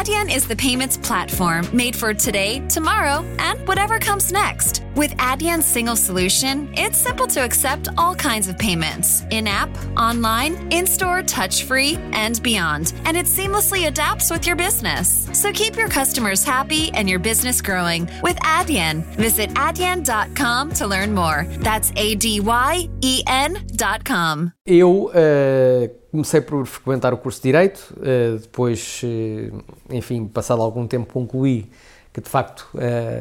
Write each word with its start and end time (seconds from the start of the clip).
Adyen 0.00 0.34
is 0.34 0.48
the 0.48 0.56
payments 0.56 0.96
platform 0.96 1.68
made 1.74 1.94
for 1.94 2.14
today, 2.14 2.66
tomorrow, 2.68 3.22
and 3.38 3.68
whatever 3.68 3.98
comes 3.98 4.32
next. 4.32 4.82
With 4.96 5.10
Adyen's 5.18 5.66
single 5.66 5.94
solution, 5.94 6.72
it's 6.72 6.96
simple 6.96 7.26
to 7.26 7.44
accept 7.44 7.88
all 7.98 8.14
kinds 8.14 8.48
of 8.48 8.56
payments 8.56 9.24
in 9.30 9.46
app, 9.46 9.68
online, 9.98 10.72
in 10.72 10.86
store, 10.86 11.22
touch 11.22 11.64
free, 11.64 11.98
and 12.12 12.42
beyond. 12.42 12.94
And 13.04 13.14
it 13.14 13.26
seamlessly 13.26 13.88
adapts 13.88 14.30
with 14.30 14.46
your 14.46 14.56
business. 14.56 15.28
So 15.34 15.52
keep 15.52 15.76
your 15.76 15.90
customers 15.90 16.42
happy 16.44 16.90
and 16.94 17.06
your 17.06 17.18
business 17.18 17.60
growing 17.60 18.08
with 18.22 18.38
Adyen. 18.38 19.04
Visit 19.16 19.50
adyen.com 19.50 20.72
to 20.76 20.86
learn 20.86 21.12
more. 21.12 21.44
That's 21.58 21.92
A 21.96 22.14
D 22.14 22.40
Y 22.40 22.88
E 23.02 23.22
N.com. 23.26 24.54
Eu 24.64 25.08
uh, 25.08 25.99
comecei 26.10 26.40
por 26.40 26.66
frequentar 26.66 27.14
o 27.14 27.18
curso 27.18 27.38
de 27.38 27.44
Direito, 27.44 27.94
uh, 27.98 28.38
depois, 28.38 29.02
uh, 29.04 29.62
enfim, 29.90 30.26
passado 30.26 30.60
algum 30.62 30.86
tempo, 30.86 31.12
concluí 31.12 31.70
que 32.12 32.20
de 32.20 32.28
facto 32.28 32.68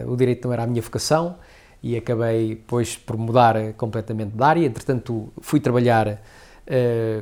o 0.07 0.15
direito 0.15 0.48
não 0.48 0.53
era 0.53 0.63
a 0.63 0.67
minha 0.67 0.81
vocação 0.81 1.35
e 1.84 1.95
acabei 1.95 2.55
depois 2.55 2.98
por 2.98 3.15
mudar 3.15 3.73
completamente 3.73 4.31
de 4.31 4.43
área. 4.43 4.65
Entretanto, 4.65 5.31
fui 5.41 5.59
trabalhar 5.59 6.20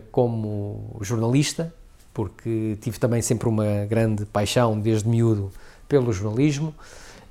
como 0.10 0.96
jornalista, 1.02 1.74
porque 2.14 2.78
tive 2.80 2.98
também 2.98 3.22
sempre 3.22 3.50
uma 3.50 3.84
grande 3.84 4.26
paixão 4.26 4.80
desde 4.80 5.10
miúdo 5.10 5.52
pelo 5.90 6.14
jornalismo 6.14 6.74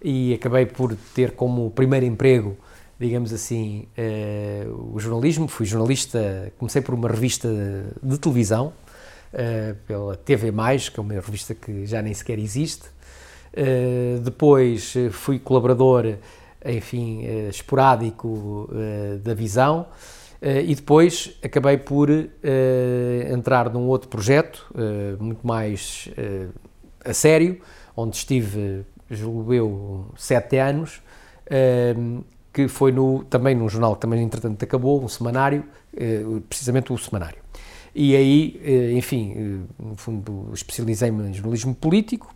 e 0.03 0.35
acabei 0.35 0.67
por 0.67 0.95
ter 1.15 1.33
como 1.33 1.71
primeiro 1.71 2.05
emprego 2.05 2.59
digamos 2.99 3.33
assim, 3.33 3.87
uh, 3.97 4.95
o 4.95 4.99
jornalismo. 4.99 5.47
Fui 5.49 5.67
jornalista, 5.67 6.53
comecei 6.59 6.81
por 6.81 6.95
uma 6.95 7.09
revista 7.09 7.49
de 8.03 8.19
televisão, 8.19 8.73
uh, 9.33 9.75
pela 9.87 10.17
TV, 10.17 10.53
que 10.93 10.99
é 10.99 11.03
uma 11.03 11.15
revista 11.15 11.55
que 11.55 11.87
já 11.87 12.01
nem 12.01 12.15
sequer 12.15 12.39
existe. 12.39 12.87
Uh, 13.53 14.21
depois 14.21 14.95
fui 15.13 15.39
colaborador, 15.39 16.17
enfim, 16.65 17.25
esporádico 17.49 18.69
da 19.23 19.35
Visão. 19.35 19.87
e 20.43 20.75
depois 20.75 21.39
acabei 21.43 21.77
por 21.77 22.11
entrar 23.31 23.73
num 23.73 23.87
outro 23.87 24.09
projeto, 24.09 24.67
muito 25.21 25.47
mais 25.47 26.09
a 27.05 27.15
sério, 27.15 27.61
onde 27.97 28.17
estive, 28.17 28.85
julgo 29.09 29.55
eu, 29.55 30.07
sete 30.17 30.59
anos, 30.59 31.01
que 32.57 32.69
foi 32.69 32.91
no, 32.91 33.23
também 33.25 33.55
num 33.55 33.69
jornal 33.69 33.95
que 33.97 34.01
também 34.01 34.23
entretanto 34.23 34.63
acabou, 34.63 35.05
um 35.05 35.09
semanário, 35.09 35.63
eh, 35.95 36.25
precisamente 36.49 36.91
o 36.91 36.97
semanário. 36.97 37.37
E 37.95 38.17
aí, 38.17 38.59
eh, 38.65 38.93
enfim, 38.93 39.35
eh, 39.37 39.83
no 39.85 39.95
fundo 39.95 40.49
especializei-me 40.55 41.29
em 41.29 41.35
jornalismo 41.35 41.75
político 41.75 42.35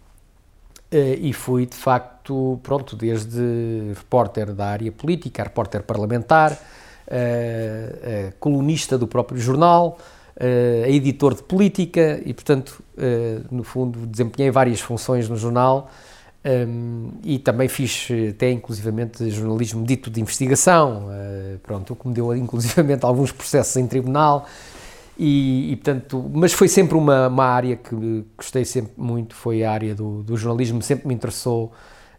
e 0.93 1.33
fui 1.33 1.65
de 1.67 1.77
facto, 1.77 2.61
pronto, 2.65 2.97
desde 2.97 3.41
repórter 3.95 4.53
da 4.53 4.67
área 4.67 4.91
política, 4.91 5.45
repórter 5.45 5.85
parlamentar, 5.85 6.59
colunista 8.41 8.99
do 8.99 9.07
próprio 9.07 9.41
jornal, 9.41 9.99
editor 10.89 11.37
de 11.37 11.45
política 11.45 12.21
e, 12.27 12.34
portanto, 12.34 12.83
no 13.53 13.62
fundo, 13.62 14.05
desempenhei 14.05 14.51
várias 14.51 14.81
funções 14.81 15.29
no 15.29 15.37
jornal 15.37 15.89
um, 16.43 17.11
e 17.23 17.39
também 17.39 17.69
fiz 17.69 18.09
até 18.31 18.51
inclusivamente 18.51 19.29
jornalismo 19.31 19.85
dito 19.85 20.11
de 20.11 20.21
investigação, 20.21 21.09
uh, 21.09 21.59
pronto, 21.59 21.93
o 21.93 21.97
que 21.97 22.09
me 22.09 22.15
deu 22.15 22.35
inclusivamente 22.35 23.05
alguns 23.07 23.31
processos 23.31 23.77
em 23.77 23.87
tribunal 23.87 24.47
e, 25.19 25.73
e 25.73 25.77
portanto, 25.77 26.31
mas 26.33 26.55
foi 26.55 26.67
sempre 26.67 26.97
uma, 26.97 27.29
uma, 27.29 27.45
área 27.45 27.77
que 27.77 28.25
gostei 28.39 28.65
sempre 28.65 28.93
muito, 28.97 29.35
foi 29.35 29.63
a 29.63 29.71
área 29.71 29.95
do, 29.95 30.23
do 30.23 30.35
jornalismo, 30.35 30.81
sempre 30.81 31.09
me 31.09 31.13
interessou 31.13 31.73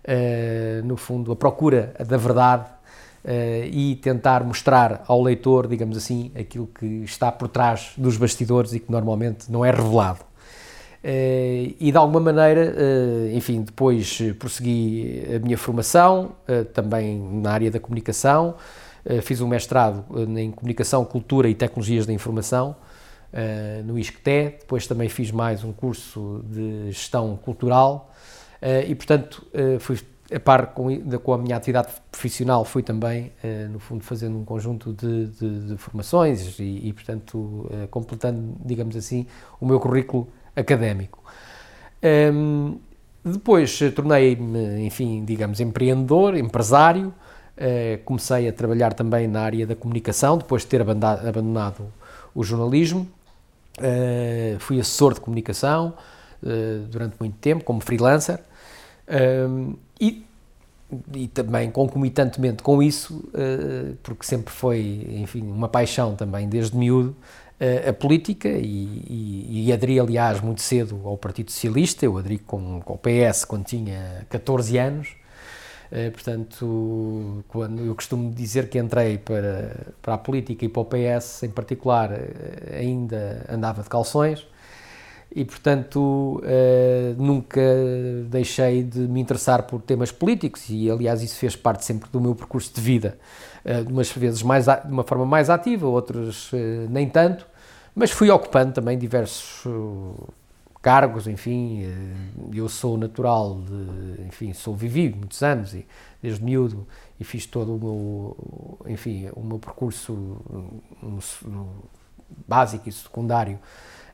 uh, 0.06 0.86
no 0.86 0.96
fundo 0.96 1.32
a 1.32 1.36
procura 1.36 1.96
da 2.08 2.18
verdade 2.18 2.66
uh, 3.26 3.66
e 3.72 3.96
tentar 3.96 4.44
mostrar 4.44 5.04
ao 5.08 5.20
leitor, 5.20 5.66
digamos 5.68 5.98
assim, 5.98 6.32
aquilo 6.40 6.68
que 6.68 6.86
está 7.04 7.32
por 7.32 7.48
trás 7.48 7.94
dos 7.98 8.18
bastidores 8.18 8.72
e 8.72 8.80
que 8.80 8.92
normalmente 8.92 9.52
não 9.52 9.66
é 9.66 9.72
revelado. 9.72 10.31
Uh, 11.04 11.74
e 11.80 11.92
de 11.92 11.98
alguma 11.98 12.20
maneira, 12.20 12.76
uh, 12.78 13.36
enfim, 13.36 13.64
depois 13.64 14.20
prossegui 14.38 15.24
a 15.36 15.40
minha 15.40 15.58
formação, 15.58 16.36
uh, 16.48 16.64
também 16.66 17.20
na 17.20 17.52
área 17.52 17.72
da 17.72 17.80
comunicação, 17.80 18.56
fiz 19.24 19.42
um 19.42 19.48
mestrado 19.48 20.06
em 20.38 20.52
Comunicação, 20.52 21.04
Cultura 21.04 21.50
e 21.50 21.56
Tecnologias 21.56 22.06
da 22.06 22.14
Informação 22.14 22.76
no 23.84 23.98
ISCTE, 23.98 24.58
depois 24.60 24.86
também 24.86 25.10
fiz 25.10 25.32
mais 25.32 25.64
um 25.64 25.74
curso 25.74 26.46
de 26.48 26.92
Gestão 26.92 27.36
Cultural. 27.36 28.14
E, 28.88 28.94
portanto, 28.94 29.44
fui 29.80 29.98
a 30.32 30.40
par 30.40 30.68
com, 30.76 31.02
com, 31.18 31.34
a 31.34 31.38
minha 31.40 31.56
atividade 31.56 31.94
profissional, 32.12 32.64
fui 32.64 32.84
também, 32.84 33.32
no 33.72 33.80
fundo, 33.80 34.04
fazendo 34.04 34.38
um 34.38 34.46
conjunto 34.46 34.94
de, 34.94 35.26
de, 35.26 35.70
de 35.70 35.78
formações 35.78 36.60
e, 36.60 36.90
e 36.90 36.94
portanto, 36.94 37.68
completando, 37.90 38.56
digamos 38.64 38.96
assim, 38.96 39.26
o 39.60 39.66
meu 39.66 39.80
currículo 39.80 40.28
académico. 40.56 41.22
Um, 42.34 42.80
depois 43.24 43.80
tornei-me, 43.96 44.86
enfim, 44.86 45.24
digamos, 45.24 45.60
empreendedor, 45.60 46.36
empresário, 46.36 47.14
uh, 47.58 48.04
comecei 48.04 48.48
a 48.50 48.54
trabalhar 48.54 48.94
também 48.94 49.28
na 49.28 49.42
área 49.42 49.68
da 49.68 49.76
comunicação, 49.76 50.38
depois 50.38 50.64
de 50.64 50.70
ter 50.70 50.82
abandonado, 50.82 51.86
o 52.34 52.44
jornalismo, 52.44 53.08
uh, 53.78 54.60
fui 54.60 54.80
assessor 54.80 55.14
de 55.14 55.20
comunicação 55.20 55.94
uh, 56.42 56.86
durante 56.88 57.16
muito 57.20 57.38
tempo, 57.38 57.64
como 57.64 57.80
freelancer, 57.82 58.40
e, 60.00 60.26
e 61.14 61.28
também 61.28 61.70
concomitantemente 61.70 62.64
com 62.64 62.82
isso, 62.82 63.30
porque 64.02 64.26
sempre 64.26 64.54
foi, 64.54 65.06
enfim, 65.18 65.42
uma 65.42 65.68
paixão 65.68 66.16
também 66.16 66.48
desde 66.48 66.78
miúdo, 66.78 67.14
a 67.88 67.94
política 67.94 68.50
e, 68.50 69.04
e, 69.08 69.68
e, 69.68 69.74
aderi, 69.74 70.00
aliás, 70.00 70.42
muito 70.42 70.62
cedo 70.62 71.00
ao 71.06 71.16
Partido 71.16 71.52
Socialista. 71.52 72.06
Eu 72.06 72.18
aderi 72.18 72.40
com, 72.40 72.82
com 72.82 72.94
o 72.94 72.98
PS 72.98 73.46
quando 73.46 73.66
tinha 73.66 74.26
14 74.30 74.78
anos. 74.78 75.22
Uh, 75.92 76.10
portanto, 76.10 77.44
quando 77.50 77.82
eu 77.82 77.94
costumo 77.94 78.32
dizer 78.32 78.70
que 78.70 78.80
entrei 78.80 79.18
para, 79.18 79.76
para 80.02 80.14
a 80.14 80.18
política 80.18 80.64
e 80.64 80.70
para 80.70 80.82
o 80.82 80.86
PS 80.86 81.44
em 81.44 81.50
particular, 81.50 82.14
uh, 82.14 82.16
ainda 82.74 83.46
andava 83.50 83.84
de 83.84 83.90
calções 83.90 84.48
e, 85.36 85.44
portanto, 85.44 86.42
uh, 86.46 87.22
nunca 87.22 87.62
deixei 88.30 88.84
de 88.84 89.00
me 89.00 89.20
interessar 89.20 89.64
por 89.64 89.82
temas 89.82 90.14
políticos 90.14 90.70
e, 90.70 90.90
aliás, 90.90 91.22
isso 91.22 91.36
fez 91.36 91.58
parte 91.58 91.84
sempre 91.84 92.10
do 92.10 92.22
meu 92.22 92.36
percurso 92.36 92.74
de 92.74 92.80
vida, 92.80 93.18
umas 93.90 94.10
vezes 94.14 94.42
mais 94.44 94.68
de 94.68 94.92
uma 94.92 95.04
forma 95.04 95.26
mais 95.26 95.50
ativa, 95.50 95.88
outras 95.88 96.52
nem 96.90 97.08
tanto, 97.10 97.46
mas 97.96 98.12
fui 98.12 98.30
ocupando 98.30 98.74
também 98.74 98.98
diversos 98.98 99.64
cargos, 100.82 101.28
enfim, 101.28 101.86
eu 102.54 102.68
sou 102.68 102.98
natural 102.98 103.62
de, 103.62 104.24
enfim, 104.24 104.52
sou 104.54 104.76
vivido 104.76 105.18
muitos 105.18 105.44
anos 105.44 105.74
e 105.76 105.86
desde 106.22 106.44
miúdo 106.44 106.88
e 107.20 107.24
fiz 107.24 107.46
todo 107.46 107.76
o 107.76 107.80
meu, 107.80 108.92
enfim, 108.92 109.30
o 109.36 109.42
meu 109.42 109.60
percurso 109.60 110.14
no, 111.02 111.20
no 111.44 111.70
básico 112.48 112.90
e 112.90 112.92
secundário 112.92 113.60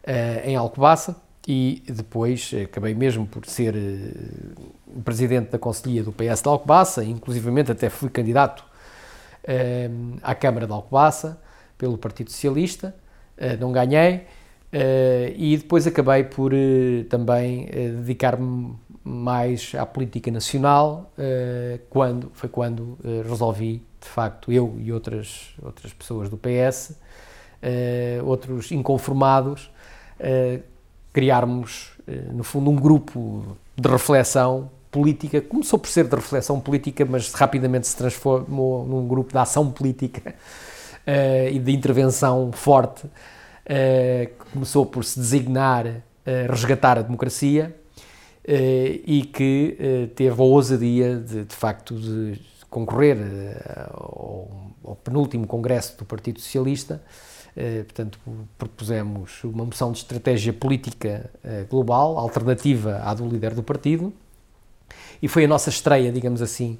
uh, 0.03 0.47
em 0.47 0.55
Alcobaça 0.55 1.15
e 1.47 1.83
depois 1.87 2.51
acabei 2.63 2.93
mesmo 2.93 3.25
por 3.25 3.45
ser 3.45 3.75
uh, 3.75 5.01
presidente 5.01 5.51
da 5.51 5.59
Conselhia 5.59 6.03
do 6.03 6.11
PS 6.11 6.41
de 6.41 6.49
Alcobaça, 6.49 7.03
inclusivamente 7.03 7.71
até 7.71 7.89
fui 7.89 8.09
candidato 8.09 8.65
uh, 9.43 10.19
à 10.21 10.35
Câmara 10.35 10.67
de 10.67 10.73
Alcobaça 10.73 11.41
pelo 11.77 11.97
Partido 11.97 12.31
Socialista, 12.31 12.95
não 13.59 13.71
ganhei, 13.71 14.25
e 15.35 15.57
depois 15.57 15.87
acabei 15.87 16.23
por 16.23 16.51
também 17.09 17.65
dedicar-me 18.01 18.75
mais 19.03 19.73
à 19.77 19.85
política 19.85 20.29
nacional, 20.29 21.11
quando, 21.89 22.29
foi 22.33 22.49
quando 22.49 22.97
resolvi, 23.27 23.81
de 24.01 24.07
facto, 24.07 24.51
eu 24.51 24.75
e 24.79 24.91
outras, 24.91 25.55
outras 25.61 25.93
pessoas 25.93 26.29
do 26.29 26.37
PS, 26.37 26.97
outros 28.25 28.71
inconformados, 28.71 29.71
criarmos, 31.13 31.91
no 32.33 32.43
fundo, 32.43 32.69
um 32.69 32.75
grupo 32.75 33.57
de 33.75 33.89
reflexão 33.89 34.69
política. 34.91 35.41
Começou 35.41 35.79
por 35.79 35.89
ser 35.89 36.07
de 36.07 36.15
reflexão 36.15 36.59
política, 36.59 37.05
mas 37.05 37.31
rapidamente 37.33 37.87
se 37.87 37.95
transformou 37.95 38.85
num 38.85 39.07
grupo 39.07 39.31
de 39.31 39.37
ação 39.37 39.71
política 39.71 40.35
e 41.51 41.57
de 41.59 41.71
intervenção 41.71 42.51
forte, 42.51 43.03
que 43.65 44.51
começou 44.51 44.85
por 44.85 45.03
se 45.03 45.19
designar 45.19 46.03
resgatar 46.49 46.97
a 46.97 47.01
democracia 47.01 47.73
e 48.45 49.29
que 49.33 50.11
teve 50.15 50.41
a 50.41 50.43
ousadia 50.43 51.15
de, 51.15 51.45
de 51.45 51.55
facto, 51.55 51.95
de 51.95 52.41
concorrer 52.69 53.17
ao, 53.93 54.71
ao 54.83 54.95
penúltimo 54.95 55.47
congresso 55.47 55.97
do 55.97 56.05
Partido 56.05 56.41
Socialista. 56.41 57.01
Portanto, 57.85 58.19
propusemos 58.57 59.43
uma 59.43 59.65
moção 59.65 59.91
de 59.91 59.99
estratégia 59.99 60.53
política 60.53 61.29
global, 61.69 62.17
alternativa 62.17 63.01
à 63.03 63.13
do 63.13 63.27
líder 63.27 63.53
do 63.55 63.63
partido, 63.63 64.13
e 65.21 65.27
foi 65.27 65.45
a 65.45 65.47
nossa 65.47 65.69
estreia, 65.69 66.11
digamos 66.11 66.41
assim, 66.41 66.77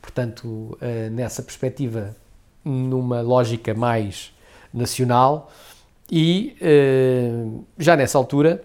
portanto, 0.00 0.78
nessa 1.10 1.42
perspectiva, 1.42 2.14
numa 2.64 3.20
lógica 3.20 3.74
mais 3.74 4.32
nacional, 4.72 5.50
e 6.10 6.56
já 7.78 7.96
nessa 7.96 8.18
altura 8.18 8.62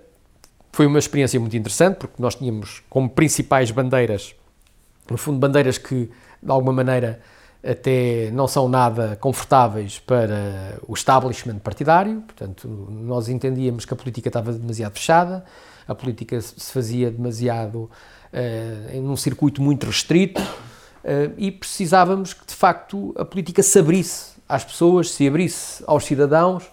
foi 0.71 0.85
uma 0.85 0.99
experiência 0.99 1.39
muito 1.39 1.55
interessante, 1.55 1.97
porque 1.97 2.21
nós 2.21 2.35
tínhamos 2.35 2.83
como 2.89 3.09
principais 3.09 3.71
bandeiras, 3.71 4.35
no 5.09 5.17
fundo, 5.17 5.39
bandeiras 5.39 5.77
que, 5.77 6.11
de 6.41 6.51
alguma 6.51 6.73
maneira, 6.73 7.21
até 7.63 8.29
não 8.31 8.47
são 8.47 8.69
nada 8.69 9.15
confortáveis 9.15 9.99
para 9.99 10.77
o 10.87 10.93
establishment 10.93 11.59
partidário, 11.59 12.21
portanto, 12.21 12.67
nós 12.67 13.27
entendíamos 13.27 13.85
que 13.85 13.93
a 13.93 13.97
política 13.97 14.29
estava 14.29 14.53
demasiado 14.53 14.93
fechada, 14.93 15.43
a 15.87 15.95
política 15.95 16.39
se 16.41 16.71
fazia 16.71 17.09
demasiado 17.09 17.89
uh, 18.33 18.91
em 18.91 19.01
um 19.01 19.15
circuito 19.15 19.61
muito 19.61 19.85
restrito 19.87 20.41
uh, 20.41 20.74
e 21.37 21.51
precisávamos 21.51 22.33
que, 22.33 22.45
de 22.45 22.55
facto, 22.55 23.13
a 23.17 23.23
política 23.23 23.61
se 23.61 23.77
abrisse 23.77 24.33
às 24.49 24.63
pessoas, 24.63 25.11
se 25.11 25.27
abrisse 25.27 25.83
aos 25.85 26.05
cidadãos 26.05 26.69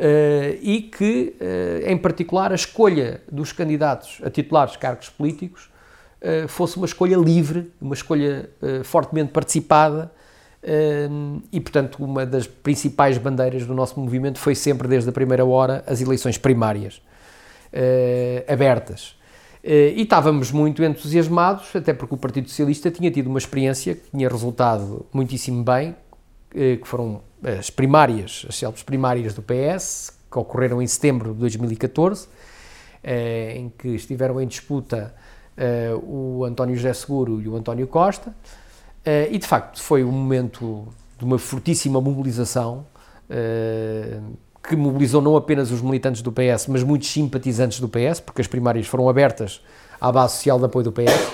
Uh, 0.00 0.56
e 0.62 0.80
que, 0.80 1.36
uh, 1.38 1.86
em 1.86 1.98
particular, 1.98 2.52
a 2.52 2.54
escolha 2.54 3.20
dos 3.30 3.52
candidatos 3.52 4.18
a 4.24 4.30
titulares 4.30 4.74
cargos 4.76 5.10
políticos 5.10 5.68
fosse 6.48 6.76
uma 6.76 6.84
escolha 6.84 7.16
livre, 7.16 7.72
uma 7.80 7.94
escolha 7.94 8.50
fortemente 8.84 9.32
participada 9.32 10.12
e, 11.50 11.58
portanto, 11.58 12.04
uma 12.04 12.26
das 12.26 12.46
principais 12.46 13.16
bandeiras 13.16 13.64
do 13.64 13.72
nosso 13.72 13.98
movimento 13.98 14.38
foi 14.38 14.54
sempre, 14.54 14.86
desde 14.86 15.08
a 15.08 15.12
primeira 15.14 15.46
hora, 15.46 15.82
as 15.86 16.02
eleições 16.02 16.36
primárias 16.36 17.00
abertas. 18.46 19.16
E 19.62 20.02
estávamos 20.02 20.50
muito 20.50 20.82
entusiasmados, 20.82 21.74
até 21.76 21.92
porque 21.92 22.14
o 22.14 22.18
Partido 22.18 22.48
Socialista 22.48 22.90
tinha 22.90 23.10
tido 23.10 23.28
uma 23.28 23.38
experiência 23.38 23.94
que 23.94 24.10
tinha 24.10 24.28
resultado 24.28 25.04
muitíssimo 25.12 25.62
bem, 25.62 25.94
que 26.50 26.80
foram 26.84 27.22
as 27.42 27.70
primárias, 27.70 28.44
as 28.48 28.56
célebres 28.56 28.82
primárias 28.82 29.34
do 29.34 29.42
PS, 29.42 30.12
que 30.30 30.38
ocorreram 30.38 30.80
em 30.80 30.86
setembro 30.86 31.32
de 31.32 31.40
2014, 31.40 32.28
eh, 33.02 33.54
em 33.56 33.68
que 33.70 33.88
estiveram 33.88 34.40
em 34.40 34.46
disputa 34.46 35.14
eh, 35.56 35.92
o 36.02 36.44
António 36.44 36.76
José 36.76 36.92
Seguro 36.92 37.40
e 37.40 37.48
o 37.48 37.56
António 37.56 37.86
Costa, 37.86 38.34
eh, 39.04 39.28
e 39.32 39.38
de 39.38 39.46
facto 39.46 39.82
foi 39.82 40.04
um 40.04 40.12
momento 40.12 40.86
de 41.18 41.24
uma 41.24 41.38
fortíssima 41.38 42.00
mobilização 42.00 42.86
que 44.62 44.76
mobilizou 44.76 45.22
não 45.22 45.36
apenas 45.36 45.70
os 45.70 45.80
militantes 45.80 46.22
do 46.22 46.30
PS, 46.30 46.66
mas 46.68 46.82
muitos 46.82 47.08
simpatizantes 47.10 47.80
do 47.80 47.88
PS, 47.88 48.20
porque 48.20 48.40
as 48.40 48.46
primárias 48.46 48.86
foram 48.86 49.08
abertas 49.08 49.62
à 50.00 50.12
base 50.12 50.34
social 50.34 50.58
de 50.58 50.66
apoio 50.66 50.84
do 50.84 50.92
PS, 50.92 51.32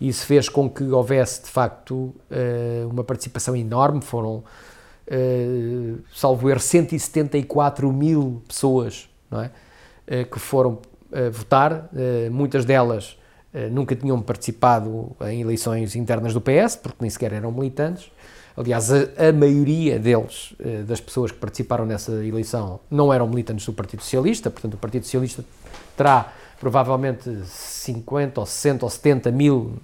e 0.00 0.08
isso 0.08 0.26
fez 0.26 0.48
com 0.48 0.68
que 0.68 0.84
houvesse 0.84 1.42
de 1.42 1.50
facto 1.50 2.14
uma 2.90 3.04
participação 3.04 3.56
enorme, 3.56 4.02
foram 4.02 4.42
uh, 5.06 5.98
salvo 6.14 6.50
erro, 6.50 6.60
174 6.60 7.90
mil 7.92 8.42
pessoas 8.46 9.08
não 9.30 9.42
é? 9.42 9.50
Uh, 10.06 10.26
que 10.30 10.38
foram 10.38 10.78
votar, 11.32 11.88
muitas 12.30 12.64
delas 12.64 13.16
nunca 13.70 13.94
tinham 13.94 14.20
participado 14.20 15.16
em 15.22 15.40
eleições 15.40 15.94
internas 15.96 16.34
do 16.34 16.40
PS, 16.42 16.76
porque 16.76 16.98
nem 17.00 17.08
sequer 17.08 17.32
eram 17.32 17.50
militantes. 17.52 18.10
Aliás, 18.56 18.90
a, 18.90 19.28
a 19.28 19.32
maioria 19.32 19.98
deles, 19.98 20.54
das 20.86 21.00
pessoas 21.00 21.30
que 21.30 21.38
participaram 21.38 21.84
nessa 21.84 22.12
eleição, 22.24 22.80
não 22.90 23.12
eram 23.12 23.28
militantes 23.28 23.66
do 23.66 23.72
Partido 23.72 24.02
Socialista, 24.02 24.50
portanto, 24.50 24.74
o 24.74 24.78
Partido 24.78 25.04
Socialista 25.04 25.44
terá 25.96 26.32
provavelmente 26.58 27.30
50 27.44 28.40
ou 28.40 28.46
60 28.46 28.86
ou 28.86 28.90
70 28.90 29.30
mil 29.30 29.74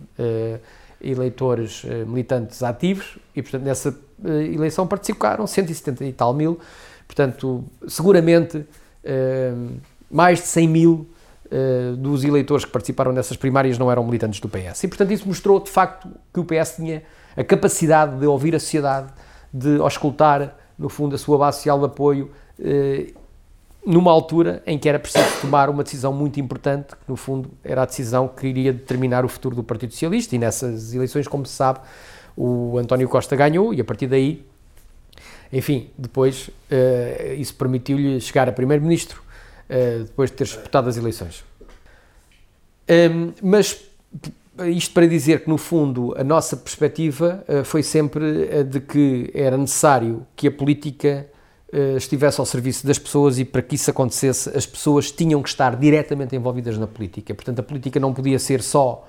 eleitores 1.02 1.84
militantes 2.06 2.62
ativos, 2.62 3.18
e, 3.36 3.42
portanto, 3.42 3.62
nessa 3.62 3.94
eh, 4.24 4.54
eleição 4.54 4.86
participaram 4.86 5.46
170 5.46 6.04
e 6.04 6.12
tal 6.12 6.32
mil, 6.32 6.58
portanto, 7.06 7.64
seguramente 7.88 8.64
eh, 9.02 9.52
mais 10.10 10.40
de 10.40 10.46
100 10.46 10.68
mil 10.68 11.06
eh, 11.50 11.94
dos 11.98 12.22
eleitores 12.24 12.64
que 12.64 12.70
participaram 12.70 13.12
nessas 13.12 13.36
primárias 13.36 13.78
não 13.78 13.90
eram 13.90 14.04
militantes 14.04 14.40
do 14.40 14.48
PS. 14.48 14.84
E, 14.84 14.88
portanto, 14.88 15.12
isso 15.12 15.26
mostrou 15.26 15.58
de 15.58 15.70
facto 15.70 16.08
que 16.32 16.40
o 16.40 16.44
PS 16.44 16.76
tinha 16.76 17.02
a 17.36 17.44
capacidade 17.44 18.18
de 18.18 18.26
ouvir 18.26 18.54
a 18.54 18.60
sociedade, 18.60 19.12
de 19.52 19.78
auscultar, 19.80 20.56
no 20.78 20.88
fundo, 20.88 21.14
a 21.14 21.18
sua 21.18 21.38
base 21.38 21.58
social 21.58 21.78
de 21.78 21.86
apoio, 21.86 22.30
numa 23.84 24.10
altura 24.10 24.62
em 24.66 24.78
que 24.78 24.88
era 24.88 24.98
preciso 24.98 25.40
tomar 25.40 25.68
uma 25.68 25.82
decisão 25.82 26.12
muito 26.12 26.38
importante, 26.38 26.94
que 26.94 27.08
no 27.08 27.16
fundo 27.16 27.50
era 27.64 27.82
a 27.82 27.84
decisão 27.84 28.28
que 28.28 28.46
iria 28.46 28.72
determinar 28.72 29.24
o 29.24 29.28
futuro 29.28 29.56
do 29.56 29.62
Partido 29.62 29.92
Socialista, 29.92 30.34
e 30.36 30.38
nessas 30.38 30.94
eleições, 30.94 31.26
como 31.26 31.44
se 31.44 31.52
sabe, 31.52 31.80
o 32.36 32.78
António 32.78 33.08
Costa 33.08 33.36
ganhou 33.36 33.74
e 33.74 33.80
a 33.80 33.84
partir 33.84 34.06
daí, 34.06 34.44
enfim, 35.52 35.90
depois 35.98 36.48
uh, 36.48 37.34
isso 37.36 37.54
permitiu-lhe 37.54 38.20
chegar 38.20 38.48
a 38.48 38.52
primeiro-ministro 38.52 39.20
uh, 39.68 40.04
depois 40.04 40.30
de 40.30 40.36
ter 40.36 40.44
disputado 40.44 40.88
as 40.88 40.96
eleições. 40.96 41.44
Um, 42.88 43.32
mas 43.42 43.84
isto 44.66 44.92
para 44.92 45.06
dizer 45.06 45.44
que, 45.44 45.48
no 45.48 45.56
fundo, 45.56 46.14
a 46.16 46.22
nossa 46.22 46.56
perspectiva 46.56 47.44
uh, 47.48 47.64
foi 47.64 47.82
sempre 47.82 48.48
a 48.60 48.62
de 48.62 48.80
que 48.80 49.30
era 49.34 49.56
necessário 49.56 50.26
que 50.36 50.48
a 50.48 50.52
política 50.52 51.28
estivesse 51.96 52.38
ao 52.38 52.44
serviço 52.44 52.86
das 52.86 52.98
pessoas 52.98 53.38
e 53.38 53.46
para 53.46 53.62
que 53.62 53.76
isso 53.76 53.90
acontecesse, 53.90 54.54
as 54.54 54.66
pessoas 54.66 55.10
tinham 55.10 55.42
que 55.42 55.48
estar 55.48 55.74
diretamente 55.74 56.36
envolvidas 56.36 56.76
na 56.76 56.86
política. 56.86 57.34
Portanto, 57.34 57.60
a 57.60 57.62
política 57.62 57.98
não 57.98 58.12
podia 58.12 58.38
ser 58.38 58.60
só 58.60 59.08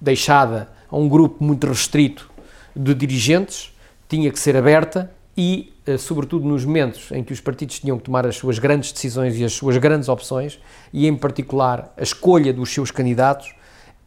deixada 0.00 0.68
a 0.90 0.96
um 0.96 1.08
grupo 1.08 1.42
muito 1.42 1.68
restrito 1.68 2.28
de 2.74 2.94
dirigentes, 2.94 3.72
tinha 4.08 4.30
que 4.30 4.38
ser 4.38 4.56
aberta 4.56 5.10
e, 5.36 5.72
eh, 5.72 5.75
sobretudo 5.98 6.46
nos 6.46 6.64
momentos 6.64 7.12
em 7.12 7.22
que 7.22 7.32
os 7.32 7.40
partidos 7.40 7.78
tinham 7.78 7.96
que 7.98 8.04
tomar 8.04 8.26
as 8.26 8.36
suas 8.36 8.58
grandes 8.58 8.92
decisões 8.92 9.38
e 9.38 9.44
as 9.44 9.52
suas 9.52 9.76
grandes 9.76 10.08
opções, 10.08 10.60
e 10.92 11.06
em 11.06 11.16
particular 11.16 11.92
a 11.96 12.02
escolha 12.02 12.52
dos 12.52 12.72
seus 12.72 12.90
candidatos, 12.90 13.54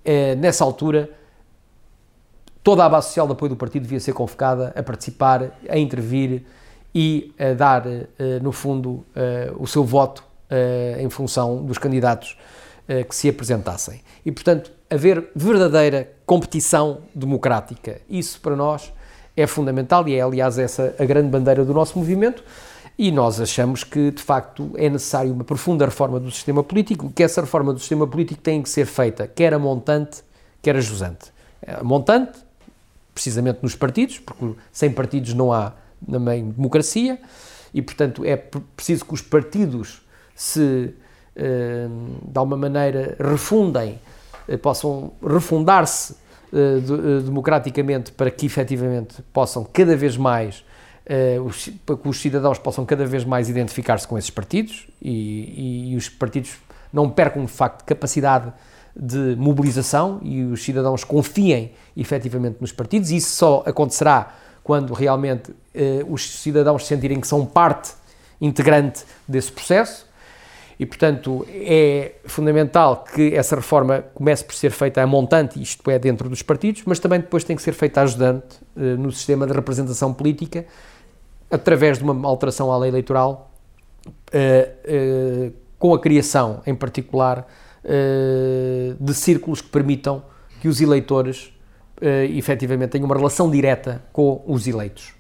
eh, 0.04 0.36
nessa 0.36 0.64
altura 0.64 1.10
toda 2.64 2.86
a 2.86 2.90
base 2.90 3.08
social 3.08 3.26
de 3.26 3.34
apoio 3.34 3.50
do 3.50 3.56
partido 3.56 3.84
devia 3.84 4.00
ser 4.00 4.14
convocada 4.14 4.74
a 4.76 4.84
participar, 4.84 5.58
a 5.70 5.78
intervir 5.78 6.44
e 6.94 7.34
a 7.40 7.54
dar, 7.54 7.88
eh, 7.88 8.08
no 8.42 8.52
fundo, 8.52 9.06
o 9.58 9.66
seu 9.66 9.84
voto 9.84 10.24
em 10.98 11.10
função 11.10 11.64
dos 11.64 11.78
candidatos 11.78 12.36
que 13.08 13.16
se 13.16 13.30
apresentassem. 13.30 14.02
E, 14.26 14.32
portanto, 14.32 14.72
haver 14.90 15.30
verdadeira 15.36 16.12
competição 16.26 17.02
democrática. 17.14 18.02
Isso 18.10 18.42
para 18.42 18.56
nós 18.56 18.92
é 19.42 19.48
fundamental 19.48 20.08
e 20.08 20.16
é, 20.16 20.22
aliás, 20.22 20.58
essa 20.58 20.96
a 21.00 21.06
grande 21.06 21.30
bandeira 21.30 21.64
do 21.64 21.74
nosso 21.74 21.98
movimento. 21.98 22.44
E 22.98 23.12
nós 23.12 23.40
achamos 23.40 23.84
que, 23.86 24.12
de 24.12 24.22
facto, 24.22 24.72
é 24.76 24.90
necessário 24.90 25.32
uma 25.32 25.46
profunda 25.46 25.86
reforma 25.86 26.20
do 26.20 26.30
sistema 26.30 26.62
político, 26.62 27.10
que 27.16 27.24
essa 27.24 27.40
reforma 27.40 27.72
do 27.72 27.80
sistema 27.80 28.06
político 28.06 28.42
tem 28.42 28.62
que 28.62 28.70
ser 28.70 28.86
feita 28.86 29.26
quer 29.26 29.54
a 29.54 29.60
montante, 29.60 30.22
quer 30.62 30.76
a 30.76 30.82
jusante. 30.82 31.32
A 31.66 31.82
montante, 31.82 32.38
precisamente 33.14 33.60
nos 33.62 33.74
partidos, 33.74 34.20
porque 34.20 34.54
sem 34.72 34.92
partidos 34.92 35.34
não 35.34 35.54
há 35.54 35.72
também 36.10 36.50
democracia, 36.50 37.18
e, 37.74 37.82
portanto, 37.82 38.26
é 38.26 38.36
preciso 38.36 39.06
que 39.06 39.14
os 39.14 39.22
partidos 39.22 40.02
se, 40.36 40.94
eh, 41.36 41.88
de 42.24 42.38
alguma 42.38 42.58
maneira, 42.58 43.16
refundem 43.20 44.00
eh, 44.48 44.58
possam 44.58 45.14
refundar-se 45.26 46.16
eh, 46.54 46.78
eh, 46.80 47.22
democraticamente 47.24 48.12
para 48.12 48.32
que 48.32 48.46
efetivamente 48.46 49.22
possam 49.34 49.64
cada 49.64 49.96
vez 49.96 50.18
mais 50.18 50.64
os, 51.44 51.70
para 51.88 51.98
que 51.98 52.08
os 52.08 52.22
cidadãos 52.22 52.60
possam 52.60 52.86
cada 52.86 53.04
vez 53.04 53.26
mais 53.26 53.50
identificar-se 53.50 54.08
com 54.08 54.16
esses 54.16 54.30
partidos 54.30 54.88
e, 55.02 55.10
e, 55.10 55.94
e, 55.94 55.96
os 55.96 56.08
partidos 56.08 56.58
não 56.94 57.10
percam 57.10 57.44
de 57.44 57.52
facto 57.52 57.84
capacidade 57.84 58.54
de 58.96 59.36
mobilização 59.36 60.20
e 60.22 60.44
os 60.44 60.64
cidadãos 60.64 61.04
confiem 61.04 61.72
efetivamente 61.98 62.58
nos 62.62 62.72
partidos. 62.72 63.10
Isso 63.10 63.36
só 63.36 63.64
acontecerá 63.66 64.36
quando 64.64 64.94
realmente 64.94 65.52
os 66.08 66.42
cidadãos 66.42 66.86
sentirem 66.86 67.20
que 67.20 67.28
são 67.28 67.44
parte 67.44 67.94
integrante 68.40 69.04
desse 69.28 69.52
processo 69.52 70.06
e, 70.80 70.86
portanto, 70.86 71.46
é 71.50 72.14
fundamental 72.24 73.04
que 73.04 73.36
essa 73.36 73.54
reforma 73.58 74.02
comece 74.16 74.46
por 74.46 74.56
ser 74.56 74.72
feita 74.72 75.02
a 75.02 75.06
montante, 75.06 75.62
isto 75.62 75.92
é, 75.92 76.00
dentro 76.00 76.30
dos 76.30 76.42
partidos, 76.42 76.84
mas 76.86 77.00
também 77.00 77.20
depois 77.20 77.44
tem 77.44 77.54
que 77.54 77.62
ser 77.62 77.74
feita 77.74 78.02
ajudante 78.02 78.56
eh, 78.78 78.96
no 78.96 79.12
sistema 79.12 79.46
de 79.46 79.52
representação 79.52 80.14
política, 80.14 80.66
através 81.52 81.98
de 81.98 82.06
uma 82.06 82.26
alteração 82.30 82.72
à 82.72 82.78
lei 82.78 82.90
eleitoral, 82.90 83.52
eh, 84.32 84.72
eh, 84.86 85.52
com 85.78 85.94
a 85.94 86.00
criação, 86.00 86.62
em 86.66 86.74
particular, 86.74 87.46
de 89.00 89.14
círculos 89.14 89.62
que 89.62 89.70
permitam 89.70 90.22
que 90.62 90.68
os 90.68 90.82
eleitores, 90.82 91.54
efetivamente, 92.36 92.92
tenham 92.92 93.06
uma 93.06 93.16
relação 93.16 93.50
direta 93.50 94.04
com 94.12 94.44
os 94.46 94.68
eleitos. 94.68 95.14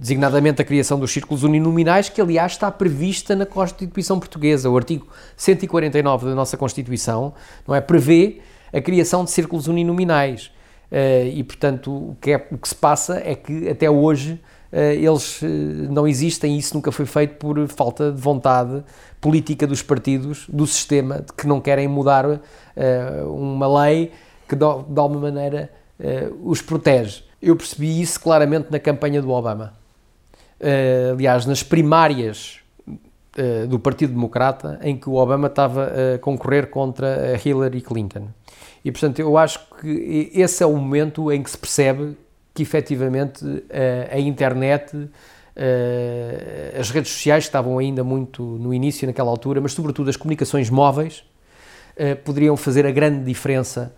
Designadamente 0.00 0.62
a 0.62 0.64
criação 0.64 0.98
dos 0.98 1.12
círculos 1.12 1.44
uninominais, 1.44 2.08
que 2.08 2.22
aliás 2.22 2.52
está 2.52 2.70
prevista 2.70 3.36
na 3.36 3.44
Constituição 3.44 4.18
Portuguesa. 4.18 4.70
O 4.70 4.76
artigo 4.76 5.06
149 5.36 6.26
da 6.26 6.34
nossa 6.34 6.56
Constituição 6.56 7.34
não 7.68 7.74
é, 7.74 7.82
prevê 7.82 8.40
a 8.72 8.80
criação 8.80 9.24
de 9.24 9.30
círculos 9.30 9.68
uninominais. 9.68 10.50
Uh, 10.90 11.28
e, 11.34 11.44
portanto, 11.44 11.92
o 11.92 12.16
que, 12.18 12.32
é, 12.32 12.48
o 12.50 12.56
que, 12.56 12.66
se 12.66 12.74
passa 12.74 13.22
é 13.22 13.34
que 13.34 13.68
até 13.68 13.88
hoje 13.90 14.40
uh, 14.72 14.76
eles 14.76 15.42
uh, 15.42 15.46
não 15.90 16.08
existem 16.08 16.56
e 16.56 16.58
isso 16.58 16.74
nunca 16.74 16.90
foi 16.90 17.04
feito 17.04 17.34
por 17.34 17.68
falta 17.68 18.10
de 18.10 18.20
vontade 18.20 18.82
política 19.20 19.66
dos 19.66 19.82
partidos, 19.82 20.46
do 20.48 20.66
sistema, 20.66 21.20
de 21.20 21.32
que 21.34 21.46
não 21.46 21.60
querem 21.60 21.86
mudar 21.86 22.24
uma 23.26 23.82
lei 23.82 24.12
que, 24.48 24.56
de, 24.56 24.64
de 24.64 24.98
alguma 24.98 25.20
maneira, 25.20 25.70
os 26.42 26.62
protege. 26.62 27.22
Eu 27.42 27.54
percebi 27.54 28.00
isso 28.00 28.18
claramente 28.18 28.68
na 28.70 28.78
campanha 28.78 29.20
do 29.20 29.30
Obama. 29.30 29.79
Aliás, 31.12 31.46
nas 31.46 31.62
primárias 31.62 32.58
do 33.68 33.78
Partido 33.78 34.12
Democrata, 34.12 34.78
em 34.82 34.96
que 34.96 35.08
o 35.08 35.14
Obama 35.14 35.46
estava 35.46 35.90
a 36.14 36.18
concorrer 36.18 36.68
contra 36.68 37.40
Hillary 37.42 37.80
Clinton. 37.80 38.28
E, 38.84 38.90
portanto, 38.90 39.18
eu 39.18 39.38
acho 39.38 39.60
que 39.80 40.30
esse 40.34 40.62
é 40.62 40.66
o 40.66 40.76
momento 40.76 41.30
em 41.30 41.42
que 41.42 41.50
se 41.50 41.56
percebe 41.56 42.16
que, 42.52 42.62
efetivamente, 42.62 43.44
a, 44.10 44.16
a 44.16 44.18
internet, 44.18 45.08
as 46.78 46.90
redes 46.90 47.12
sociais, 47.12 47.44
estavam 47.44 47.78
ainda 47.78 48.02
muito 48.02 48.42
no 48.42 48.74
início, 48.74 49.06
naquela 49.06 49.30
altura, 49.30 49.60
mas, 49.60 49.72
sobretudo, 49.72 50.10
as 50.10 50.16
comunicações 50.16 50.68
móveis, 50.68 51.24
poderiam 52.24 52.56
fazer 52.56 52.84
a 52.86 52.90
grande 52.90 53.24
diferença 53.24 53.94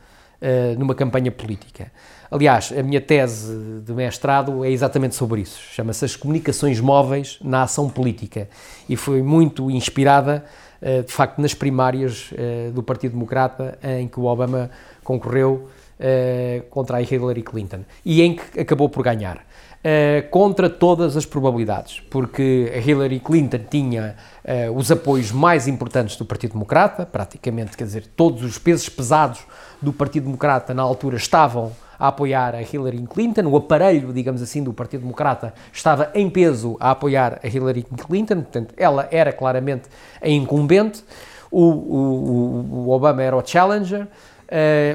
numa 0.77 0.95
campanha 0.95 1.31
política. 1.31 1.93
Aliás, 2.31 2.73
a 2.77 2.83
minha 2.83 3.01
tese 3.01 3.81
de 3.85 3.93
mestrado 3.93 4.65
é 4.65 4.71
exatamente 4.71 5.15
sobre 5.15 5.43
isso. 5.43 5.61
Chama-se 5.73 6.05
As 6.05 6.17
Comunicações 6.17 6.81
Móveis 6.81 7.39
na 7.43 7.63
Ação 7.63 7.89
Política 7.89 8.49
e 8.89 8.97
foi 8.97 9.23
muito 9.23 9.71
inspirada 9.71 10.45
eh, 10.83 11.03
de 11.03 11.13
facto, 11.13 11.41
nas 11.41 11.55
primárias 11.55 12.31
eh, 12.37 12.71
do 12.75 12.83
Partido 12.83 13.13
Democrata, 13.13 13.79
em 14.01 14.09
que 14.09 14.19
o 14.19 14.25
Obama 14.25 14.69
concorreu 15.05 15.69
eh, 15.99 16.63
contra 16.71 16.97
a 16.97 17.03
Hillary 17.03 17.43
Clinton 17.43 17.85
e 18.05 18.21
em 18.21 18.35
que 18.35 18.59
acabou 18.59 18.89
por 18.89 19.05
ganhar. 19.05 19.47
Uh, 19.83 20.31
contra 20.31 20.71
todas 20.71 21.17
as 21.17 21.27
probabilidades, 21.27 21.99
porque 22.09 22.73
a 22.73 22.79
Hillary 22.79 23.19
Clinton 23.19 23.59
tinha 23.69 24.15
uh, 24.45 24.71
os 24.77 24.93
apoios 24.93 25.33
mais 25.33 25.67
importantes 25.67 26.15
do 26.15 26.25
Partido 26.25 26.53
Democrata, 26.53 27.05
praticamente, 27.05 27.77
quer 27.77 27.83
dizer, 27.83 28.07
todos 28.15 28.45
os 28.45 28.59
pesos 28.59 28.89
pesados 28.89 29.41
do 29.83 29.93
Partido 29.93 30.25
Democrata 30.25 30.73
na 30.73 30.83
altura 30.83 31.17
estavam 31.17 31.73
a 31.99 32.09
apoiar 32.09 32.55
a 32.55 32.62
Hillary 32.62 33.05
Clinton, 33.07 33.47
o 33.47 33.57
aparelho, 33.57 34.12
digamos 34.12 34.43
assim, 34.43 34.62
do 34.62 34.73
Partido 34.73 35.03
Democrata 35.03 35.55
estava 35.73 36.11
em 36.15 36.29
peso 36.29 36.77
a 36.81 36.91
apoiar 36.91 37.39
a 37.43 37.47
Hillary 37.47 37.85
Clinton, 37.85 38.43
portanto, 38.43 38.75
ela 38.77 39.09
era 39.11 39.33
claramente 39.33 39.89
a 40.21 40.29
incumbente, 40.29 41.05
o, 41.49 41.62
o, 41.62 42.87
o 42.87 42.91
Obama 42.91 43.23
era 43.23 43.37
o 43.37 43.47
challenger, 43.47 44.03
uh, 44.03 44.09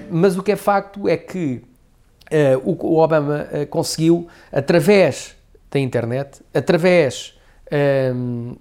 mas 0.10 0.38
o 0.38 0.44
que 0.44 0.52
é 0.52 0.56
facto 0.56 1.08
é 1.08 1.16
que 1.16 1.62
uh, 2.32 2.70
o, 2.70 2.98
Obama 2.98 3.48
uh, 3.54 3.66
conseguiu, 3.68 4.28
através 4.52 5.36
da 5.72 5.80
internet, 5.80 6.42
através 6.54 7.36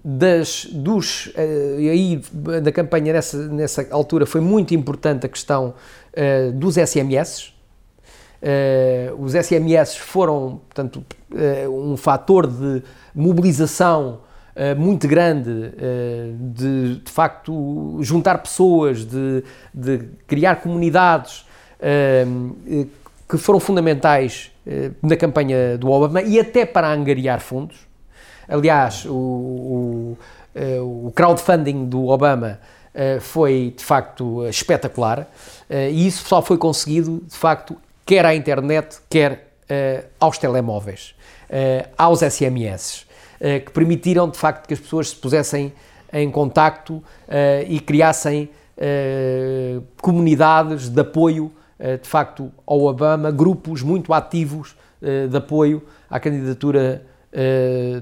das, 0.03 0.65
dos, 0.65 1.31
e 1.77 1.89
aí 1.89 2.21
na 2.61 2.73
campanha 2.73 3.13
nessa, 3.13 3.37
nessa 3.47 3.87
altura 3.89 4.25
foi 4.25 4.41
muito 4.41 4.75
importante 4.75 5.25
a 5.25 5.29
questão 5.29 5.73
dos 6.55 6.75
SMS, 6.75 7.57
Uh, 8.41 9.19
os 9.19 9.33
SMS 9.33 9.95
foram, 9.97 10.61
portanto, 10.67 11.03
uh, 11.31 11.91
um 11.91 11.97
fator 11.97 12.45
de 12.45 12.83
mobilização 13.13 14.21
muito 14.75 15.07
grande, 15.07 15.71
de, 16.39 16.95
de 16.95 17.11
facto, 17.11 17.99
juntar 18.01 18.39
pessoas, 18.39 19.05
de, 19.05 19.43
de 19.71 19.99
criar 20.25 20.55
comunidades 20.55 21.45
que 23.29 23.37
foram 23.37 23.59
fundamentais 23.59 24.51
na 24.99 25.15
campanha 25.15 25.77
do 25.77 25.91
Obama 25.91 26.23
e 26.23 26.39
até 26.39 26.65
para 26.65 26.91
angariar 26.91 27.39
fundos. 27.39 27.77
Aliás, 28.47 29.05
o, 29.05 29.13
o, 29.13 30.17
o 31.05 31.11
crowdfunding 31.11 31.85
do 31.85 32.07
Obama 32.07 32.59
foi 33.21 33.73
de 33.77 33.83
facto 33.83 34.47
espetacular 34.47 35.27
e 35.69 36.07
isso 36.07 36.27
só 36.27 36.41
foi 36.41 36.57
conseguido 36.57 37.23
de 37.27 37.35
facto 37.35 37.77
quer 38.05 38.25
à 38.25 38.33
internet, 38.33 38.97
quer 39.09 39.53
aos 40.19 40.37
telemóveis, 40.37 41.13
aos 41.97 42.21
SMS, 42.21 43.05
eh, 43.39 43.59
que 43.59 43.71
permitiram 43.71 44.29
de 44.29 44.37
facto 44.37 44.67
que 44.67 44.73
as 44.73 44.79
pessoas 44.79 45.09
se 45.09 45.15
pusessem 45.15 45.73
em 46.11 46.31
contacto 46.31 47.03
e 47.67 47.79
criassem 47.81 48.49
comunidades 50.01 50.87
de 50.87 51.01
apoio 51.01 51.51
de 52.01 52.07
facto 52.07 52.51
ao 52.65 52.81
Obama, 52.81 53.29
grupos 53.29 53.81
muito 53.81 54.13
ativos 54.13 54.75
de 55.01 55.35
apoio 55.35 55.83
à 56.09 56.19
candidatura 56.19 57.03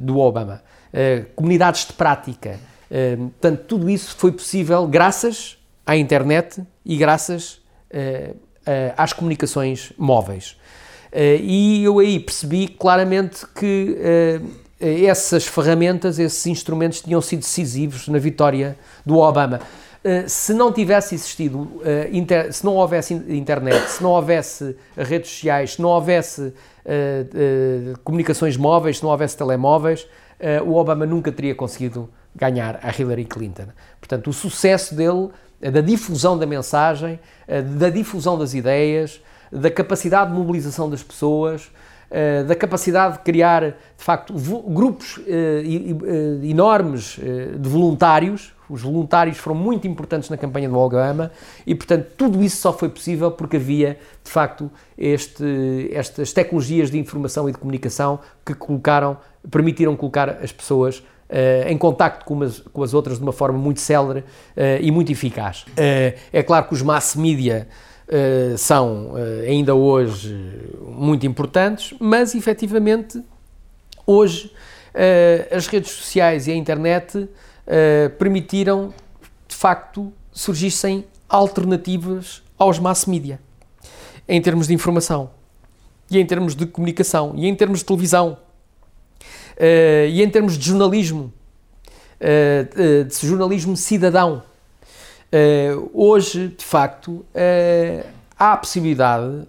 do 0.01 0.19
Obama, 0.19 0.61
comunidades 1.35 1.87
de 1.87 1.93
prática. 1.93 2.59
Portanto, 3.31 3.63
tudo 3.67 3.89
isso 3.89 4.15
foi 4.17 4.31
possível 4.31 4.87
graças 4.87 5.57
à 5.85 5.95
internet 5.95 6.61
e 6.85 6.97
graças 6.97 7.61
uh, 8.65 8.93
às 8.97 9.13
comunicações 9.13 9.93
móveis. 9.97 10.57
Uh, 11.11 11.39
e 11.41 11.83
eu 11.83 11.99
aí 11.99 12.19
percebi 12.19 12.67
claramente 12.67 13.45
que 13.55 13.97
uh, 13.97 14.65
essas 14.79 15.45
ferramentas, 15.45 16.19
esses 16.19 16.45
instrumentos 16.47 17.01
tinham 17.01 17.21
sido 17.21 17.39
decisivos 17.39 18.07
na 18.07 18.19
vitória 18.19 18.77
do 19.05 19.17
Obama. 19.17 19.61
se 20.27 20.53
não 20.53 20.71
tivesse 20.71 21.15
existido, 21.15 21.81
inter, 22.11 22.53
se 22.53 22.63
não 22.63 22.75
houvesse 22.75 23.13
internet, 23.13 23.89
se 23.89 24.03
não 24.03 24.11
houvesse 24.11 24.75
redes 24.95 25.31
sociais, 25.31 25.73
se 25.75 25.81
não 25.81 25.89
houvesse 25.89 26.53
comunicações 28.03 28.57
móveis, 28.57 28.97
se 28.97 29.03
não 29.03 29.09
houvesse 29.09 29.37
telemóveis, 29.37 30.05
o 30.67 30.75
Obama 30.75 31.05
nunca 31.05 31.31
teria 31.31 31.55
conseguido 31.55 32.09
ganhar 32.35 32.79
a 32.83 32.89
Hillary 32.89 33.25
Clinton. 33.25 33.67
Portanto, 33.99 34.29
o 34.29 34.33
sucesso 34.33 34.93
dele 34.93 35.29
é 35.61 35.71
da 35.71 35.81
difusão 35.81 36.37
da 36.37 36.45
mensagem, 36.45 37.19
é 37.47 37.61
da 37.61 37.89
difusão 37.89 38.37
das 38.37 38.53
ideias, 38.53 39.21
da 39.51 39.71
capacidade 39.71 40.31
de 40.31 40.37
mobilização 40.37 40.89
das 40.89 41.01
pessoas, 41.01 41.71
é 42.11 42.43
da 42.43 42.55
capacidade 42.55 43.17
de 43.17 43.23
criar, 43.23 43.61
de 43.61 44.03
facto, 44.03 44.33
grupos 44.67 45.19
enormes 46.43 47.17
de 47.59 47.69
voluntários. 47.69 48.53
Os 48.67 48.81
voluntários 48.81 49.37
foram 49.37 49.55
muito 49.55 49.87
importantes 49.87 50.29
na 50.29 50.37
campanha 50.37 50.67
do 50.67 50.75
Obama 50.75 51.31
e, 51.67 51.75
portanto, 51.75 52.07
tudo 52.17 52.43
isso 52.43 52.57
só 52.57 52.73
foi 52.73 52.89
possível 52.89 53.31
porque 53.31 53.57
havia, 53.57 53.99
de 54.23 54.31
facto, 54.31 54.71
este, 54.97 55.89
estas 55.93 56.33
tecnologias 56.33 56.89
de 56.89 56.97
informação 56.97 57.47
e 57.47 57.51
de 57.51 57.59
comunicação 57.59 58.19
que 58.43 58.55
colocaram, 58.55 59.17
permitiram 59.51 59.95
colocar 59.95 60.29
as 60.29 60.51
pessoas 60.51 61.03
Uh, 61.27 61.67
em 61.67 61.75
contacto 61.75 62.23
com, 62.23 62.35
umas, 62.35 62.59
com, 62.59 62.83
as 62.83 62.93
outras 62.93 63.17
de 63.17 63.23
uma 63.23 63.33
forma 63.33 63.57
muito 63.57 63.79
célere 63.79 64.19
uh, 64.19 64.79
e 64.79 64.91
muito 64.91 65.11
eficaz. 65.11 65.65
Uh, 65.69 66.15
é 66.31 66.43
claro 66.43 66.67
que 66.67 66.73
os 66.75 66.83
mass 66.83 67.15
media 67.15 67.67
são 68.59 69.13
ainda 69.47 69.73
hoje 69.73 70.37
muito 70.79 71.25
importantes, 71.25 71.95
mas 71.99 72.35
efetivamente 72.35 73.19
hoje 74.05 74.53
as 75.49 75.65
redes 75.65 75.89
sociais 75.89 76.45
e 76.45 76.51
a 76.51 76.55
internet 76.55 77.27
permitiram 78.19 78.93
de 79.47 79.55
facto 79.55 80.13
surgissem 80.31 81.03
alternativas 81.27 82.43
aos 82.59 82.77
mass 82.77 83.07
media 83.07 83.39
em 84.27 84.39
termos 84.39 84.67
de 84.67 84.75
informação 84.75 85.31
e 86.11 86.19
em 86.19 86.25
termos 86.27 86.55
de 86.55 86.67
comunicação 86.67 87.33
e 87.35 87.47
em 87.47 87.55
termos 87.55 87.79
de 87.79 87.85
televisão 87.85 88.37
Uh, 89.55 90.07
e 90.09 90.21
em 90.21 90.29
termos 90.29 90.57
de 90.57 90.65
jornalismo, 90.65 91.33
uh, 92.19 93.05
de 93.05 93.27
jornalismo 93.27 93.75
cidadão, 93.77 94.43
uh, 95.31 95.89
hoje, 95.93 96.49
de 96.49 96.63
facto, 96.63 97.25
há 98.37 98.53
a 98.53 98.57
possibilidade 98.57 99.47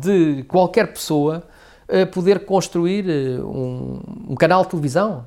de 0.00 0.44
qualquer 0.46 0.92
pessoa 0.92 1.42
poder 2.12 2.44
construir 2.44 3.04
um, 3.40 4.00
um, 4.28 4.36
canal 4.36 4.62
de 4.62 4.70
televisão 4.70 5.24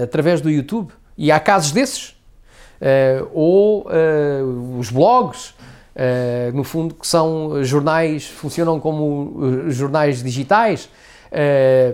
através 0.00 0.40
do 0.40 0.48
YouTube. 0.48 0.92
E 1.18 1.32
há 1.32 1.40
casos 1.40 1.72
desses. 1.72 2.14
ou 3.34 3.88
os 4.78 4.88
blogs, 4.88 5.52
no 6.54 6.62
fundo, 6.62 6.94
que 6.94 7.08
são 7.08 7.64
jornais, 7.64 8.28
funcionam 8.28 8.78
como 8.78 9.68
jornais 9.68 10.22
digitais, 10.22 10.88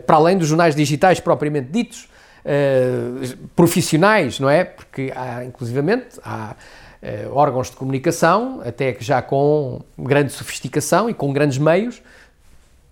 para 0.07 0.17
além 0.17 0.39
dos 0.39 0.49
jornais 0.49 0.75
digitais 0.75 1.21
propriamente 1.21 1.71
ditos, 1.71 2.09
uh, 2.45 3.49
profissionais, 3.57 4.39
não 4.39 4.49
é? 4.49 4.65
Porque 4.65 5.12
há, 5.15 5.45
inclusivamente, 5.45 6.19
há 6.25 6.55
uh, 7.03 7.35
órgãos 7.35 7.71
de 7.71 7.77
comunicação, 7.77 8.61
até 8.65 8.93
que 8.93 9.05
já 9.05 9.23
com 9.23 9.81
grande 9.99 10.33
sofisticação 10.33 11.09
e 11.09 11.15
com 11.15 11.33
grandes 11.33 11.59
meios, 11.59 12.03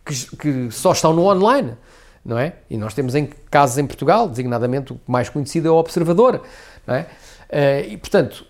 que, 0.05 0.37
que 0.37 0.71
só 0.71 0.93
estão 0.93 1.13
no 1.13 1.27
online. 1.27 1.75
não 2.25 2.39
é? 2.39 2.55
E 2.69 2.77
nós 2.77 2.95
temos 2.95 3.15
em 3.15 3.29
casos 3.51 3.79
em 3.79 3.87
Portugal, 3.87 4.29
designadamente 4.29 4.93
o 4.93 5.01
mais 5.07 5.29
conhecido 5.29 5.69
é 5.69 5.71
o 5.71 5.77
Observador, 5.77 6.43
não 6.87 6.95
é? 6.95 7.07
E, 7.89 7.97
portanto, 7.97 8.47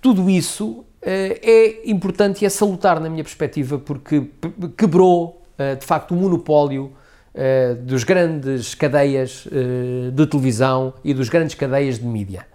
tudo 0.00 0.28
isso 0.28 0.84
é 1.00 1.88
importante 1.88 2.42
e 2.42 2.46
é 2.46 2.48
salutar 2.48 2.98
na 2.98 3.08
minha 3.08 3.22
perspectiva 3.22 3.78
porque 3.78 4.28
quebrou, 4.76 5.41
de 5.78 5.86
facto, 5.86 6.12
o 6.12 6.14
monopólio 6.14 6.92
dos 7.80 8.04
grandes 8.04 8.74
cadeias 8.74 9.46
de 10.12 10.26
televisão 10.26 10.92
e 11.02 11.14
dos 11.14 11.28
grandes 11.28 11.54
cadeias 11.54 11.98
de 11.98 12.04
mídia. 12.04 12.46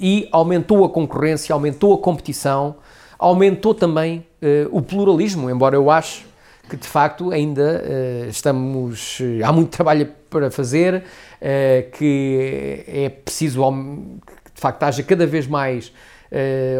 e 0.00 0.28
aumentou 0.30 0.84
a 0.84 0.88
concorrência, 0.88 1.52
aumentou 1.52 1.94
a 1.94 1.98
competição, 1.98 2.76
aumentou 3.18 3.74
também 3.74 4.24
o 4.70 4.80
pluralismo, 4.80 5.50
embora 5.50 5.76
eu 5.76 5.90
ache 5.90 6.24
que 6.68 6.76
de 6.76 6.86
facto 6.86 7.30
ainda 7.30 7.82
estamos. 8.28 9.18
Há 9.44 9.52
muito 9.52 9.70
trabalho 9.70 10.08
para 10.30 10.50
fazer, 10.50 11.04
que 11.92 12.84
é 12.86 13.08
preciso 13.08 13.62
que 14.26 14.52
de 14.54 14.60
facto 14.60 14.82
haja 14.84 15.02
cada 15.02 15.26
vez 15.26 15.46
mais 15.46 15.92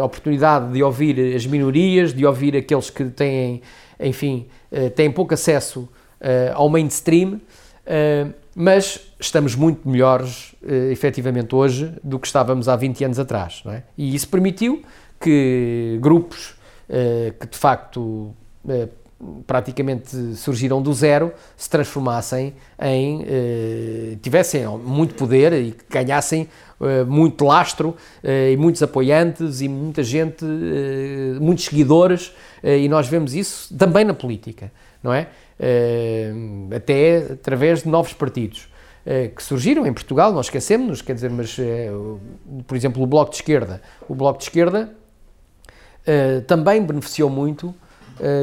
oportunidade 0.03 0.73
de 0.73 0.83
ouvir 0.83 1.35
as 1.35 1.47
minorias, 1.47 2.13
de 2.15 2.25
ouvir 2.25 2.57
aqueles 2.57 2.91
que 2.91 3.05
têm, 3.05 3.63
enfim, 4.01 4.47
têm 4.95 5.11
pouco 5.11 5.35
acesso 5.35 5.89
ao 6.55 6.69
mainstream. 6.69 7.41
mas 8.55 9.01
estamos 9.19 9.55
muito 9.55 9.89
melhores, 9.89 10.55
efetivamente, 10.91 11.55
hoje 11.55 11.93
do 12.03 12.19
que 12.19 12.27
estávamos 12.27 12.69
há 12.69 12.77
20 12.77 13.05
anos 13.05 13.19
atrás. 13.19 13.63
É? 13.67 13.83
E 13.97 14.15
isso 14.15 14.29
permitiu 14.29 14.83
que 15.21 15.99
grupos 16.01 16.55
que 17.41 17.47
de 17.47 17.57
facto 17.57 18.35
praticamente 19.47 20.35
surgiram 20.35 20.83
do 20.83 20.93
zero, 20.93 21.33
se 21.57 21.71
transformassem 21.71 22.55
em, 22.81 23.25
eh, 23.27 24.17
tivessem 24.21 24.67
muito 24.67 25.15
poder 25.15 25.53
e 25.53 25.75
ganhassem 25.89 26.49
eh, 26.81 27.05
muito 27.05 27.45
lastro 27.45 27.97
eh, 28.23 28.53
e 28.53 28.57
muitos 28.57 28.83
apoiantes 28.83 29.61
e 29.61 29.69
muita 29.69 30.03
gente, 30.03 30.45
eh, 30.45 31.39
muitos 31.41 31.67
seguidores, 31.67 32.35
eh, 32.63 32.81
e 32.81 32.89
nós 32.89 33.07
vemos 33.07 33.35
isso 33.35 33.77
também 33.77 34.05
na 34.05 34.15
política, 34.15 34.73
não 35.01 35.15
é? 35.15 35.29
Eh, 35.61 36.33
até 36.75 37.19
através 37.35 37.85
de 37.85 37.89
novos 37.89 38.13
partidos 38.13 38.69
que 39.35 39.43
surgiram 39.43 39.85
em 39.85 39.93
Portugal, 39.93 40.33
nós 40.33 40.47
esquecemos-nos, 40.47 41.03
quer 41.03 41.15
dizer, 41.15 41.29
mas, 41.29 41.57
por 42.69 42.77
exemplo, 42.77 43.03
o 43.03 43.07
Bloco 43.07 43.33
de 43.33 43.37
Esquerda. 43.39 43.83
O 44.09 44.15
Bloco 44.15 44.39
de 44.39 44.45
Esquerda 44.45 44.95
também 46.47 46.81
beneficiou 46.81 47.29
muito 47.29 47.75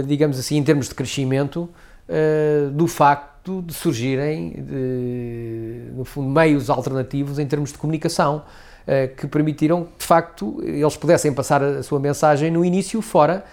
digamos 0.07 0.39
assim, 0.39 0.57
em 0.57 0.63
termos 0.63 0.89
de 0.89 0.95
crescimento, 0.95 1.69
uh, 2.09 2.71
do 2.71 2.87
facto 2.87 3.61
de 3.61 3.73
surgirem, 3.73 4.51
de, 4.51 5.91
no 5.93 6.03
fundo, 6.03 6.29
meios 6.29 6.69
alternativos 6.69 7.39
em 7.39 7.47
termos 7.47 7.71
de 7.71 7.77
comunicação, 7.77 8.43
uh, 8.83 9.15
que 9.15 9.27
permitiram 9.27 9.85
que, 9.85 9.99
de 9.99 10.05
facto, 10.05 10.61
eles 10.63 10.97
pudessem 10.97 11.33
passar 11.33 11.63
a 11.63 11.83
sua 11.83 11.99
mensagem 11.99 12.51
no 12.51 12.65
início 12.65 13.01
fora 13.01 13.43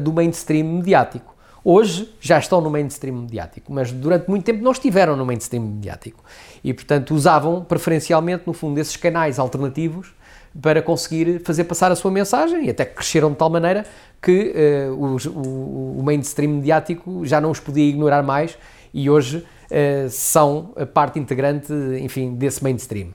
do 0.00 0.14
mainstream 0.14 0.64
mediático. 0.64 1.36
Hoje 1.62 2.10
já 2.18 2.38
estão 2.38 2.58
no 2.58 2.70
mainstream 2.70 3.16
mediático, 3.16 3.70
mas 3.70 3.92
durante 3.92 4.26
muito 4.26 4.42
tempo 4.42 4.64
não 4.64 4.72
estiveram 4.72 5.14
no 5.14 5.26
mainstream 5.26 5.62
mediático. 5.62 6.24
E, 6.64 6.72
portanto, 6.72 7.14
usavam 7.14 7.62
preferencialmente, 7.62 8.44
no 8.46 8.54
fundo, 8.54 8.80
esses 8.80 8.96
canais 8.96 9.38
alternativos 9.38 10.14
para 10.60 10.82
conseguir 10.82 11.40
fazer 11.44 11.64
passar 11.64 11.92
a 11.92 11.96
sua 11.96 12.10
mensagem 12.10 12.66
e 12.66 12.70
até 12.70 12.84
cresceram 12.84 13.30
de 13.30 13.36
tal 13.36 13.50
maneira 13.50 13.84
que 14.20 14.52
uh, 14.90 15.14
os, 15.14 15.26
o, 15.26 15.30
o, 15.30 16.02
mainstream 16.02 16.54
mediático 16.54 17.24
já 17.24 17.40
não 17.40 17.50
os 17.50 17.60
podia 17.60 17.88
ignorar 17.88 18.22
mais 18.22 18.58
e 18.92 19.08
hoje 19.08 19.38
uh, 19.38 20.10
são 20.10 20.72
a 20.76 20.84
parte 20.84 21.18
integrante, 21.18 21.72
enfim, 22.00 22.34
desse 22.34 22.62
mainstream. 22.62 23.08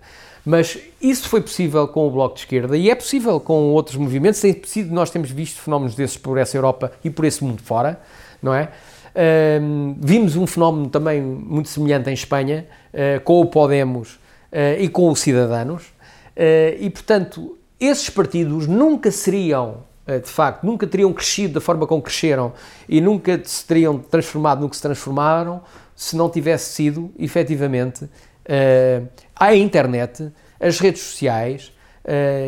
Mas 0.46 0.78
isso 1.02 1.30
foi 1.30 1.42
possível 1.42 1.88
com 1.88 2.08
o 2.08 2.12
Bloco 2.12 2.36
de 2.36 2.42
Esquerda 2.42 2.78
e 2.78 2.90
é 2.90 2.96
possível 2.96 3.40
com 3.40 3.72
outros 3.72 3.96
movimentos. 3.96 4.42
Tem 4.42 4.60
sido, 4.66 4.94
nós 4.94 5.10
temos 5.10 5.32
visto 5.32 5.62
fenómenos 5.62 5.96
desses 5.96 6.18
por 6.18 6.38
essa 6.38 6.58
Europa 6.58 6.92
e 7.04 7.10
por 7.10 7.24
esse 7.26 7.44
mundo 7.44 7.62
fora, 7.62 8.00
não 8.42 8.54
é? 8.54 8.70
Uh, 9.14 9.96
vimos 10.00 10.36
um 10.36 10.48
fenómeno 10.48 10.90
também 10.90 11.22
muito 11.22 11.70
semelhante 11.70 12.10
em 12.10 12.14
Espanha, 12.14 12.66
uh, 12.94 13.22
com 13.22 13.42
o 13.42 13.46
Podemos 13.46 14.22
e 14.78 14.88
com 14.88 15.10
o 15.10 15.16
Cidadanos, 15.16 15.93
e 16.36 16.90
portanto, 16.90 17.58
esses 17.80 18.10
partidos 18.10 18.68
nunca 18.68 19.12
seriam 19.12 19.84
eh, 20.08 20.20
de 20.20 20.30
facto, 20.30 20.64
nunca 20.64 20.88
teriam 20.88 21.14
crescido 21.14 21.56
da 21.56 21.62
forma 21.62 21.86
como 21.86 22.02
cresceram 22.02 22.54
e 22.88 23.00
nunca 23.00 23.40
se 23.44 23.66
teriam 23.66 24.00
transformado 24.00 24.62
no 24.62 24.70
que 24.70 24.76
se 24.76 24.82
transformaram 24.82 25.62
se 25.96 26.16
não 26.16 26.30
tivesse 26.30 26.74
sido, 26.74 27.12
efetivamente, 27.20 28.10
a 29.36 29.56
internet, 29.56 30.32
as 30.60 30.80
redes 30.80 31.04
sociais 31.04 31.72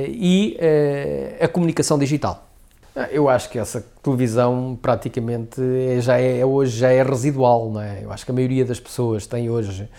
e 0.09 0.57
a 1.39 1.47
comunicação 1.47 1.97
digital. 1.99 2.45
Ah, 2.95 3.09
eu 3.11 3.27
acho 3.27 3.49
que 3.49 3.59
essa 3.59 3.85
televisão 4.01 4.79
praticamente 4.81 5.61
é, 5.61 5.99
já 5.99 6.17
é, 6.17 6.45
hoje 6.45 6.77
já 6.77 6.89
é 6.89 7.03
residual, 7.03 7.69
não 7.69 7.81
é? 7.81 7.99
Eu 8.01 8.11
acho 8.11 8.23
que 8.23 8.31
a 8.31 8.33
maioria 8.33 8.63
das 8.63 8.79
pessoas 8.79 9.27
tem 9.27 9.49
hoje 9.49 9.89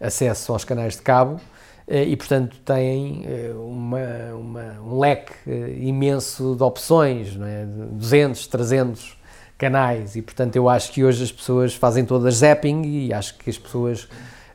acesso 0.00 0.52
aos 0.52 0.64
canais 0.64 0.96
de 0.96 1.02
cabo 1.02 1.36
eh, 1.36 1.40
e, 1.88 2.16
portanto, 2.16 2.56
têm 2.64 3.24
eh, 3.26 3.52
uma, 3.54 4.34
uma, 4.34 4.80
um 4.80 4.98
leque 5.00 5.32
eh, 5.46 5.76
imenso 5.80 6.54
de 6.54 6.62
opções, 6.62 7.36
não 7.36 7.46
é? 7.46 7.64
200, 7.64 8.46
300 8.46 9.18
canais, 9.58 10.16
e, 10.16 10.22
portanto, 10.22 10.56
eu 10.56 10.68
acho 10.68 10.92
que 10.92 11.04
hoje 11.04 11.24
as 11.24 11.32
pessoas 11.32 11.74
fazem 11.74 12.04
todas 12.04 12.36
zapping 12.36 12.82
e 12.82 13.12
acho 13.12 13.36
que 13.38 13.48
as 13.48 13.58
pessoas, 13.58 14.08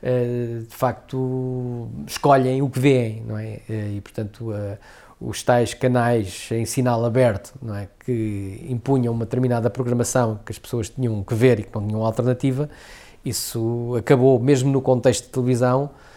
de 0.04 0.76
facto, 0.76 1.90
escolhem 2.06 2.62
o 2.62 2.70
que 2.70 2.78
veem, 2.78 3.24
não 3.26 3.38
é? 3.38 3.62
E, 3.70 4.02
portanto, 4.02 4.54
os 5.20 5.42
tais 5.44 5.74
canais 5.74 6.50
em 6.52 6.66
sinal 6.66 7.06
aberto, 7.06 7.54
não 7.62 7.74
é? 7.74 7.88
Que 8.04 8.66
impunham 8.70 9.14
uma 9.14 9.24
determinada 9.24 9.70
programação 9.70 10.40
que 10.46 10.52
as 10.52 10.60
pessoas 10.60 10.90
tinham 10.90 11.24
que 11.24 11.34
ver 11.34 11.60
e 11.62 11.64
que 11.64 11.74
não 11.74 11.88
tinham 11.88 12.06
alternativa, 12.06 12.70
isso 13.24 13.96
acabou, 13.98 14.40
mesmo 14.40 14.72
no 14.72 14.82
contexto 14.82 15.26
de 15.26 15.30
televisão, 15.32 15.90
eh, 15.90 16.08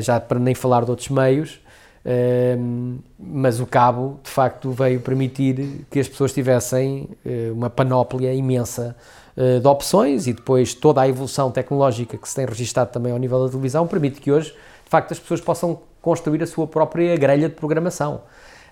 já 0.00 0.20
para 0.20 0.38
nem 0.38 0.54
falar 0.54 0.84
de 0.84 0.90
outros 0.90 1.08
meios, 1.08 1.60
ehm, 2.04 2.98
mas 3.18 3.60
o 3.60 3.66
cabo 3.66 4.20
de 4.22 4.30
facto 4.30 4.70
veio 4.70 5.00
permitir 5.00 5.86
que 5.90 5.98
as 5.98 6.08
pessoas 6.08 6.32
tivessem 6.32 7.08
eh, 7.24 7.50
uma 7.52 7.70
panóplia 7.70 8.32
imensa 8.34 8.96
eh, 9.36 9.58
de 9.58 9.66
opções 9.66 10.26
e 10.26 10.32
depois 10.32 10.74
toda 10.74 11.00
a 11.00 11.08
evolução 11.08 11.50
tecnológica 11.50 12.16
que 12.16 12.28
se 12.28 12.34
tem 12.34 12.46
registado 12.46 12.90
também 12.90 13.12
ao 13.12 13.18
nível 13.18 13.44
da 13.44 13.50
televisão 13.50 13.86
permite 13.86 14.20
que 14.20 14.30
hoje 14.30 14.50
de 14.50 14.90
facto 14.90 15.12
as 15.12 15.18
pessoas 15.18 15.40
possam 15.40 15.80
construir 16.02 16.42
a 16.42 16.46
sua 16.46 16.66
própria 16.66 17.16
grelha 17.16 17.48
de 17.48 17.54
programação. 17.54 18.22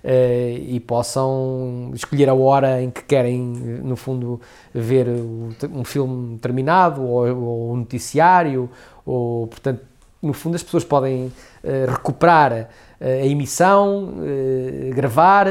E 0.04 0.80
possam 0.86 1.90
escolher 1.92 2.28
a 2.28 2.34
hora 2.34 2.80
em 2.80 2.88
que 2.88 3.02
querem, 3.02 3.40
no 3.82 3.96
fundo, 3.96 4.40
ver 4.72 5.08
um 5.08 5.84
filme 5.84 6.38
terminado 6.38 7.02
ou, 7.02 7.26
ou 7.26 7.72
um 7.72 7.76
noticiário, 7.78 8.70
ou, 9.04 9.48
portanto, 9.48 9.82
no 10.20 10.32
fundo, 10.32 10.56
as 10.56 10.62
pessoas 10.62 10.84
podem 10.84 11.26
uh, 11.26 11.90
recuperar 11.90 12.52
uh, 12.52 12.66
a 13.00 13.26
emissão, 13.26 14.14
uh, 14.18 14.94
gravar, 14.94 15.46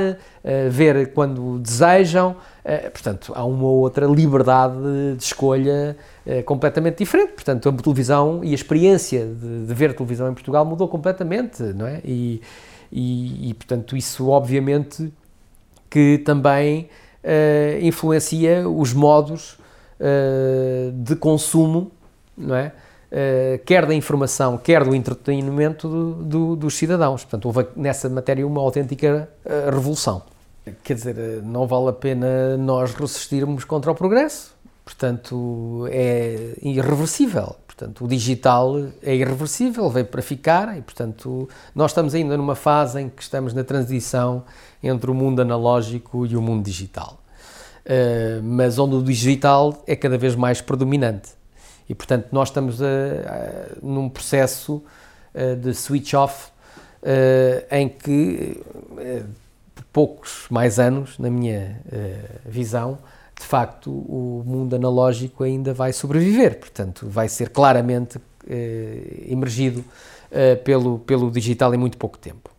ver 0.69 1.12
quando 1.12 1.60
desejam. 1.60 2.38
portanto, 2.93 3.34
há 3.36 3.43
uma 3.43 3.67
outra 3.67 4.06
liberdade 4.06 4.77
de 5.17 5.23
escolha 5.23 5.97
completamente 6.45 6.99
diferente. 6.99 7.34
Portanto, 7.34 7.67
a 7.67 7.73
televisão 7.73 8.41
e 8.45 8.51
a 8.51 8.56
experiência 8.56 9.25
de, 9.25 9.65
de, 9.65 9.73
ver 9.73 9.93
televisão 9.93 10.30
em 10.30 10.34
Portugal 10.34 10.63
mudou 10.63 10.88
completamente, 10.88 11.62
não 11.63 11.86
é? 11.86 11.99
E, 12.06 12.41
e, 12.89 13.49
e 13.49 13.53
portanto, 13.56 13.97
isso 13.97 14.30
obviamente 14.30 15.12
que 15.89 16.17
também 16.19 16.88
influencia 17.82 18.69
os 18.69 18.93
modos 18.93 19.58
de 20.93 21.15
consumo, 21.17 21.91
não 22.38 22.56
é? 22.56 22.71
Uh, 23.10 23.58
quer 23.65 23.86
da 23.86 23.93
informação, 23.93 24.58
quer 24.58 24.84
do 24.84 24.93
entretenimento 24.93 25.88
do, 25.88 26.13
do, 26.24 26.56
dos 26.58 26.76
cidadãos. 26.76 27.24
Portanto, 27.24 27.46
houve 27.46 27.65
nessa 27.74 28.10
matéria 28.10 28.46
uma 28.46 28.60
autêntica 28.60 29.30
uh, 29.46 29.72
revolução. 29.72 30.24
Quer 30.84 30.96
dizer, 30.96 31.15
uh, 31.15 31.41
não 31.41 31.65
vale 31.65 31.88
a 31.88 31.93
pena 31.93 32.58
nós 32.58 32.93
resistirmos 32.93 33.63
contra 33.63 33.91
o 33.91 33.96
progresso. 33.96 34.54
Portanto, 34.84 35.88
é 35.89 36.54
irreversível. 36.62 37.56
Portanto, 37.65 38.04
o 38.04 38.08
digital 38.08 38.76
é 39.02 39.15
irreversível, 39.15 39.89
veio 39.89 40.06
para 40.06 40.22
ficar 40.22 40.78
e, 40.78 40.82
portanto, 40.82 41.48
nós 41.74 41.91
estamos 41.91 42.13
ainda 42.13 42.36
numa 42.36 42.56
fase 42.56 43.02
em 43.02 43.10
que 43.10 43.22
estamos 43.22 43.54
na 43.54 43.63
transição 43.63 44.43
entre 44.82 45.12
o 45.12 45.13
mundo 45.13 45.41
analógico 45.41 46.26
e 46.26 46.36
o 46.36 46.41
mundo 46.41 46.65
digital. 46.65 47.22
mas 48.43 48.80
onde 48.80 48.96
o 48.96 49.04
digital 49.04 49.84
é 49.86 49.96
cada 49.96 50.17
vez 50.17 50.36
mais 50.36 50.60
predominante. 50.60 51.38
E, 51.89 51.95
portanto, 51.95 52.28
nós 52.32 52.50
estamos 52.50 52.82
a, 52.82 52.86
a, 52.86 53.76
num 53.82 54.10
processo 54.10 54.84
a, 55.34 55.56
de 55.56 55.73
switch 55.73 56.13
off 56.13 56.52
em 57.71 57.88
que, 57.88 58.62
por 59.73 59.84
poucos 59.93 60.47
mais 60.50 60.78
anos, 60.78 61.17
na 61.17 61.30
minha 61.30 61.80
visão, 62.45 62.97
de 63.39 63.45
facto, 63.45 63.91
o 63.91 64.43
mundo 64.45 64.76
analógico 64.76 65.43
ainda 65.43 65.73
vai 65.73 65.93
sobreviver, 65.93 66.60
portanto, 66.60 67.08
vai 67.08 67.30
ser 67.30 67.50
claramente 67.50 68.19
eh, 68.50 69.26
emergido 69.28 69.84
eh, 70.32 70.56
pelo, 70.56 71.00
pelo 71.00 71.30
digital 71.30 71.73
em 71.73 71.78
muito 71.78 71.97
pouco 71.97 72.17
tempo. 72.17 72.50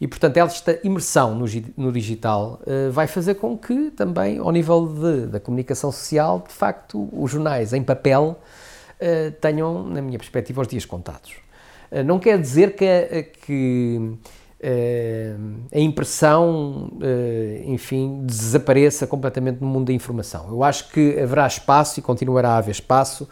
E, 0.00 0.06
portanto, 0.06 0.36
esta 0.36 0.78
imersão 0.84 1.34
no, 1.34 1.46
no 1.76 1.90
digital 1.90 2.60
uh, 2.62 2.92
vai 2.92 3.08
fazer 3.08 3.34
com 3.34 3.58
que 3.58 3.90
também, 3.90 4.38
ao 4.38 4.52
nível 4.52 4.86
de, 4.86 5.26
da 5.26 5.40
comunicação 5.40 5.90
social, 5.90 6.44
de 6.46 6.54
facto, 6.54 7.08
os 7.12 7.32
jornais 7.32 7.72
em 7.72 7.82
papel 7.82 8.38
tenham, 9.40 9.84
na 9.84 10.02
minha 10.02 10.18
perspectiva, 10.18 10.60
os 10.60 10.68
dias 10.68 10.84
contados. 10.84 11.32
Uh, 11.90 12.02
não 12.04 12.18
quer 12.18 12.38
dizer 12.40 12.74
que, 12.74 13.32
que 13.44 14.18
a 15.72 15.78
impressão, 15.78 16.90
enfim, 17.64 18.22
desapareça 18.26 19.06
completamente 19.06 19.60
no 19.60 19.68
mundo 19.68 19.86
da 19.86 19.92
informação. 19.92 20.48
Eu 20.48 20.64
acho 20.64 20.90
que 20.90 21.16
haverá 21.16 21.46
espaço 21.46 22.00
e 22.00 22.02
continuará 22.02 22.50
a 22.50 22.56
haver 22.56 22.72
espaço 22.72 23.28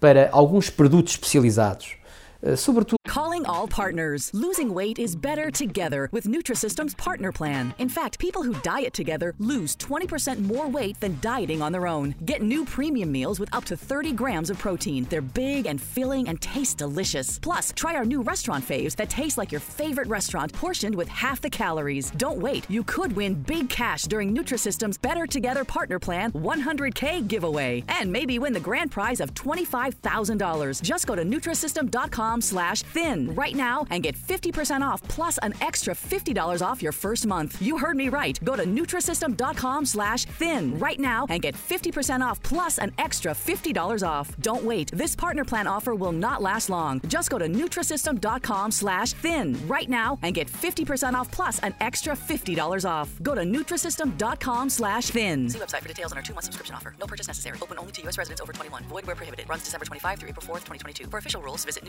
para 0.00 0.30
alguns 0.32 0.70
produtos 0.70 1.12
especializados 1.12 1.99
Uh, 2.44 2.56
sobretudo. 2.56 2.96
Calling 3.06 3.44
all 3.46 3.66
partners. 3.66 4.30
Losing 4.32 4.72
weight 4.72 4.98
is 4.98 5.16
better 5.16 5.50
together 5.50 6.08
with 6.12 6.26
Nutrisystem's 6.26 6.94
partner 6.94 7.32
plan. 7.32 7.74
In 7.78 7.88
fact, 7.88 8.20
people 8.20 8.44
who 8.44 8.54
diet 8.62 8.94
together 8.94 9.34
lose 9.38 9.74
20% 9.76 10.38
more 10.38 10.68
weight 10.68 10.98
than 11.00 11.18
dieting 11.20 11.60
on 11.60 11.72
their 11.72 11.88
own. 11.88 12.14
Get 12.24 12.40
new 12.40 12.64
premium 12.64 13.10
meals 13.10 13.40
with 13.40 13.52
up 13.52 13.64
to 13.64 13.76
30 13.76 14.12
grams 14.12 14.48
of 14.48 14.58
protein. 14.58 15.08
They're 15.10 15.20
big 15.20 15.66
and 15.66 15.82
filling 15.82 16.28
and 16.28 16.40
taste 16.40 16.78
delicious. 16.78 17.40
Plus, 17.40 17.72
try 17.74 17.96
our 17.96 18.04
new 18.04 18.22
restaurant 18.22 18.64
faves 18.64 18.94
that 18.96 19.10
taste 19.10 19.36
like 19.36 19.50
your 19.50 19.60
favorite 19.60 20.06
restaurant, 20.06 20.52
portioned 20.52 20.94
with 20.94 21.08
half 21.08 21.40
the 21.40 21.50
calories. 21.50 22.12
Don't 22.12 22.38
wait. 22.38 22.64
You 22.70 22.84
could 22.84 23.12
win 23.12 23.34
big 23.34 23.68
cash 23.68 24.04
during 24.04 24.32
Nutrisystem's 24.32 24.98
Better 24.98 25.26
Together 25.26 25.64
Partner 25.64 25.98
Plan 25.98 26.30
100K 26.32 27.26
giveaway. 27.26 27.82
And 27.88 28.12
maybe 28.12 28.38
win 28.38 28.52
the 28.52 28.60
grand 28.60 28.92
prize 28.92 29.18
of 29.18 29.34
$25,000. 29.34 30.80
Just 30.80 31.08
go 31.08 31.16
to 31.16 31.24
Nutrisystem.com 31.24 32.29
slash 32.38 32.82
thin 32.82 33.34
right 33.34 33.56
now 33.56 33.86
and 33.90 34.02
get 34.02 34.14
50% 34.14 34.82
off 34.82 35.02
plus 35.08 35.38
an 35.38 35.54
extra 35.60 35.94
$50 35.94 36.62
off 36.62 36.82
your 36.82 36.92
first 36.92 37.26
month. 37.26 37.60
You 37.60 37.78
heard 37.78 37.96
me 37.96 38.08
right. 38.08 38.38
Go 38.44 38.54
to 38.54 38.64
Nutrisystem.com 38.64 39.86
slash 39.86 40.24
thin 40.38 40.78
right 40.78 41.00
now 41.00 41.26
and 41.28 41.42
get 41.42 41.54
50% 41.56 42.20
off 42.20 42.40
plus 42.42 42.78
an 42.78 42.92
extra 42.98 43.32
$50 43.32 44.06
off. 44.06 44.36
Don't 44.40 44.64
wait. 44.64 44.90
This 44.92 45.16
partner 45.16 45.44
plan 45.44 45.66
offer 45.66 45.94
will 45.94 46.12
not 46.12 46.42
last 46.42 46.70
long. 46.70 47.00
Just 47.08 47.30
go 47.30 47.38
to 47.38 47.48
Nutrisystem.com 47.48 48.70
slash 48.70 49.12
thin 49.14 49.56
right 49.66 49.88
now 49.88 50.18
and 50.22 50.34
get 50.34 50.46
50% 50.46 51.14
off 51.14 51.30
plus 51.32 51.58
an 51.60 51.74
extra 51.80 52.14
$50 52.14 52.88
off. 52.88 53.08
Go 53.22 53.34
to 53.34 53.42
Nutrisystem.com 53.42 54.70
slash 54.70 55.06
thin. 55.06 55.48
See 55.48 55.58
website 55.58 55.80
for 55.80 55.88
details 55.88 56.12
on 56.12 56.18
our 56.18 56.22
two-month 56.22 56.44
subscription 56.44 56.76
offer. 56.76 56.94
No 57.00 57.06
purchase 57.06 57.26
necessary. 57.26 57.58
Open 57.62 57.78
only 57.78 57.92
to 57.92 58.02
U.S. 58.02 58.18
residents 58.18 58.40
over 58.40 58.52
21. 58.52 58.84
Void 58.84 59.06
where 59.06 59.16
prohibited. 59.16 59.48
Runs 59.48 59.64
December 59.64 59.86
25 59.86 60.18
through 60.18 60.28
April 60.28 60.46
4th, 60.46 60.64
2022. 60.64 61.08
For 61.08 61.18
official 61.18 61.42
rules, 61.42 61.64
visit 61.64 61.82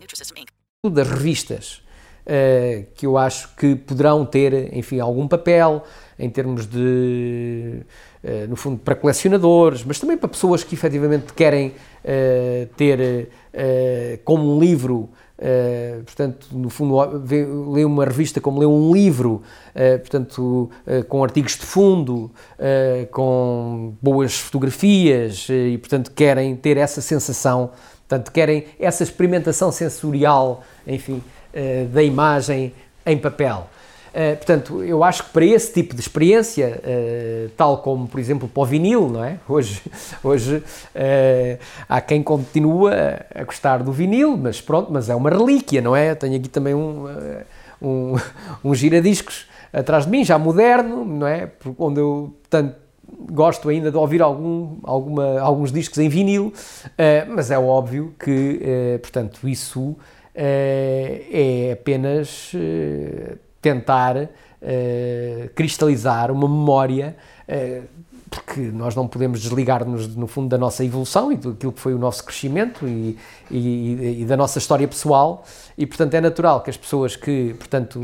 Nutrisystem 0.00 0.44
Das 0.92 1.08
revistas, 1.08 1.82
uh, 2.24 2.86
que 2.94 3.06
eu 3.06 3.18
acho 3.18 3.54
que 3.56 3.74
poderão 3.74 4.24
ter, 4.24 4.74
enfim, 4.76 5.00
algum 5.00 5.26
papel 5.26 5.84
em 6.18 6.30
termos 6.30 6.66
de, 6.66 7.82
uh, 8.22 8.48
no 8.48 8.56
fundo, 8.56 8.78
para 8.78 8.94
colecionadores, 8.94 9.84
mas 9.84 9.98
também 9.98 10.16
para 10.16 10.28
pessoas 10.28 10.62
que 10.62 10.74
efetivamente 10.74 11.32
querem 11.32 11.68
uh, 11.68 12.66
ter 12.76 13.28
como 14.24 14.56
um 14.56 14.60
livro 14.60 15.10
portanto, 16.06 16.46
no 16.52 16.70
fundo, 16.70 16.96
lê 17.72 17.84
uma 17.84 18.04
revista 18.04 18.40
como 18.40 18.60
lê 18.60 18.66
um 18.66 18.92
livro, 18.92 19.42
portanto, 20.00 20.70
com 21.08 21.22
artigos 21.22 21.52
de 21.52 21.66
fundo, 21.66 22.30
com 23.10 23.94
boas 24.00 24.38
fotografias 24.38 25.46
e, 25.50 25.76
portanto, 25.78 26.12
querem 26.12 26.56
ter 26.56 26.76
essa 26.76 27.00
sensação 27.00 27.72
Portanto, 28.08 28.30
querem 28.32 28.66
essa 28.78 29.02
experimentação 29.02 29.72
sensorial, 29.72 30.62
enfim, 30.86 31.22
uh, 31.54 31.86
da 31.88 32.02
imagem 32.02 32.72
em 33.04 33.16
papel. 33.16 33.68
Uh, 34.10 34.36
portanto, 34.36 34.84
eu 34.84 35.02
acho 35.02 35.24
que 35.24 35.30
para 35.30 35.44
esse 35.44 35.72
tipo 35.72 35.94
de 35.94 36.00
experiência, 36.00 36.80
uh, 36.84 37.50
tal 37.56 37.78
como, 37.78 38.06
por 38.06 38.20
exemplo, 38.20 38.46
para 38.46 38.62
o 38.62 38.66
vinil, 38.66 39.08
não 39.08 39.24
é? 39.24 39.38
Hoje, 39.48 39.82
hoje 40.22 40.62
há 41.88 42.00
quem 42.00 42.22
continua 42.22 42.92
a 43.34 43.42
gostar 43.42 43.82
do 43.82 43.90
vinil, 43.90 44.36
mas 44.36 44.60
pronto, 44.60 44.92
mas 44.92 45.08
é 45.08 45.14
uma 45.14 45.30
relíquia, 45.30 45.80
não 45.80 45.96
é? 45.96 46.14
tenho 46.14 46.36
aqui 46.36 46.48
também 46.48 46.74
um, 46.74 47.06
um, 47.80 48.16
um 48.62 48.74
giradiscos 48.74 49.46
atrás 49.72 50.04
de 50.04 50.10
mim, 50.10 50.24
já 50.24 50.38
moderno, 50.38 51.04
não 51.04 51.26
é? 51.26 51.50
Onde 51.78 52.00
eu, 52.00 52.32
tanto 52.48 52.83
gosto 53.30 53.68
ainda 53.68 53.90
de 53.90 53.96
ouvir 53.96 54.22
algum, 54.22 54.78
alguma, 54.82 55.40
alguns 55.40 55.72
discos 55.72 55.98
em 55.98 56.08
vinil, 56.08 56.52
uh, 56.86 57.32
mas 57.34 57.50
é 57.50 57.58
óbvio 57.58 58.14
que, 58.18 58.60
uh, 58.60 58.98
portanto, 59.00 59.48
isso 59.48 59.80
uh, 59.80 59.96
é 60.34 61.70
apenas 61.72 62.52
tentar 63.60 64.28
cristalizar 65.54 66.30
uma 66.30 66.48
memória 66.48 67.14
porque 68.34 68.60
nós 68.60 68.94
não 68.94 69.06
podemos 69.06 69.40
desligar-nos, 69.40 70.14
no 70.16 70.26
fundo, 70.26 70.48
da 70.48 70.58
nossa 70.58 70.84
evolução 70.84 71.30
e 71.30 71.36
daquilo 71.36 71.72
que 71.72 71.80
foi 71.80 71.94
o 71.94 71.98
nosso 71.98 72.24
crescimento 72.24 72.86
e, 72.86 73.16
e, 73.50 74.22
e, 74.22 74.24
da 74.24 74.36
nossa 74.36 74.58
história 74.58 74.88
pessoal, 74.88 75.44
e, 75.78 75.86
portanto, 75.86 76.14
é 76.14 76.20
natural 76.20 76.60
que 76.60 76.70
as 76.70 76.76
pessoas 76.76 77.14
que, 77.14 77.54
portanto, 77.54 78.00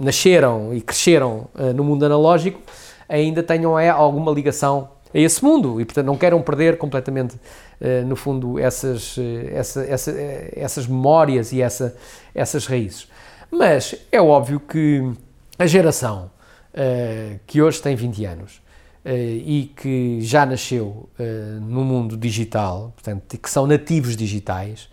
nasceram 0.00 0.74
e 0.74 0.80
cresceram 0.80 1.46
uh, 1.54 1.72
no 1.74 1.84
mundo 1.84 2.04
analógico 2.04 2.60
ainda 3.08 3.42
tenham 3.42 3.78
é, 3.78 3.88
alguma 3.88 4.30
ligação 4.32 4.90
a 5.14 5.18
esse 5.18 5.42
mundo 5.42 5.80
e, 5.80 5.84
portanto, 5.84 6.06
não 6.06 6.16
queiram 6.16 6.42
perder 6.42 6.76
completamente, 6.76 7.34
uh, 7.34 8.06
no 8.06 8.14
fundo, 8.14 8.58
essas, 8.58 9.16
uh, 9.16 9.22
essa, 9.50 9.84
essa, 9.84 10.14
essas 10.52 10.86
memórias 10.86 11.52
e 11.52 11.62
essa, 11.62 11.96
essas 12.34 12.66
raízes. 12.66 13.08
Mas 13.50 13.94
é 14.12 14.20
óbvio 14.20 14.60
que 14.60 15.10
a 15.58 15.66
geração 15.66 16.30
que 17.46 17.60
hoje 17.60 17.82
tem 17.82 17.96
20 17.96 18.24
anos 18.26 18.62
e 19.04 19.72
que 19.74 20.20
já 20.20 20.46
nasceu 20.46 21.08
no 21.62 21.82
mundo 21.82 22.16
digital, 22.16 22.92
portanto, 22.94 23.36
que 23.36 23.50
são 23.50 23.66
nativos 23.66 24.14
digitais, 24.14 24.88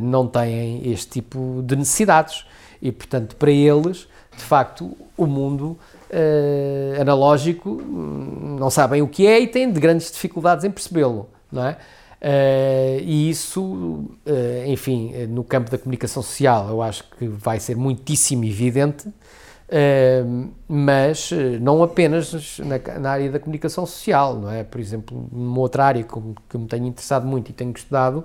não 0.00 0.26
têm 0.26 0.90
este 0.90 1.20
tipo 1.20 1.62
de 1.64 1.76
necessidades 1.76 2.44
e, 2.82 2.90
portanto, 2.90 3.36
para 3.36 3.50
eles, 3.50 4.08
de 4.36 4.42
facto, 4.42 4.96
o 5.16 5.26
mundo 5.26 5.78
uh, 6.10 7.00
analógico 7.00 7.70
hum, 7.70 8.56
não 8.58 8.70
sabem 8.70 9.02
o 9.02 9.08
que 9.08 9.26
é 9.26 9.40
e 9.40 9.46
têm 9.46 9.70
de 9.70 9.80
grandes 9.80 10.10
dificuldades 10.10 10.64
em 10.64 10.70
percebê-lo, 10.70 11.28
não 11.50 11.66
é? 11.66 11.76
Uh, 12.24 13.00
e 13.02 13.28
isso, 13.28 13.62
uh, 13.62 14.66
enfim, 14.66 15.12
no 15.28 15.44
campo 15.44 15.70
da 15.70 15.76
comunicação 15.76 16.22
social, 16.22 16.70
eu 16.70 16.80
acho 16.80 17.04
que 17.18 17.28
vai 17.28 17.60
ser 17.60 17.76
muitíssimo 17.76 18.46
evidente, 18.46 19.06
uh, 19.08 20.50
mas 20.66 21.30
não 21.60 21.82
apenas 21.82 22.58
na, 22.60 22.98
na, 22.98 23.10
área 23.10 23.30
da 23.30 23.38
comunicação 23.38 23.84
social, 23.84 24.36
não 24.36 24.50
é? 24.50 24.64
Por 24.64 24.80
exemplo, 24.80 25.28
numa 25.30 25.60
outra 25.60 25.84
área 25.84 26.02
que, 26.02 26.14
que 26.48 26.56
me 26.56 26.66
tenho 26.66 26.86
interessado 26.86 27.26
muito 27.26 27.50
e 27.50 27.52
tenho 27.52 27.72
estudado, 27.76 28.24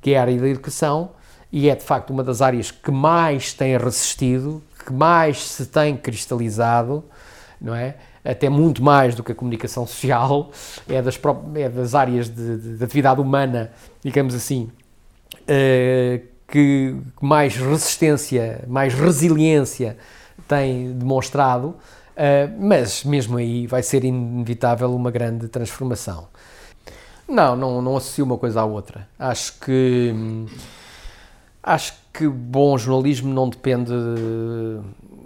que 0.00 0.12
é 0.12 0.18
a 0.18 0.20
área 0.20 0.38
da 0.38 0.48
educação, 0.48 1.10
e 1.50 1.68
é 1.68 1.74
de 1.74 1.82
facto 1.82 2.10
uma 2.10 2.22
das 2.22 2.40
áreas 2.40 2.70
que 2.70 2.92
mais 2.92 3.52
tem 3.52 3.76
resistido, 3.76 4.62
que 4.84 4.92
mais 4.92 5.42
se 5.42 5.66
tem 5.66 5.96
cristalizado, 5.96 7.04
não 7.60 7.74
é? 7.74 7.96
Até 8.24 8.48
muito 8.48 8.82
mais 8.82 9.14
do 9.14 9.22
que 9.22 9.32
a 9.32 9.34
comunicação 9.34 9.86
social, 9.86 10.50
é 10.88 11.00
das, 11.02 11.18
é 11.54 11.68
das 11.68 11.94
áreas 11.94 12.28
de, 12.28 12.56
de, 12.56 12.76
de 12.78 12.84
atividade 12.84 13.20
humana, 13.20 13.70
digamos 14.02 14.34
assim, 14.34 14.70
uh, 15.42 16.26
que 16.48 16.96
mais 17.20 17.56
resistência, 17.56 18.64
mais 18.66 18.94
resiliência 18.94 19.96
tem 20.48 20.92
demonstrado, 20.92 21.68
uh, 21.68 21.76
mas 22.58 23.04
mesmo 23.04 23.36
aí 23.36 23.66
vai 23.66 23.82
ser 23.82 24.04
inevitável 24.04 24.94
uma 24.94 25.10
grande 25.10 25.48
transformação. 25.48 26.28
Não, 27.28 27.56
não, 27.56 27.80
não 27.80 27.96
associo 27.96 28.24
uma 28.24 28.36
coisa 28.36 28.60
à 28.60 28.64
outra. 28.64 29.08
Acho 29.18 29.58
que 29.60 30.14
acho 31.62 32.03
que 32.14 32.26
bom 32.26 32.78
jornalismo 32.78 33.34
não 33.34 33.48
depende 33.48 33.92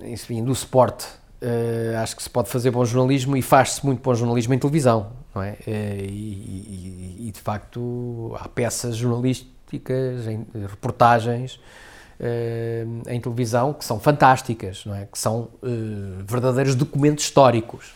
enfim, 0.02 0.42
do 0.42 0.54
suporte 0.54 1.06
Uh, 1.40 1.96
acho 2.02 2.16
que 2.16 2.22
se 2.24 2.28
pode 2.30 2.48
fazer 2.48 2.72
bom 2.72 2.84
jornalismo 2.84 3.36
e 3.36 3.42
faz-se 3.42 3.86
muito 3.86 4.02
bom 4.02 4.12
jornalismo 4.12 4.54
em 4.54 4.58
televisão, 4.58 5.12
não 5.32 5.40
é? 5.40 5.52
Uh, 5.52 5.56
e, 5.68 7.16
e, 7.20 7.28
e, 7.28 7.30
de 7.30 7.40
facto 7.40 8.36
há 8.40 8.48
peças 8.48 8.96
jornalísticas, 8.96 10.26
em, 10.26 10.44
reportagens 10.68 11.54
uh, 12.18 13.08
em 13.08 13.20
televisão 13.20 13.72
que 13.72 13.84
são 13.84 14.00
fantásticas, 14.00 14.84
não 14.84 14.96
é? 14.96 15.06
Que 15.06 15.16
são 15.16 15.48
verdadeiros 16.26 16.74
documentos 16.74 17.22
históricos, 17.22 17.92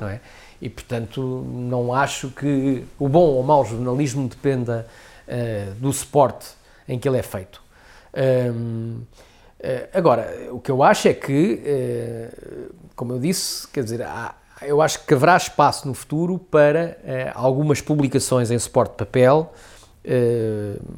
não 0.00 0.08
é? 0.08 0.20
E 0.62 0.70
portanto 0.70 1.20
não 1.20 1.92
acho 1.92 2.30
que 2.30 2.84
o 2.96 3.08
bom 3.08 3.26
ou 3.26 3.42
mau 3.42 3.64
jornalismo 3.64 4.28
dependa 4.28 4.86
do 5.78 5.92
suporte 5.92 6.46
em 6.86 6.96
que 6.98 7.08
ele 7.08 7.18
é 7.18 7.22
feito. 7.22 7.63
Agora, 9.92 10.48
o 10.52 10.60
que 10.60 10.70
eu 10.70 10.82
acho 10.82 11.08
é 11.08 11.14
que 11.14 11.60
como 12.94 13.12
eu 13.12 13.18
disse, 13.18 13.66
quer 13.68 13.82
dizer, 13.82 14.02
há, 14.02 14.34
eu 14.62 14.80
acho 14.80 15.04
que 15.04 15.14
haverá 15.14 15.36
espaço 15.36 15.86
no 15.86 15.94
futuro 15.94 16.38
para 16.38 16.96
uh, 17.02 17.32
algumas 17.34 17.80
publicações 17.80 18.50
em 18.50 18.58
suporte 18.58 18.92
de 18.92 18.98
papel 18.98 19.52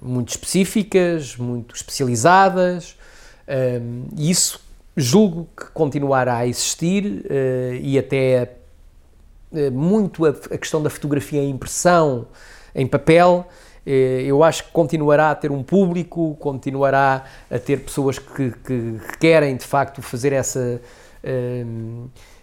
muito 0.03 0.31
específicas, 0.31 1.37
muito 1.37 1.77
especializadas, 1.77 2.97
e 4.17 4.29
isso 4.29 4.61
julgo 4.97 5.49
que 5.57 5.67
continuará 5.67 6.39
a 6.39 6.47
existir 6.49 7.25
e 7.81 7.97
até 7.97 8.57
muito 9.73 10.27
a, 10.27 10.33
questão 10.59 10.83
da 10.83 10.91
fotografia 10.91 11.41
em 11.41 11.51
impressão 11.51 12.27
em 12.75 12.85
papel. 12.85 13.47
Eu 13.87 14.43
acho 14.43 14.65
que 14.65 14.71
continuará 14.73 15.31
a 15.31 15.35
ter 15.35 15.53
um 15.53 15.63
público, 15.63 16.37
continuará 16.41 17.25
a 17.49 17.59
ter 17.59 17.81
pessoas 17.81 18.19
que, 18.19 18.51
que, 18.51 18.99
que 18.99 19.19
querem 19.21 19.57
de 19.57 19.65
facto 19.65 20.03
fazer 20.03 20.33
essa 20.33 20.81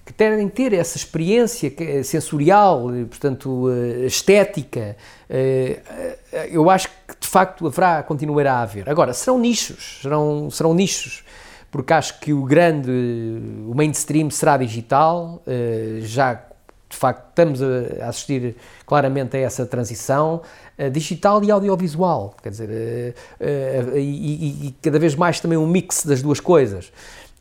que 0.06 0.12
querem 0.14 0.50
ter 0.50 0.74
essa 0.74 0.98
experiência 0.98 1.74
é 1.78 2.04
sensorial, 2.04 2.90
portanto, 3.10 3.70
eh, 3.70 4.06
estética, 4.06 4.98
eh, 5.30 5.80
eh, 6.32 6.50
eu 6.52 6.70
acho 6.70 6.90
que 7.08 7.16
de 7.20 7.28
facto 7.28 7.68
haverá, 7.68 8.04
continuará 8.04 8.56
a 8.56 8.62
haver. 8.64 8.90
Agora, 8.90 9.14
serão 9.14 9.40
nichos, 9.40 10.00
serão, 10.02 10.50
serão 10.50 10.74
nichos, 10.74 11.24
porque 11.72 11.94
acho 11.94 12.20
que 12.20 12.34
o 12.34 12.44
grande, 12.44 12.92
o 12.92 13.74
mainstream 13.74 14.30
será 14.30 14.58
digital, 14.58 15.42
já 16.02 16.40
de 16.94 17.00
facto 17.00 17.30
estamos 17.30 17.60
a 17.62 18.08
assistir 18.08 18.56
claramente 18.86 19.36
a 19.36 19.40
essa 19.40 19.66
transição, 19.66 20.42
digital 20.92 21.44
e 21.44 21.52
audiovisual, 21.52 22.36
quer 22.42 22.50
dizer, 22.50 23.16
e, 23.96 24.68
e, 24.68 24.76
cada 24.82 25.00
vez 25.00 25.16
mais 25.16 25.40
também 25.40 25.58
um 25.58 25.68
mix 25.68 26.06
das 26.06 26.22
duas 26.22 26.40
coisas. 26.40 26.92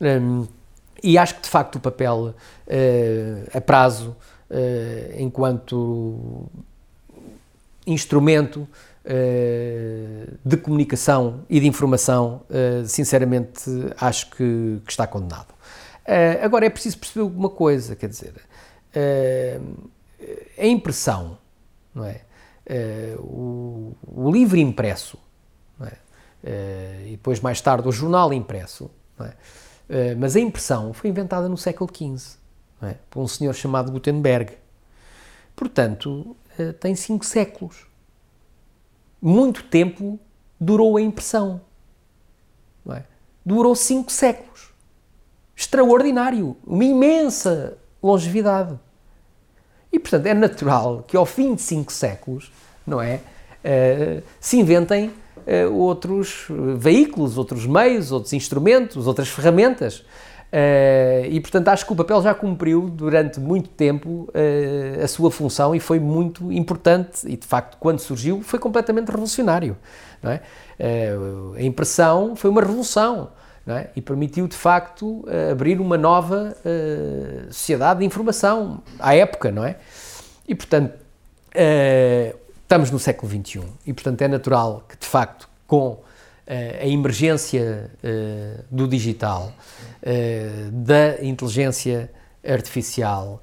Hum, 0.01 0.47
e 1.03 1.19
acho 1.19 1.37
que 1.37 1.43
de 1.43 1.49
facto 1.49 1.77
o 1.77 1.81
papel 1.81 2.35
a 3.53 3.61
prazo, 3.61 4.17
enquanto 5.19 6.47
instrumento 7.87 8.69
de 10.45 10.57
comunicação 10.59 11.41
e 11.51 11.59
de 11.59 11.67
informação, 11.67 12.43
sinceramente 12.87 13.65
acho 13.99 14.31
que, 14.31 14.81
que 14.85 14.91
está 14.91 15.07
condenado. 15.07 15.53
agora 16.43 16.67
é 16.67 16.71
preciso 16.71 16.99
perceber 16.99 17.23
uma 17.23 17.51
coisa, 17.51 17.97
quer 17.97 18.09
dizer, 18.09 18.35
a 20.59 20.67
impressão, 20.67 21.39
não 21.95 22.05
é? 22.05 22.23
o, 23.19 23.95
o 24.07 24.31
livro 24.31 24.59
impresso, 24.59 25.19
é? 25.81 27.05
e 27.07 27.11
depois 27.13 27.41
mais 27.41 27.61
tarde 27.61 27.89
o 27.89 27.93
jornal 27.93 28.33
impresso, 28.33 28.91
é? 29.21 29.33
Eh, 29.89 30.15
mas 30.15 30.35
a 30.35 30.41
impressão 30.41 30.95
foi 30.95 31.11
inventada 31.11 31.49
no 31.51 31.57
século 31.59 31.91
XV 31.95 32.39
é? 32.83 32.97
por 33.11 33.21
um 33.21 33.29
senhor 33.29 33.53
chamado 33.55 33.93
Gutenberg. 33.93 34.57
Portanto, 35.55 36.35
tem 36.81 36.95
cinco 36.95 37.27
séculos. 37.27 37.87
Muito 39.21 39.65
tempo 39.65 40.19
durou 40.59 40.97
a 40.97 41.03
impressão. 41.03 41.61
É? 42.89 43.03
Durou 43.45 43.77
cinco 43.77 44.11
séculos. 44.11 44.73
Extraordinário. 45.55 46.57
Uma 46.67 46.85
imensa 46.85 47.77
longevidade. 48.03 48.79
E, 49.93 49.99
portanto, 49.99 50.27
é 50.27 50.35
natural 50.35 51.05
que 51.07 51.17
ao 51.17 51.27
fim 51.27 51.55
de 51.55 51.63
cinco 51.63 51.93
séculos, 51.93 52.51
não 52.87 53.01
é? 53.01 53.21
Uh, 53.63 54.23
se 54.41 54.59
inventem 54.59 55.09
uh, 55.09 55.73
outros 55.73 56.47
veículos, 56.77 57.39
outros 57.39 57.67
meios, 57.67 58.11
outros 58.11 58.33
instrumentos, 58.33 59.07
outras 59.07 59.29
ferramentas. 59.29 60.05
Uh, 60.53 61.25
e 61.31 61.41
portanto 61.41 61.69
acho 61.69 61.87
que 61.87 61.93
o 61.95 61.97
papel 61.97 62.21
já 62.21 62.35
cumpriu 62.35 62.91
durante 62.91 63.41
muito 63.41 63.71
tempo 63.71 64.29
a 65.03 65.09
sua 65.09 65.31
função 65.31 65.75
e 65.75 65.81
foi 65.81 65.99
muito 65.99 66.53
importante 66.53 67.27
e 67.27 67.39
de 67.39 67.47
facto 67.47 67.79
quando 67.81 68.01
surgiu 68.01 68.43
foi 68.43 68.59
completamente 68.59 69.09
revolucionário. 69.09 69.79
É? 70.23 70.41
A 71.57 71.63
impressão 71.63 72.37
foi 72.37 72.51
uma 72.51 72.61
revolução 72.61 73.31
é? 73.67 73.91
e 73.95 74.03
permitiu 74.03 74.49
de 74.49 74.57
facto 74.57 75.25
abrir 75.51 75.81
uma 75.81 75.97
nova 75.97 76.57
sociedade 77.51 78.01
de 78.01 78.07
informação 78.07 78.83
à 78.99 79.15
época, 79.15 79.53
não 79.53 79.65
é? 79.65 79.77
E 80.49 80.55
portanto 80.55 80.95
estamos 82.73 82.91
no 82.91 82.99
século 82.99 83.31
XXI 83.31 83.63
e, 83.87 83.93
portanto, 83.93 84.23
é 84.23 84.29
natural 84.29 84.83
que, 84.89 84.97
de 84.97 85.07
facto, 85.07 85.47
com 85.67 85.89
uh, 85.89 86.03
a 86.47 86.87
emergência 86.87 87.91
uh, 88.03 88.65
do 88.71 88.89
digital, 88.89 89.53
uh, 90.03 90.71
da 90.71 91.23
inteligência 91.23 92.11
artificial, 92.47 93.43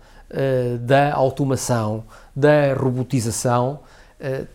da 0.81 1.11
automação, 1.13 2.03
da 2.35 2.75
robotização, 2.75 3.79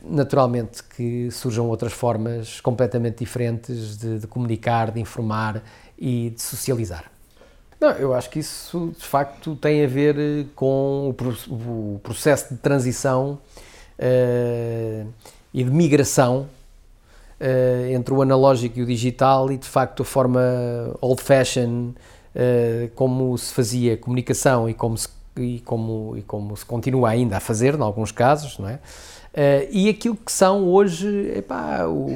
naturalmente 0.03 0.83
que 0.83 1.31
surjam 1.31 1.69
outras 1.69 1.93
formas 1.93 2.61
completamente 2.61 3.19
diferentes 3.19 3.97
de, 3.97 4.19
de 4.19 4.27
comunicar, 4.27 4.91
de 4.91 5.01
informar 5.01 5.63
e 5.99 6.31
de 6.31 6.43
socializar. 6.43 7.11
Não, 7.85 7.91
eu 7.93 8.15
acho 8.15 8.31
que 8.31 8.39
isso 8.39 8.95
de 8.97 9.05
facto 9.05 9.55
tem 9.57 9.85
a 9.85 9.87
ver 9.87 10.47
com 10.55 11.15
o, 11.49 12.01
processo 12.03 12.55
de 12.55 12.61
transição 12.61 13.39
uh, 13.99 15.07
e 15.53 15.63
de 15.63 15.71
migração 15.71 16.49
uh, 17.41 17.93
entre 17.93 18.15
o 18.15 18.23
analógico 18.23 18.79
e 18.79 18.83
o 18.83 18.87
digital 18.87 19.53
e 19.53 19.59
de 19.59 19.69
facto 19.69 20.03
a 20.03 20.07
forma 20.07 20.41
old 21.01 21.23
fashion 21.23 21.91
uh, 21.91 22.89
como 22.95 23.37
se 23.37 23.53
fazia 23.53 23.99
comunicação 23.99 24.67
e 24.67 24.73
como 24.73 24.97
se, 24.97 25.09
e 25.37 25.61
como, 25.61 26.17
e 26.17 26.23
como 26.23 26.57
se 26.57 26.65
continua 26.65 27.11
ainda 27.11 27.37
a 27.37 27.41
fazer, 27.41 27.75
em 27.75 27.83
alguns 27.83 28.11
casos, 28.11 28.59
não 28.59 28.69
é? 28.69 28.79
Uh, 29.35 29.67
e 29.71 29.89
aquilo 29.89 30.15
que 30.15 30.31
são 30.31 30.69
hoje 30.69 31.33
epá, 31.37 31.87
o, 31.87 32.07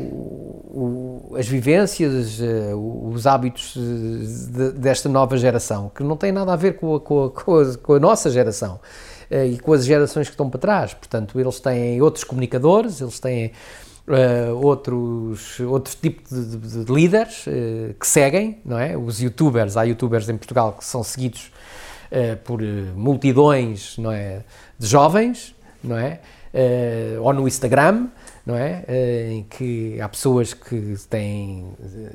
o, 1.30 1.36
as 1.36 1.48
vivências, 1.48 2.38
uh, 2.38 3.10
os 3.12 3.26
hábitos 3.26 3.74
de, 3.76 4.70
desta 4.70 5.08
nova 5.08 5.36
geração, 5.36 5.90
que 5.92 6.04
não 6.04 6.16
tem 6.16 6.30
nada 6.30 6.52
a 6.52 6.56
ver 6.56 6.76
com 6.76 6.94
a, 6.94 7.00
com 7.00 7.24
a, 7.24 7.30
com 7.30 7.56
a, 7.58 7.76
com 7.76 7.94
a 7.94 7.98
nossa 7.98 8.30
geração. 8.30 8.78
Eh, 9.30 9.48
e 9.48 9.58
com 9.58 9.72
as 9.72 9.84
gerações 9.84 10.26
que 10.26 10.32
estão 10.32 10.48
para 10.48 10.60
trás. 10.60 10.94
Portanto, 10.94 11.38
eles 11.38 11.60
têm 11.60 12.00
outros 12.00 12.24
comunicadores, 12.24 13.00
eles 13.00 13.20
têm 13.20 13.52
uh, 14.06 14.54
outros, 14.64 15.60
outros 15.60 15.94
tipos 15.94 16.30
de, 16.30 16.56
de, 16.56 16.84
de 16.84 16.92
líderes 16.92 17.46
uh, 17.46 17.94
que 17.98 18.06
seguem, 18.06 18.58
não 18.64 18.78
é? 18.78 18.96
Os 18.96 19.20
youtubers, 19.20 19.76
há 19.76 19.82
youtubers 19.82 20.28
em 20.28 20.36
Portugal 20.36 20.72
que 20.72 20.84
são 20.84 21.02
seguidos 21.02 21.52
uh, 22.10 22.36
por 22.38 22.62
multidões, 22.96 23.98
não 23.98 24.10
é? 24.10 24.42
De 24.78 24.86
jovens, 24.86 25.54
não 25.84 25.98
é? 25.98 26.20
Ou 27.20 27.32
no 27.32 27.46
Instagram, 27.46 28.08
não 28.44 28.56
é? 28.56 28.84
em 29.30 29.42
que 29.44 30.00
há 30.00 30.08
pessoas 30.08 30.54
que 30.54 30.96
têm 31.08 31.66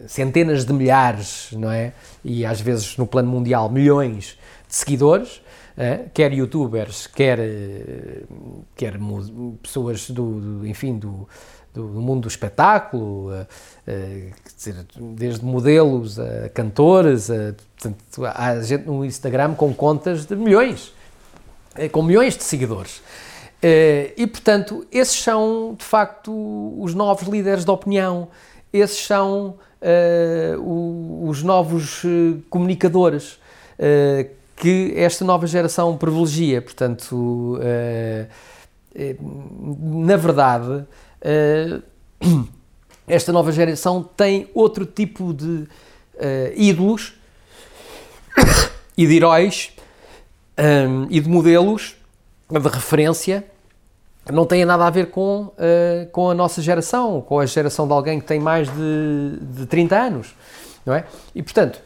centenas 0.08 0.66
de 0.66 0.74
milhares, 0.74 1.50
não 1.54 1.72
é? 1.72 1.94
E 2.24 2.46
às 2.46 2.60
vezes 2.60 2.98
no 2.98 3.06
plano 3.06 3.30
mundial 3.30 3.70
milhões 3.70 4.38
de 4.68 4.76
seguidores, 4.76 5.42
Uh, 5.74 6.08
quer 6.14 6.32
youtubers, 6.32 7.08
quer, 7.08 7.40
uh, 7.40 8.64
quer 8.76 8.94
pessoas 9.60 10.08
do, 10.08 10.60
do 10.60 10.68
enfim, 10.68 11.00
do, 11.00 11.28
do, 11.74 11.84
mundo 11.84 12.22
do 12.22 12.28
espetáculo, 12.28 13.32
uh, 13.32 13.48
dizer, 14.56 14.86
desde 15.16 15.44
modelos 15.44 16.20
a 16.20 16.48
cantores, 16.50 17.32
a, 17.32 17.56
portanto, 17.76 18.26
há 18.36 18.62
gente 18.62 18.86
no 18.86 19.04
Instagram 19.04 19.56
com 19.56 19.74
contas 19.74 20.28
de 20.28 20.36
milhões, 20.36 20.94
com 21.92 22.04
milhões 22.04 22.38
de 22.38 22.44
seguidores. 22.44 23.02
E, 24.18 24.28
portanto, 24.28 24.86
esses 24.92 25.22
são, 25.22 25.76
de 25.78 25.86
facto, 25.86 26.32
os 26.78 26.94
novos 26.94 27.28
líderes 27.28 27.64
de 27.64 27.72
opinião, 27.72 28.28
esses 28.72 29.06
são 29.06 29.56
os 31.28 31.44
novos 31.44 32.02
comunicadores 32.50 33.40
que 34.56 34.94
esta 34.96 35.26
nova 35.26 35.48
geração 35.48 35.98
privilegia. 35.98 36.62
Portanto, 36.62 37.60
uh, 37.60 38.28
na 40.00 40.16
verdade, 40.16 40.86
uh, 41.22 41.84
esta 43.08 43.32
nova 43.32 43.52
geração 43.52 44.04
tem 44.16 44.50
outro 44.54 44.86
tipo 44.86 45.34
de 45.34 45.46
uh, 45.46 45.68
ídolos 46.56 47.14
e 48.98 49.08
de 49.08 49.16
heróis 49.16 49.72
um, 50.58 51.08
e 51.10 51.20
de 51.20 51.28
modelos 51.28 51.96
de 52.50 52.70
referência 52.70 53.44
não 54.32 54.46
têm 54.46 54.64
nada 54.64 54.86
a 54.86 54.90
ver 54.90 55.10
com, 55.10 55.48
uh, 55.48 56.08
com 56.12 56.30
a 56.30 56.34
nossa 56.34 56.62
geração, 56.62 57.22
com 57.22 57.40
a 57.40 57.46
geração 57.46 57.86
de 57.88 57.94
alguém 57.94 58.20
que 58.20 58.26
tem 58.26 58.40
mais 58.40 58.70
de, 58.70 59.38
de 59.42 59.66
30 59.66 59.96
anos, 59.96 60.36
não 60.86 60.94
é? 60.94 61.06
E, 61.36 61.44
portanto, 61.44 61.82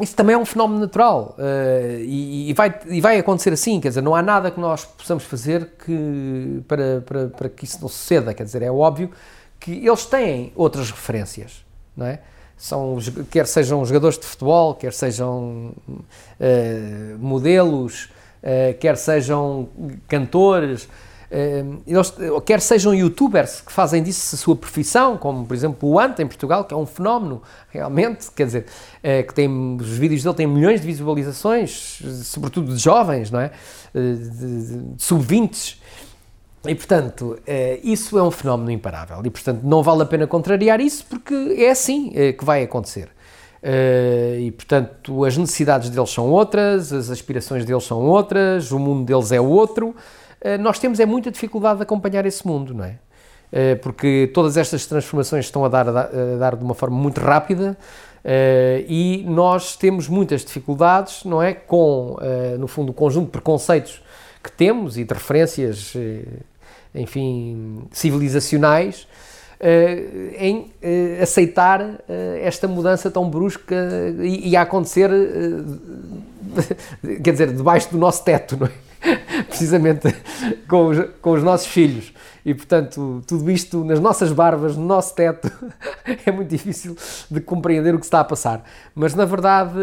isso 0.00 0.14
também 0.14 0.34
é 0.34 0.38
um 0.38 0.44
fenómeno 0.44 0.80
natural 0.80 1.34
uh, 1.38 2.00
e, 2.00 2.50
e, 2.50 2.54
vai, 2.54 2.74
e 2.86 3.00
vai 3.00 3.18
acontecer 3.18 3.52
assim, 3.52 3.80
quer 3.80 3.88
dizer, 3.88 4.00
não 4.00 4.14
há 4.14 4.22
nada 4.22 4.50
que 4.50 4.60
nós 4.60 4.84
possamos 4.84 5.24
fazer 5.24 5.70
que, 5.84 6.62
para, 6.68 7.00
para, 7.00 7.28
para 7.28 7.48
que 7.48 7.64
isso 7.64 7.78
não 7.80 7.88
suceda, 7.88 8.32
quer 8.32 8.44
dizer, 8.44 8.62
é 8.62 8.70
óbvio 8.70 9.10
que 9.58 9.84
eles 9.84 10.06
têm 10.06 10.52
outras 10.54 10.90
referências, 10.90 11.64
não 11.96 12.06
é? 12.06 12.20
São, 12.56 12.96
quer 13.28 13.46
sejam 13.48 13.84
jogadores 13.84 14.16
de 14.18 14.24
futebol, 14.24 14.74
quer 14.74 14.92
sejam 14.92 15.72
uh, 15.88 17.18
modelos 17.18 18.08
quer 18.80 18.96
sejam 18.96 19.68
cantores, 20.08 20.88
eles, 21.86 22.12
quer 22.44 22.60
sejam 22.60 22.94
youtubers 22.94 23.60
que 23.60 23.72
fazem 23.72 24.02
disso 24.02 24.34
a 24.34 24.38
sua 24.38 24.54
profissão, 24.54 25.16
como 25.16 25.46
por 25.46 25.54
exemplo 25.54 25.88
o 25.88 25.98
Ant 25.98 26.18
em 26.18 26.26
Portugal, 26.26 26.64
que 26.64 26.74
é 26.74 26.76
um 26.76 26.84
fenómeno 26.84 27.40
realmente, 27.70 28.30
quer 28.30 28.44
dizer, 28.44 28.66
que 29.02 29.32
tem, 29.32 29.48
os 29.80 29.96
vídeos 29.96 30.22
dele 30.22 30.34
têm 30.34 30.46
milhões 30.46 30.80
de 30.80 30.86
visualizações, 30.86 32.02
sobretudo 32.24 32.74
de 32.74 32.78
jovens, 32.78 33.30
não 33.30 33.40
é? 33.40 33.50
De 33.94 34.94
sub-20 34.98 35.76
e, 36.66 36.74
portanto, 36.76 37.38
eh, 37.44 37.80
isso 37.82 38.16
é 38.16 38.22
um 38.22 38.30
fenómeno 38.30 38.70
imparável. 38.70 39.20
E, 39.24 39.30
portanto, 39.30 39.62
não 39.64 39.82
vale 39.82 40.02
a 40.02 40.06
pena 40.06 40.26
contrariar 40.26 40.80
isso 40.80 41.04
porque 41.08 41.34
é 41.58 41.70
assim 41.70 42.12
eh, 42.14 42.32
que 42.32 42.44
vai 42.44 42.62
acontecer. 42.62 43.08
Eh, 43.60 44.38
e, 44.42 44.50
portanto, 44.52 45.24
as 45.24 45.36
necessidades 45.36 45.90
deles 45.90 46.10
são 46.10 46.30
outras, 46.30 46.92
as 46.92 47.10
aspirações 47.10 47.64
deles 47.64 47.82
são 47.84 47.98
outras, 47.98 48.70
o 48.70 48.78
mundo 48.78 49.04
deles 49.04 49.32
é 49.32 49.40
outro. 49.40 49.94
Nós 50.60 50.78
temos 50.78 50.98
é 50.98 51.06
muita 51.06 51.30
dificuldade 51.30 51.76
de 51.76 51.82
acompanhar 51.84 52.26
esse 52.26 52.46
mundo, 52.46 52.74
não 52.74 52.84
é? 52.84 52.96
Porque 53.76 54.30
todas 54.32 54.56
estas 54.56 54.86
transformações 54.86 55.44
estão 55.44 55.64
a 55.64 55.68
dar, 55.68 55.88
a 55.88 56.08
dar 56.38 56.56
de 56.56 56.64
uma 56.64 56.74
forma 56.74 56.96
muito 56.96 57.20
rápida 57.20 57.76
e 58.88 59.24
nós 59.28 59.76
temos 59.76 60.08
muitas 60.08 60.44
dificuldades, 60.44 61.24
não 61.24 61.42
é? 61.42 61.52
Com, 61.52 62.16
no 62.58 62.66
fundo, 62.66 62.90
o 62.90 62.94
conjunto 62.94 63.26
de 63.26 63.32
preconceitos 63.32 64.02
que 64.42 64.50
temos 64.50 64.96
e 64.96 65.04
de 65.04 65.12
referências 65.12 65.94
enfim, 66.94 67.82
civilizacionais, 67.92 69.06
em 70.38 70.72
aceitar 71.20 72.00
esta 72.40 72.66
mudança 72.66 73.10
tão 73.10 73.28
brusca 73.28 73.76
e 74.20 74.56
a 74.56 74.62
acontecer, 74.62 75.10
quer 77.22 77.32
dizer, 77.32 77.52
debaixo 77.52 77.90
do 77.90 77.98
nosso 77.98 78.24
teto, 78.24 78.56
não 78.56 78.66
é? 78.66 78.91
precisamente 79.48 80.14
com 80.68 80.88
os, 80.88 80.98
com 81.20 81.32
os 81.32 81.42
nossos 81.42 81.66
filhos. 81.66 82.12
E, 82.44 82.52
portanto, 82.54 83.22
tudo 83.26 83.48
isto 83.50 83.84
nas 83.84 84.00
nossas 84.00 84.32
barbas, 84.32 84.76
no 84.76 84.84
nosso 84.84 85.14
teto, 85.14 85.50
é 86.26 86.30
muito 86.32 86.48
difícil 86.48 86.96
de 87.30 87.40
compreender 87.40 87.94
o 87.94 87.98
que 87.98 88.04
está 88.04 88.20
a 88.20 88.24
passar. 88.24 88.64
Mas, 88.94 89.14
na 89.14 89.24
verdade, 89.24 89.78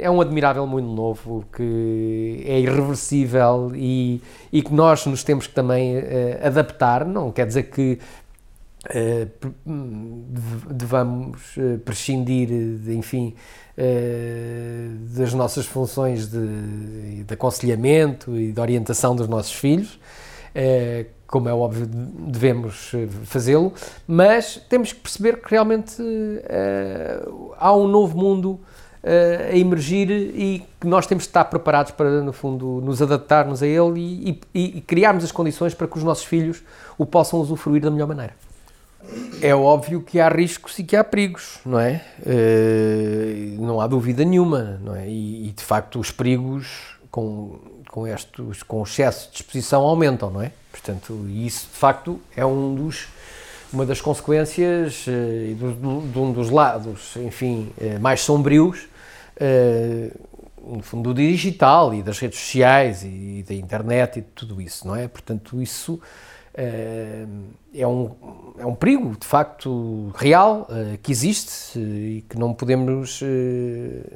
é 0.00 0.10
um 0.10 0.20
admirável 0.20 0.66
mundo 0.66 0.88
novo 0.88 1.44
que 1.54 2.42
é 2.46 2.60
irreversível 2.60 3.72
e, 3.74 4.22
e 4.50 4.62
que 4.62 4.72
nós 4.72 5.04
nos 5.04 5.22
temos 5.22 5.46
que 5.46 5.54
também 5.54 5.98
uh, 5.98 6.02
adaptar. 6.46 7.04
Não 7.04 7.30
quer 7.30 7.46
dizer 7.46 7.64
que 7.64 7.98
devamos 10.70 11.56
uh, 11.56 11.78
prescindir, 11.84 12.48
de, 12.48 12.94
enfim, 12.94 13.34
das 15.16 15.32
nossas 15.34 15.66
funções 15.66 16.28
de, 16.28 17.24
de 17.24 17.34
aconselhamento 17.34 18.36
e 18.36 18.52
de 18.52 18.60
orientação 18.60 19.14
dos 19.14 19.28
nossos 19.28 19.52
filhos 19.52 19.98
como 21.28 21.48
é 21.48 21.52
óbvio, 21.52 21.86
devemos 21.86 22.90
eh, 22.94 23.06
fazê-lo, 23.24 23.72
mas 24.06 24.56
temos 24.68 24.94
que 24.94 25.00
perceber 25.00 25.42
que 25.42 25.50
realmente 25.50 26.02
há 27.58 27.76
um 27.76 27.86
novo 27.86 28.16
mundo 28.16 28.58
a 29.04 29.56
emergir 29.56 30.10
e 30.10 30.66
que 30.80 30.86
nós 30.86 31.06
temos 31.06 31.24
de 31.24 31.28
estar 31.28 31.44
preparados 31.44 31.92
para, 31.92 32.22
no 32.22 32.32
fundo, 32.32 32.80
nos 32.82 33.00
adaptarmos 33.00 33.62
a 33.62 33.66
ele 33.66 34.00
e, 34.00 34.40
e, 34.54 34.78
e 34.78 34.80
criarmos 34.80 35.22
as 35.22 35.30
condições 35.30 35.74
para 35.74 35.86
que 35.86 35.96
os 35.98 36.02
nossos 36.02 36.24
filhos 36.24 36.62
o 36.96 37.06
possam 37.06 37.40
usufruir 37.40 37.82
da 37.82 37.90
melhor 37.90 38.08
maneira. 38.08 38.47
É 39.40 39.54
óbvio 39.54 40.00
que 40.02 40.20
há 40.20 40.28
riscos 40.28 40.78
e 40.78 40.84
que 40.84 40.96
há 40.96 41.04
perigos, 41.04 41.60
não 41.64 41.78
é? 41.78 42.02
Uh, 42.20 43.64
não 43.64 43.80
há 43.80 43.86
dúvida 43.86 44.24
nenhuma, 44.24 44.80
não 44.82 44.94
é? 44.94 45.08
E, 45.08 45.48
e 45.48 45.52
de 45.52 45.62
facto 45.62 45.98
os 46.00 46.10
perigos 46.10 46.96
com, 47.10 47.58
com, 47.88 48.06
estes, 48.06 48.62
com 48.62 48.82
excesso 48.82 49.30
de 49.30 49.36
exposição 49.36 49.82
aumentam, 49.82 50.30
não 50.30 50.42
é? 50.42 50.52
Portanto, 50.70 51.26
isso 51.28 51.68
de 51.72 51.78
facto 51.78 52.20
é 52.36 52.44
um 52.44 52.74
dos, 52.74 53.08
uma 53.72 53.86
das 53.86 54.00
consequências 54.00 55.04
eh, 55.08 55.50
e 55.50 55.54
de 55.54 56.18
um 56.18 56.32
dos 56.32 56.50
lados, 56.50 57.16
enfim, 57.16 57.72
eh, 57.80 57.98
mais 57.98 58.20
sombrios, 58.20 58.88
no 60.60 60.82
fundo, 60.82 61.14
do 61.14 61.14
digital 61.14 61.94
e 61.94 62.02
das 62.02 62.18
redes 62.18 62.38
sociais 62.38 63.02
e 63.04 63.44
da 63.46 63.54
internet 63.54 64.18
e 64.18 64.22
de 64.22 64.28
tudo 64.28 64.60
isso, 64.60 64.86
não 64.86 64.96
é? 64.96 65.06
Portanto, 65.06 65.62
isso 65.62 66.00
é 67.74 67.86
um, 67.86 68.10
é 68.58 68.66
um 68.66 68.74
perigo, 68.74 69.16
de 69.18 69.26
facto, 69.26 70.12
real, 70.16 70.66
que 71.02 71.12
existe 71.12 71.78
e 71.78 72.24
que 72.28 72.36
não 72.38 72.52
podemos 72.52 73.20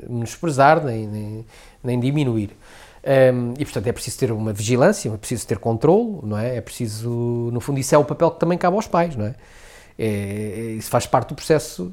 menosprezar 0.09 0.85
nem, 0.85 1.07
nem, 1.07 1.47
nem 1.83 2.01
diminuir. 2.01 2.57
Um, 3.05 3.55
e 3.59 3.65
portanto 3.65 3.89
é 3.89 3.93
preciso 3.93 4.19
ter 4.19 4.31
uma 4.31 4.53
vigilância, 4.53 5.09
é 5.09 5.17
preciso 5.17 5.47
ter 5.47 5.59
controle, 5.59 6.21
não 6.23 6.39
é? 6.39 6.57
É 6.57 6.61
preciso, 6.61 7.51
no 7.53 7.61
fundo, 7.61 7.81
isso 7.81 7.95
é 7.95 7.99
o 7.99 8.05
papel 8.05 8.31
que 8.31 8.39
também 8.39 8.57
cabe 8.57 8.77
aos 8.77 8.87
pais, 8.87 9.17
não 9.17 9.27
é? 9.27 9.35
é, 9.99 10.07
é 10.07 10.61
isso 10.73 10.89
faz 10.89 11.07
parte 11.07 11.31
do 11.31 11.35
processo, 11.35 11.93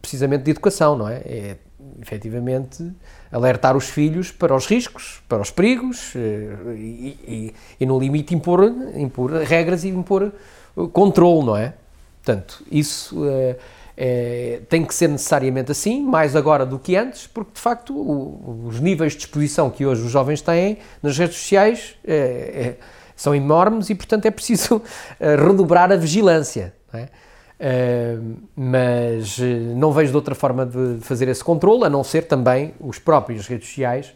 precisamente, 0.00 0.44
de 0.44 0.50
educação, 0.50 0.96
não 0.96 1.08
é? 1.08 1.16
É 1.16 1.56
efetivamente 2.02 2.90
alertar 3.30 3.76
os 3.76 3.88
filhos 3.88 4.30
para 4.30 4.54
os 4.54 4.66
riscos, 4.66 5.22
para 5.28 5.40
os 5.40 5.50
perigos 5.50 6.14
uh, 6.14 6.72
e, 6.74 7.16
e, 7.26 7.54
e, 7.80 7.86
no 7.86 7.98
limite, 7.98 8.34
impor, 8.34 8.64
impor 8.94 9.30
regras 9.32 9.84
e 9.84 9.88
impor 9.88 10.32
controle, 10.92 11.46
não 11.46 11.56
é? 11.56 11.74
Portanto, 12.22 12.62
isso. 12.70 13.24
Uh, 13.24 13.56
é, 13.94 14.62
tem 14.70 14.84
que 14.86 14.94
ser 14.94 15.06
necessariamente 15.06 15.70
assim, 15.70 16.02
mais 16.02 16.34
agora 16.34 16.64
do 16.64 16.78
que 16.78 16.96
antes, 16.96 17.26
porque 17.26 17.52
de 17.54 17.60
facto 17.60 17.94
o, 17.94 18.66
os 18.66 18.80
níveis 18.80 19.12
de 19.12 19.18
exposição 19.18 19.68
que 19.68 19.84
hoje 19.84 20.00
os 20.00 20.10
jovens 20.10 20.40
têm 20.40 20.78
nas 21.02 21.18
redes 21.18 21.36
sociais 21.36 21.94
é, 22.02 22.14
é, 22.14 22.76
são 23.14 23.34
enormes 23.34 23.90
e, 23.90 23.94
portanto, 23.94 24.26
é 24.26 24.30
preciso 24.30 24.82
eh, 25.20 25.36
redobrar 25.36 25.92
a 25.92 25.96
vigilância. 25.96 26.74
Não 26.92 27.00
é? 27.00 27.08
Uh, 27.62 28.38
mas 28.56 29.38
não 29.76 29.92
vejo 29.92 30.10
de 30.10 30.16
outra 30.16 30.34
forma 30.34 30.66
de 30.66 30.98
fazer 31.00 31.28
esse 31.28 31.44
controle, 31.44 31.84
a 31.84 31.88
não 31.88 32.02
ser 32.02 32.22
também 32.22 32.74
os 32.80 32.98
próprios 32.98 33.46
redes 33.46 33.68
sociais. 33.68 34.12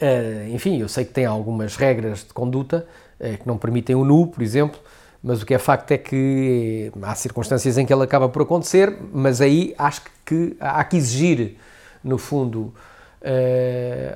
Uh, 0.00 0.54
enfim, 0.54 0.78
eu 0.78 0.88
sei 0.88 1.04
que 1.04 1.12
tem 1.12 1.26
algumas 1.26 1.74
regras 1.74 2.20
de 2.20 2.32
conduta 2.32 2.86
uh, 3.18 3.38
que 3.38 3.44
não 3.44 3.58
permitem 3.58 3.96
o 3.96 4.04
nu, 4.04 4.28
por 4.28 4.40
exemplo, 4.40 4.78
mas 5.20 5.42
o 5.42 5.46
que 5.46 5.52
é 5.52 5.58
facto 5.58 5.90
é 5.90 5.98
que 5.98 6.92
há 7.02 7.14
circunstâncias 7.16 7.76
em 7.76 7.84
que 7.84 7.92
ele 7.92 8.04
acaba 8.04 8.28
por 8.28 8.42
acontecer, 8.42 8.96
mas 9.12 9.40
aí 9.40 9.74
acho 9.76 10.02
que 10.24 10.56
há 10.60 10.84
que 10.84 10.96
exigir, 10.96 11.56
no 12.04 12.18
fundo, 12.18 12.72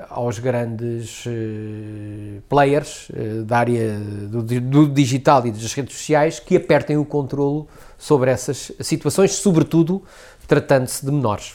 aos 0.08 0.38
grandes 0.38 1.24
uh, 1.26 2.42
players 2.48 3.08
uh, 3.10 3.44
da 3.44 3.58
área 3.58 3.98
do, 3.98 4.42
do, 4.42 4.88
digital 4.88 5.46
e 5.46 5.52
das 5.52 5.72
redes 5.72 5.96
sociais 5.96 6.40
que 6.40 6.56
apertem 6.56 6.96
o 6.96 7.04
controlo 7.04 7.68
sobre 7.96 8.30
essas 8.30 8.72
situações, 8.80 9.32
sobretudo 9.32 10.02
tratando-se 10.48 11.04
de 11.04 11.12
menores. 11.12 11.54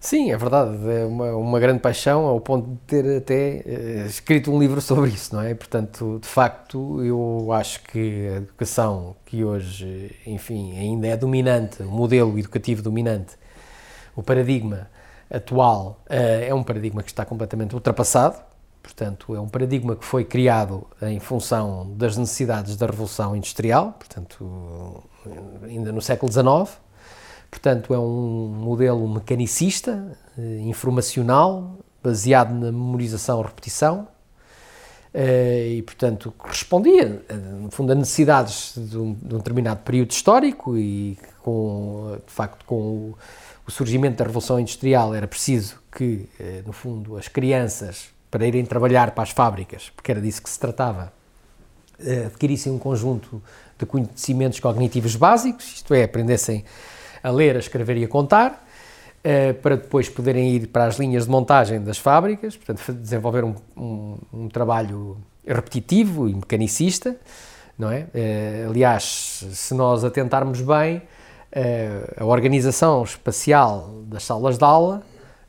Sim, 0.00 0.30
é 0.30 0.36
verdade, 0.36 0.76
é 0.88 1.04
uma, 1.04 1.34
uma 1.34 1.58
grande 1.58 1.80
paixão 1.80 2.24
ao 2.26 2.40
ponto 2.40 2.70
de 2.70 2.76
ter 2.86 3.16
até 3.16 3.64
escrito 4.06 4.52
um 4.52 4.60
livro 4.60 4.80
sobre 4.80 5.10
isso, 5.10 5.34
não 5.34 5.42
é? 5.42 5.54
Portanto, 5.54 6.20
de 6.22 6.28
facto, 6.28 7.02
eu 7.02 7.52
acho 7.52 7.82
que 7.82 8.28
a 8.28 8.36
educação 8.36 9.16
que 9.26 9.42
hoje, 9.42 10.14
enfim, 10.24 10.78
ainda 10.78 11.08
é 11.08 11.16
dominante, 11.16 11.82
o 11.82 11.90
modelo 11.90 12.38
educativo 12.38 12.80
dominante, 12.80 13.34
o 14.14 14.22
paradigma 14.22 14.88
atual 15.30 16.00
uh, 16.06 16.44
é 16.46 16.52
um 16.54 16.62
paradigma 16.62 17.02
que 17.02 17.10
está 17.10 17.24
completamente 17.24 17.74
ultrapassado, 17.74 18.36
portanto, 18.82 19.34
é 19.34 19.40
um 19.40 19.48
paradigma 19.48 19.96
que 19.96 20.04
foi 20.04 20.24
criado 20.24 20.86
em 21.02 21.18
função 21.18 21.92
das 21.96 22.16
necessidades 22.16 22.76
da 22.76 22.86
Revolução 22.86 23.36
Industrial, 23.36 23.92
portanto, 23.98 25.02
ainda 25.62 25.92
no 25.92 26.00
século 26.00 26.32
XIX, 26.32 26.78
Portanto, 27.50 27.94
é 27.94 27.98
um 27.98 28.48
modelo 28.48 29.08
mecanicista, 29.08 30.16
eh, 30.36 30.60
informacional, 30.60 31.78
baseado 32.02 32.52
na 32.52 32.70
memorização 32.70 33.40
e 33.40 33.44
repetição, 33.44 34.08
eh, 35.14 35.76
e, 35.78 35.82
portanto, 35.82 36.32
respondia, 36.44 37.22
eh, 37.28 37.34
no 37.34 37.70
fundo, 37.70 37.92
a 37.92 37.94
necessidades 37.94 38.74
de 38.76 38.98
um, 38.98 39.14
de 39.14 39.34
um, 39.34 39.38
determinado 39.38 39.80
período 39.80 40.10
histórico 40.10 40.76
e, 40.76 41.18
com, 41.42 42.18
de 42.26 42.32
facto, 42.32 42.64
com 42.66 42.74
o, 42.74 43.18
o, 43.68 43.70
surgimento 43.70 44.16
da 44.16 44.24
Revolução 44.24 44.58
Industrial 44.58 45.14
era 45.14 45.28
preciso 45.28 45.78
que, 45.92 46.28
no 46.66 46.72
fundo, 46.72 47.16
as 47.16 47.28
crianças, 47.28 48.08
para 48.30 48.46
irem 48.46 48.64
trabalhar 48.64 49.12
para 49.12 49.22
as 49.22 49.30
fábricas, 49.30 49.90
porque 49.94 50.10
era 50.10 50.20
disso 50.20 50.42
que 50.42 50.50
se 50.50 50.58
tratava, 50.58 51.12
adquirissem 52.26 52.72
um 52.72 52.78
conjunto 52.78 53.42
de 53.78 53.86
conhecimentos 53.86 54.58
cognitivos 54.58 55.14
básicos, 55.14 55.76
isto 55.76 55.94
é, 55.94 56.04
aprendessem 56.04 56.64
a 57.22 57.30
ler, 57.30 57.56
a 57.56 57.58
escrever 57.58 57.96
e 57.96 58.04
a 58.04 58.08
contar, 58.08 58.66
uh, 59.24 59.54
para 59.54 59.76
depois 59.76 60.08
poderem 60.08 60.54
ir 60.54 60.68
para 60.68 60.84
as 60.84 60.98
linhas 60.98 61.24
de 61.24 61.30
montagem 61.30 61.80
das 61.80 61.98
fábricas, 61.98 62.56
portanto, 62.56 62.92
desenvolver 62.94 63.44
um, 63.44 63.54
um, 63.76 64.18
um 64.32 64.48
trabalho 64.48 65.16
repetitivo 65.46 66.28
e 66.28 66.34
mecanicista, 66.34 67.16
não 67.78 67.90
é? 67.90 68.06
Aliás, 68.68 69.46
se 69.52 69.72
nós 69.72 70.04
atentarmos 70.04 70.60
bem, 70.60 71.00
a 72.16 72.24
organização 72.24 73.02
espacial 73.02 73.88
das 74.06 74.24
salas 74.24 74.58
de 74.58 74.64
aula 74.64 75.02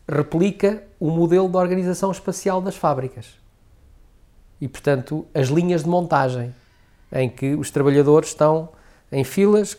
replica 0.08 0.84
o 1.00 1.10
modelo 1.10 1.48
de 1.48 1.58
organização 1.58 2.12
espacial 2.12 2.62
das 2.62 2.76
fábricas. 2.76 3.38
e, 4.62 4.68
portanto, 4.68 5.26
as 5.34 5.48
linhas 5.48 5.84
de 5.84 5.90
montagem, 5.90 6.54
em 7.14 7.30
que 7.30 7.56
os 7.56 7.72
trabalhadores 7.72 8.30
estão 8.30 8.70
em 9.10 9.24
filas, 9.24 9.78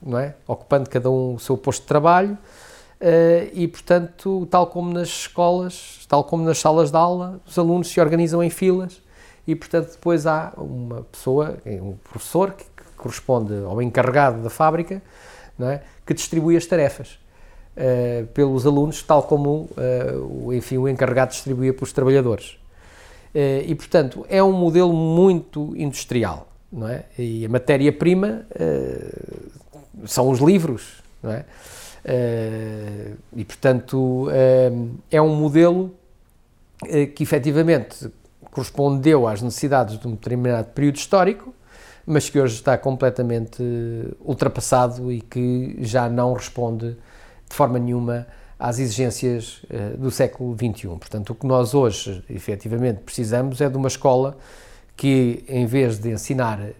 não 0.00 0.18
é? 0.18 0.34
ocupando 0.46 0.88
cada 0.88 1.10
um 1.10 1.34
o 1.34 1.38
seu 1.38 1.56
posto 1.56 1.82
de 1.82 1.88
trabalho, 1.88 2.32
uh, 2.32 3.50
e, 3.52 3.68
portanto, 3.68 4.46
tal 4.50 4.68
como 4.68 4.90
nas 4.90 5.08
escolas, 5.08 6.06
tal 6.08 6.24
como 6.24 6.44
nas 6.44 6.58
salas 6.58 6.90
de 6.90 6.96
aula, 6.96 7.40
os 7.46 7.58
alunos 7.58 7.88
se 7.88 8.00
organizam 8.00 8.42
em 8.42 8.48
filas 8.48 9.02
e, 9.46 9.54
portanto, 9.54 9.92
depois 9.92 10.26
há 10.26 10.52
uma 10.56 11.02
pessoa, 11.02 11.58
um 11.66 11.96
professor, 11.96 12.52
que, 12.52 12.64
corresponde 12.96 13.52
ao 13.64 13.82
encarregado 13.82 14.42
da 14.42 14.48
fábrica, 14.48 15.02
é? 15.60 15.82
que 16.06 16.14
distribui 16.14 16.56
as 16.56 16.66
tarefas. 16.66 17.18
Uh, 17.74 18.26
pelos 18.34 18.66
alunos, 18.66 19.02
tal 19.02 19.22
como 19.22 19.66
uh, 19.78 20.52
enfim, 20.52 20.76
o 20.76 20.86
encarregado 20.86 21.30
distribuía 21.30 21.72
para 21.72 21.84
os 21.84 21.92
trabalhadores. 21.92 22.58
Uh, 23.34 23.64
e, 23.66 23.74
portanto, 23.74 24.26
é 24.28 24.42
um 24.42 24.52
modelo 24.52 24.92
muito 24.92 25.74
industrial, 25.74 26.48
não 26.70 26.86
é? 26.86 27.04
E 27.18 27.46
a 27.46 27.48
matéria-prima 27.48 28.44
são 30.04 30.28
os 30.28 30.38
livros, 30.38 31.02
não 31.22 31.32
é? 31.32 31.44
e, 33.34 33.44
portanto, 33.44 34.28
é 35.10 35.22
um 35.22 35.34
modelo 35.34 35.94
que 37.14 37.22
efetivamente 37.22 38.10
correspondeu 38.50 39.26
às 39.26 39.40
necessidades 39.40 39.98
de 39.98 40.06
um 40.06 40.10
determinado 40.10 40.68
período 40.68 40.96
histórico, 40.96 41.54
mas 42.06 42.28
que 42.28 42.38
hoje 42.38 42.54
está 42.54 42.76
completamente 42.76 43.62
ultrapassado 44.20 45.12
e 45.12 45.20
que 45.20 45.76
já 45.80 46.08
não 46.08 46.32
responde 46.32 46.96
de 47.48 47.54
forma 47.54 47.78
nenhuma 47.78 48.26
às 48.62 48.78
exigências 48.78 49.62
uh, 49.64 49.96
do 49.96 50.10
século 50.10 50.54
XXI. 50.54 50.86
Portanto, 50.88 51.30
o 51.30 51.34
que 51.34 51.44
nós 51.44 51.74
hoje, 51.74 52.22
efetivamente, 52.30 53.00
precisamos 53.00 53.60
é 53.60 53.68
de 53.68 53.76
uma 53.76 53.88
escola 53.88 54.36
que, 54.96 55.44
em 55.48 55.66
vez 55.66 55.98
de 55.98 56.10
ensinar 56.10 56.60
uh, 56.60 56.72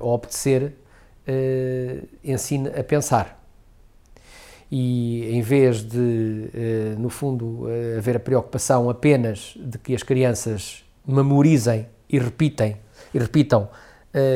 a 0.00 0.04
obedecer, 0.04 0.74
uh, 1.28 2.08
ensine 2.24 2.68
a 2.68 2.82
pensar. 2.82 3.38
E 4.70 5.30
em 5.30 5.40
vez 5.40 5.82
de, 5.82 6.50
no 6.98 7.08
fundo, 7.08 7.66
haver 7.96 8.16
a 8.16 8.20
preocupação 8.20 8.90
apenas 8.90 9.54
de 9.56 9.78
que 9.78 9.94
as 9.94 10.02
crianças 10.02 10.84
memorizem 11.06 11.86
e 12.06 12.18
repitem 12.18 12.76
e 13.14 13.18
repitam 13.18 13.70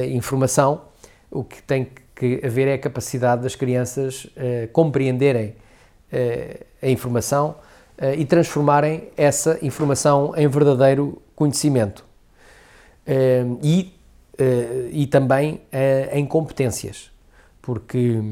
a 0.02 0.06
informação, 0.06 0.82
o 1.30 1.42
que 1.42 1.62
tem 1.62 1.88
que 2.14 2.40
haver 2.44 2.68
é 2.68 2.74
a 2.74 2.78
capacidade 2.78 3.42
das 3.42 3.56
crianças 3.56 4.26
uh, 4.26 4.68
compreenderem 4.72 5.48
uh, 5.48 6.64
a 6.80 6.88
informação 6.88 7.56
uh, 7.98 8.14
e 8.16 8.24
transformarem 8.24 9.08
essa 9.16 9.58
informação 9.62 10.32
em 10.36 10.46
verdadeiro 10.46 11.20
conhecimento. 11.34 12.04
E, 13.60 13.92
e 14.92 15.08
também 15.08 15.60
em 16.12 16.24
competências, 16.24 17.10
porque 17.60 18.22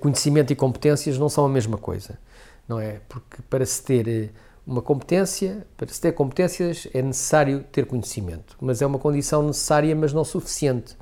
conhecimento 0.00 0.50
e 0.50 0.56
competências 0.56 1.18
não 1.18 1.28
são 1.28 1.44
a 1.44 1.48
mesma 1.48 1.76
coisa, 1.76 2.18
não 2.66 2.80
é? 2.80 3.00
Porque 3.06 3.42
para 3.50 3.66
se 3.66 3.82
ter 3.82 4.32
uma 4.66 4.82
competência, 4.82 5.64
para 5.76 5.86
se 5.88 6.00
ter 6.00 6.12
competências 6.12 6.88
é 6.92 7.00
necessário 7.00 7.64
ter 7.70 7.86
conhecimento, 7.86 8.56
mas 8.60 8.82
é 8.82 8.86
uma 8.86 8.98
condição 8.98 9.42
necessária, 9.42 9.94
mas 9.94 10.12
não 10.12 10.24
suficiente. 10.24 10.96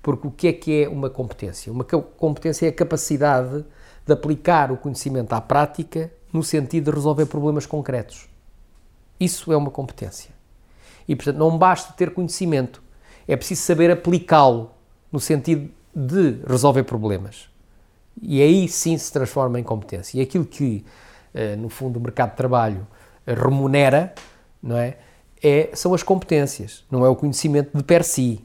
Porque 0.00 0.28
o 0.28 0.30
que 0.30 0.46
é 0.46 0.52
que 0.52 0.84
é 0.84 0.88
uma 0.88 1.10
competência? 1.10 1.72
Uma 1.72 1.84
competência 1.84 2.66
é 2.66 2.68
a 2.68 2.72
capacidade 2.72 3.64
de 4.06 4.12
aplicar 4.12 4.70
o 4.70 4.76
conhecimento 4.76 5.32
à 5.32 5.40
prática 5.40 6.12
no 6.32 6.44
sentido 6.44 6.90
de 6.90 6.96
resolver 6.96 7.26
problemas 7.26 7.66
concretos. 7.66 8.28
Isso 9.18 9.52
é 9.52 9.56
uma 9.56 9.70
competência. 9.70 10.30
E, 11.08 11.16
portanto, 11.16 11.38
não 11.38 11.58
basta 11.58 11.92
ter 11.94 12.14
conhecimento, 12.14 12.80
é 13.26 13.34
preciso 13.34 13.62
saber 13.62 13.90
aplicá-lo 13.90 14.70
no 15.10 15.18
sentido 15.18 15.68
de 15.94 16.40
resolver 16.46 16.84
problemas. 16.84 17.48
E 18.22 18.40
aí 18.40 18.68
sim 18.68 18.96
se 18.96 19.12
transforma 19.12 19.58
em 19.58 19.64
competência. 19.64 20.18
E 20.18 20.20
aquilo 20.20 20.44
que, 20.44 20.84
eh, 21.34 21.56
no 21.56 21.68
fundo, 21.68 21.98
o 21.98 22.02
mercado 22.02 22.30
de 22.30 22.36
trabalho 22.36 22.86
remunera, 23.34 24.14
não 24.62 24.76
é? 24.76 24.96
é? 25.42 25.70
São 25.74 25.94
as 25.94 26.02
competências, 26.02 26.84
não 26.90 27.04
é 27.04 27.08
o 27.08 27.16
conhecimento 27.16 27.76
de 27.76 27.82
per 27.82 28.04
si. 28.04 28.40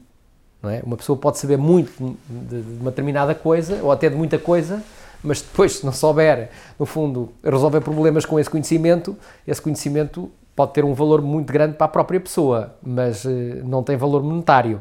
Não 0.62 0.70
é? 0.70 0.80
Uma 0.84 0.96
pessoa 0.96 1.18
pode 1.18 1.38
saber 1.38 1.58
muito 1.58 2.16
de, 2.28 2.62
de 2.62 2.80
uma 2.80 2.90
determinada 2.90 3.34
coisa, 3.34 3.80
ou 3.82 3.92
até 3.92 4.08
de 4.08 4.16
muita 4.16 4.38
coisa, 4.38 4.82
mas 5.22 5.40
depois, 5.40 5.76
se 5.76 5.86
não 5.86 5.92
souber, 5.92 6.50
no 6.78 6.86
fundo, 6.86 7.32
resolver 7.42 7.80
problemas 7.80 8.24
com 8.24 8.38
esse 8.38 8.48
conhecimento, 8.48 9.16
esse 9.46 9.60
conhecimento 9.60 10.30
pode 10.54 10.72
ter 10.72 10.84
um 10.84 10.94
valor 10.94 11.20
muito 11.20 11.52
grande 11.52 11.76
para 11.76 11.86
a 11.86 11.88
própria 11.88 12.20
pessoa, 12.20 12.74
mas 12.82 13.24
uh, 13.24 13.30
não 13.64 13.82
tem 13.82 13.96
valor 13.96 14.22
monetário, 14.22 14.80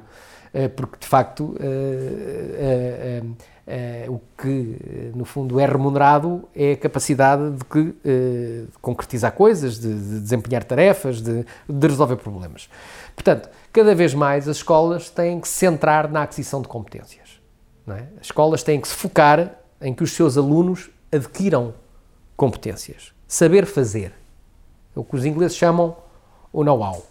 uh, 0.54 0.70
porque 0.70 0.98
de 1.00 1.08
facto 1.08 1.56
uh, 1.56 3.36
o 4.10 4.20
que, 4.38 4.78
eh, 4.86 5.12
no 5.16 5.24
fundo, 5.24 5.60
é 5.60 5.66
remunerado 5.66 6.48
é 6.54 6.74
a 6.74 6.78
capacidade 6.78 7.52
de, 7.52 7.64
que, 7.64 7.80
uh, 7.80 7.94
de 8.04 8.78
concretizar 8.82 9.32
coisas, 9.32 9.80
de, 9.80 9.88
de 9.88 10.20
desempenhar 10.20 10.64
tarefas, 10.64 11.22
de, 11.22 11.46
de, 11.68 11.88
resolver 11.88 12.18
problemas. 12.18 12.70
Portanto, 13.16 13.50
cada 13.72 13.96
vez 13.96 14.14
mais 14.14 14.50
as 14.50 14.58
escolas 14.58 15.10
têm 15.10 15.40
que 15.40 15.48
se 15.48 15.56
centrar 15.56 16.12
na 16.12 16.24
aquisição 16.24 16.62
de 16.62 16.68
competências. 16.68 17.42
É? 17.88 18.06
As 18.20 18.28
escolas 18.28 18.64
têm 18.64 18.82
que 18.82 18.88
se 18.88 18.96
focar 18.96 19.56
em 19.82 19.94
que 19.94 20.04
os 20.04 20.12
seus 20.12 20.38
alunos 20.38 20.90
adquiram 21.12 21.74
competências. 22.36 23.14
Saber 23.28 23.66
fazer. 23.66 24.14
É 24.96 25.00
o 25.00 25.04
que 25.04 25.16
os 25.16 25.26
ingleses 25.26 25.56
chamam 25.56 25.96
o 26.52 26.64
know-how. 26.64 27.06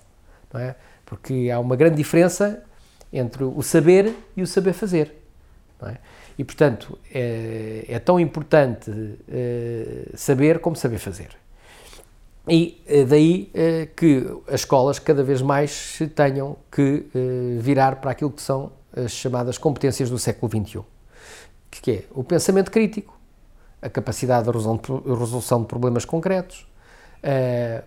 É? 0.55 0.74
Porque 1.07 1.50
há 1.53 1.59
uma 1.59 1.76
grande 1.76 1.96
diferença 1.96 2.62
entre 3.11 3.42
o 3.42 3.62
saber 3.62 4.14
e 4.36 4.42
o 4.42 4.46
saber 4.46 4.74
fazer. 4.74 5.14
É? 5.82 5.96
E, 6.38 6.44
portanto, 6.44 6.98
é, 7.12 7.84
é 7.88 7.98
tão 7.98 8.18
importante 8.18 8.90
é, 9.28 10.10
saber 10.14 10.60
como 10.60 10.76
saber 10.76 10.98
fazer. 10.98 11.30
E 12.48 12.82
é 12.86 13.04
daí 13.04 13.50
é, 13.54 13.86
que 13.86 14.26
as 14.48 14.60
escolas 14.60 14.98
cada 14.98 15.22
vez 15.22 15.40
mais 15.40 15.98
tenham 16.14 16.56
que 16.70 17.06
virar 17.60 17.96
para 17.96 18.10
aquilo 18.10 18.30
que 18.30 18.42
são 18.42 18.72
as 18.96 19.12
chamadas 19.12 19.58
competências 19.58 20.10
do 20.10 20.18
século 20.18 20.50
XXI, 20.50 20.80
que 21.70 21.90
é 21.90 22.04
o 22.10 22.24
pensamento 22.24 22.70
crítico, 22.70 23.16
a 23.80 23.88
capacidade 23.88 24.44
de 24.44 24.50
resolução 24.50 25.62
de 25.62 25.68
problemas 25.68 26.04
concretos, 26.04 26.66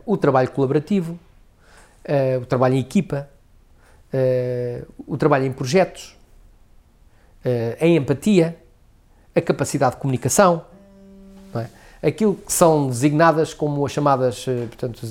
o 0.05 0.15
trabalho 0.17 0.49
colaborativo, 0.51 1.19
o 2.41 2.45
trabalho 2.45 2.75
em 2.75 2.79
equipa, 2.79 3.29
o 5.05 5.17
trabalho 5.17 5.45
em 5.45 5.51
projetos, 5.51 6.14
uh, 7.45 7.77
a 7.79 7.87
empatia, 7.87 8.57
a 9.33 9.41
capacidade 9.41 9.95
de 9.95 10.01
comunicação, 10.01 10.65
é? 11.55 12.07
aquilo 12.07 12.35
que 12.35 12.51
são 12.51 12.87
designadas 12.87 13.53
como 13.53 13.85
as 13.85 13.91
chamadas, 13.91 14.45
uh, 14.47 14.67
portanto, 14.67 15.01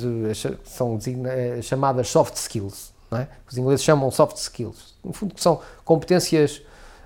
são 0.64 0.97
designa, 0.97 1.30
chamadas 1.62 2.09
soft 2.09 2.37
skills, 2.37 2.93
é? 3.12 3.28
os 3.49 3.57
ingleses 3.57 3.85
chamam 3.85 4.11
soft 4.11 4.37
skills, 4.37 4.95
no 5.05 5.12
fundo 5.12 5.35
são 5.37 5.61
competências 5.85 6.62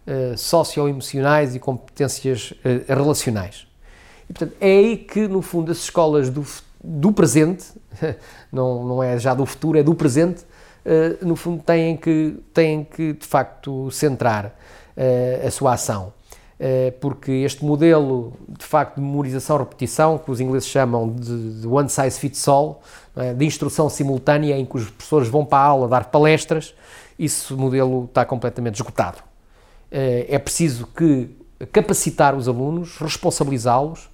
uh, 0.07 0.37
socioemocionais 0.37 1.55
e 1.55 1.61
competências 1.61 2.55
relacionais. 2.89 3.67
E, 4.29 4.33
portanto, 4.33 4.57
é 4.61 4.67
aí 4.67 4.97
que, 4.97 5.27
no 5.29 5.43
fundo, 5.43 5.71
as 5.71 5.79
escolas 5.79 6.29
do, 6.29 6.47
do 6.83 7.13
presente, 7.13 7.67
não, 8.53 8.85
não 8.85 9.03
é 9.03 9.19
já 9.19 9.35
do 9.35 9.45
futuro, 9.47 9.79
é 9.79 9.83
do 9.83 9.95
presente, 9.95 10.45
no 11.21 11.37
fundo, 11.37 11.63
têm 11.63 11.97
que, 11.97 12.37
têm 12.55 12.85
que, 12.85 13.13
de 13.13 13.27
facto, 13.27 13.91
centrar 13.91 14.47
uh, 14.47 14.51
a 15.47 15.51
sua 15.51 15.75
ação. 15.75 16.13
Uh, 16.59 16.91
porque 16.99 17.31
este 17.31 17.65
modelo, 17.65 18.33
de 18.49 18.65
facto, 18.65 18.97
de 18.97 19.01
memorização-repetição, 19.01 20.19
que 20.19 20.29
os 20.29 20.41
ingleses 20.41 20.69
chamam 20.69 21.09
de, 21.09 21.61
de 21.61 21.67
one 21.69 21.89
size 21.89 22.19
fits 22.19 22.49
all, 22.49 22.83
é? 23.15 23.33
de 23.33 23.45
instrução 23.45 23.89
simultânea, 23.89 24.59
em 24.59 24.65
que 24.65 24.77
os 24.77 24.91
professores 24.91 25.29
vão 25.29 25.45
para 25.45 25.59
a 25.59 25.67
aula 25.67 25.87
dar 25.87 26.07
palestras, 26.07 26.75
esse 27.17 27.53
modelo 27.55 28.07
está 28.07 28.25
completamente 28.25 28.75
esgotado. 28.75 29.19
Uh, 29.19 30.27
é 30.29 30.37
preciso 30.37 30.89
que 30.89 31.31
capacitar 31.73 32.35
os 32.35 32.49
alunos, 32.49 32.97
responsabilizá-los, 32.99 34.09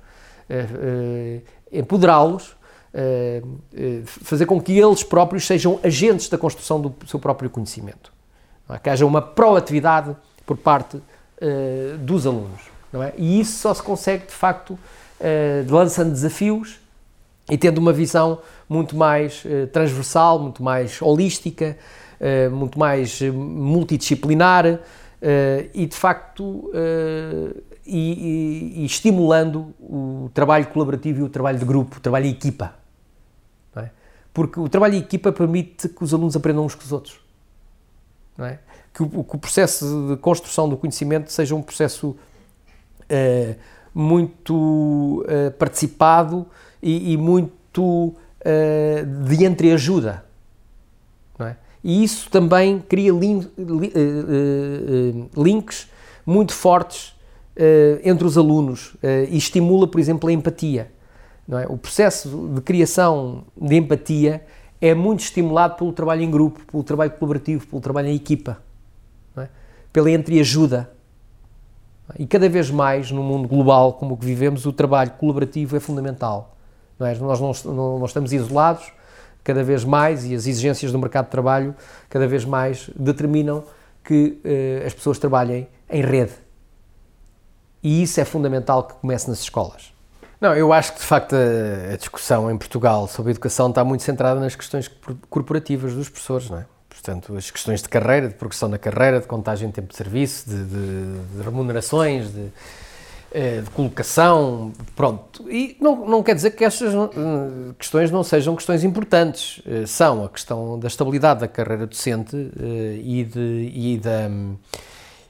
empoderá-los, 1.71 2.57
fazer 4.23 4.47
com 4.47 4.59
que 4.59 4.79
eles 4.79 5.03
próprios 5.03 5.47
sejam 5.47 5.79
agentes 5.83 6.27
da 6.31 6.39
construção 6.39 6.81
do 6.81 6.95
seu 7.07 7.19
próprio 7.21 7.51
conhecimento. 7.51 8.11
É? 8.71 8.79
Que 8.79 8.89
haja 8.89 9.05
uma 9.05 9.21
proatividade 9.21 10.17
por 10.47 10.57
parte 10.57 10.97
uh, 10.97 11.99
dos 11.99 12.27
alunos. 12.27 12.61
Não 12.93 13.03
é? 13.03 13.13
E 13.17 13.41
isso 13.41 13.59
só 13.59 13.75
se 13.75 13.83
consegue, 13.83 14.27
de 14.27 14.33
facto, 14.33 14.71
uh, 14.71 14.79
lançando 15.69 16.11
desafios 16.11 16.79
e 17.51 17.59
tendo 17.59 17.79
uma 17.79 17.93
visão 17.93 18.39
muito 18.69 18.97
mais 18.97 19.45
uh, 19.45 19.67
transversal, 19.69 20.39
muito 20.39 20.63
mais 20.63 21.01
holística, 21.01 21.77
muito 22.53 22.79
mais 22.79 23.21
multidisciplinar 23.21 24.79
e, 25.75 25.85
de 25.85 25.95
facto, 25.95 26.71
e, 27.85 28.73
e, 28.75 28.81
e, 28.81 28.85
estimulando 28.87 29.75
o 29.79 30.31
trabalho 30.33 30.65
colaborativo 30.69 31.21
e 31.21 31.23
o 31.23 31.29
trabalho 31.29 31.59
de 31.59 31.65
grupo, 31.67 31.99
o 31.99 32.01
trabalho 32.01 32.25
de 32.25 32.31
equipa. 32.31 32.77
É? 33.77 33.91
Porque 34.33 34.59
o 34.59 34.71
trabalho 34.71 34.95
de 34.95 35.01
equipa 35.01 35.33
permite 35.33 35.89
que 35.89 36.03
os 36.03 36.15
alunos 36.15 36.35
aprendam 36.35 36.65
uns 36.65 36.75
com 36.75 36.85
os 36.85 36.93
outros 36.93 37.21
é? 38.39 38.59
Que 38.95 39.03
o, 39.03 39.25
que 39.25 39.35
o 39.35 39.39
processo 39.39 40.07
de 40.11 40.17
construção 40.19 40.69
do 40.69 40.77
conhecimento 40.77 41.33
seja 41.33 41.53
um 41.57 41.61
processo 41.61 42.11
uh, 42.11 43.57
muito 43.93 44.55
uh, 45.27 45.51
participado 45.59 46.47
e, 46.81 47.13
e 47.13 47.17
muito 47.17 47.83
uh, 47.83 49.27
de 49.27 49.45
entreajuda. 49.45 50.25
Não 51.37 51.47
é? 51.49 51.57
E 51.83 52.05
isso 52.05 52.31
também 52.31 52.79
cria 52.79 53.13
lin, 53.13 53.51
links 55.37 55.89
muito 56.25 56.53
fortes 56.55 57.13
entre 58.03 58.27
os 58.27 58.39
alunos 58.39 58.97
e 59.29 59.37
estimula, 59.37 59.87
por 59.87 60.01
exemplo, 60.01 60.31
a 60.31 60.33
empatia. 60.33 60.91
Não 61.47 61.59
é? 61.59 61.67
O 61.67 61.77
processo 61.77 62.49
de 62.55 62.61
criação 62.63 63.45
de 63.55 63.77
empatia 63.77 64.47
é 64.81 64.95
muito 64.95 65.21
estimulado 65.21 65.77
pelo 65.77 65.93
trabalho 65.93 66.23
em 66.23 66.31
grupo, 66.31 66.61
pelo 66.65 66.83
trabalho 66.83 67.11
colaborativo, 67.11 67.67
pelo 67.67 67.83
trabalho 67.83 68.09
em 68.09 68.17
equipa? 68.17 68.63
Pela 69.95 70.11
entreajuda. 70.11 70.91
E 72.19 72.27
cada 72.27 72.49
vez 72.49 72.69
mais, 72.69 73.13
no 73.13 73.23
mundo 73.23 73.47
global 73.47 73.93
como 73.93 74.15
o 74.15 74.17
que 74.17 74.27
vivemos, 74.27 74.67
o 74.67 74.73
trabalho 74.73 75.13
colaborativo 75.13 75.77
é 75.77 75.81
fundamental. 75.81 76.57
Não 76.99 77.07
é? 77.07 77.15
Nós 77.15 77.41
não, 77.41 77.53
não, 77.73 77.99
não 78.01 78.05
estamos 78.05 78.33
isolados, 78.33 78.93
cada 79.45 79.63
vez 79.63 79.85
mais, 79.85 80.25
e 80.25 80.35
as 80.35 80.49
exigências 80.49 80.91
do 80.91 80.99
mercado 80.99 81.27
de 81.27 81.31
trabalho 81.31 81.77
cada 82.11 82.27
vez 82.27 82.45
mais 82.45 82.91
determinam 82.97 83.63
que 84.03 84.41
eh, 84.45 84.83
as 84.85 84.93
pessoas 84.93 85.19
trabalhem 85.19 85.69
em 85.89 86.03
rede. 86.03 86.33
E 87.81 88.03
isso 88.03 88.21
é 88.21 88.25
fundamental 88.25 88.83
que 88.83 88.95
comece 88.95 89.29
nas 89.29 89.41
escolas. 89.41 89.95
Não, 90.41 90.55
eu 90.55 90.73
acho 90.73 90.95
que 90.95 90.99
de 90.99 91.07
facto 91.07 91.37
a, 91.37 91.93
a, 91.93 91.97
discussão 91.97 92.51
em 92.51 92.59
Portugal 92.59 93.07
sobre 93.07 93.31
educação 93.31 93.69
está 93.69 93.85
muito 93.85 94.03
centrada 94.03 94.41
nas 94.41 94.57
questões 94.57 94.91
corporativas 95.31 95.95
dos 95.95 96.09
professores, 96.09 96.51
não 96.51 96.59
é? 96.59 96.67
Portanto, 96.95 97.37
as 97.37 97.51
questões 97.51 97.83
de 97.83 97.89
carreira, 97.89 98.29
de 98.29 98.35
progressão 98.35 98.69
na 98.69 98.79
carreira, 98.79 99.21
de 99.21 99.27
contagem 99.27 99.69
de 99.69 99.75
tempo 99.75 99.89
de 99.89 99.97
serviço, 99.97 100.49
de, 100.49 100.65
de, 100.65 101.37
de 101.37 101.43
remunerações, 101.43 102.33
de, 102.33 102.49
eh, 103.33 103.63
de, 103.63 103.71
colocação, 103.71 104.73
pronto. 104.95 105.51
E 105.51 105.77
não, 105.81 106.07
não 106.07 106.23
quer 106.23 106.37
dizer 106.37 106.53
que 106.53 106.65
estas 106.65 106.95
eh, 106.95 107.75
questões 107.77 108.13
não 108.13 108.23
sejam 108.23 108.55
questões 108.55 108.85
importantes. 108.85 109.61
Eh, 109.67 109.87
são 109.87 110.25
a 110.25 110.29
questão 110.29 110.79
da 110.79 110.87
estabilidade 110.87 111.41
da 111.41 111.49
carreira 111.49 111.85
docente 111.85 112.37
e, 113.03 113.25
de, 113.25 113.73
e 113.75 113.99
da 113.99 114.31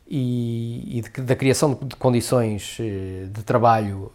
e, 0.07 0.99
e 0.99 1.01
de, 1.01 1.23
da 1.23 1.35
criação 1.35 1.79
de 1.83 1.97
condições 1.97 2.77
de 2.77 3.43
trabalho 3.43 4.12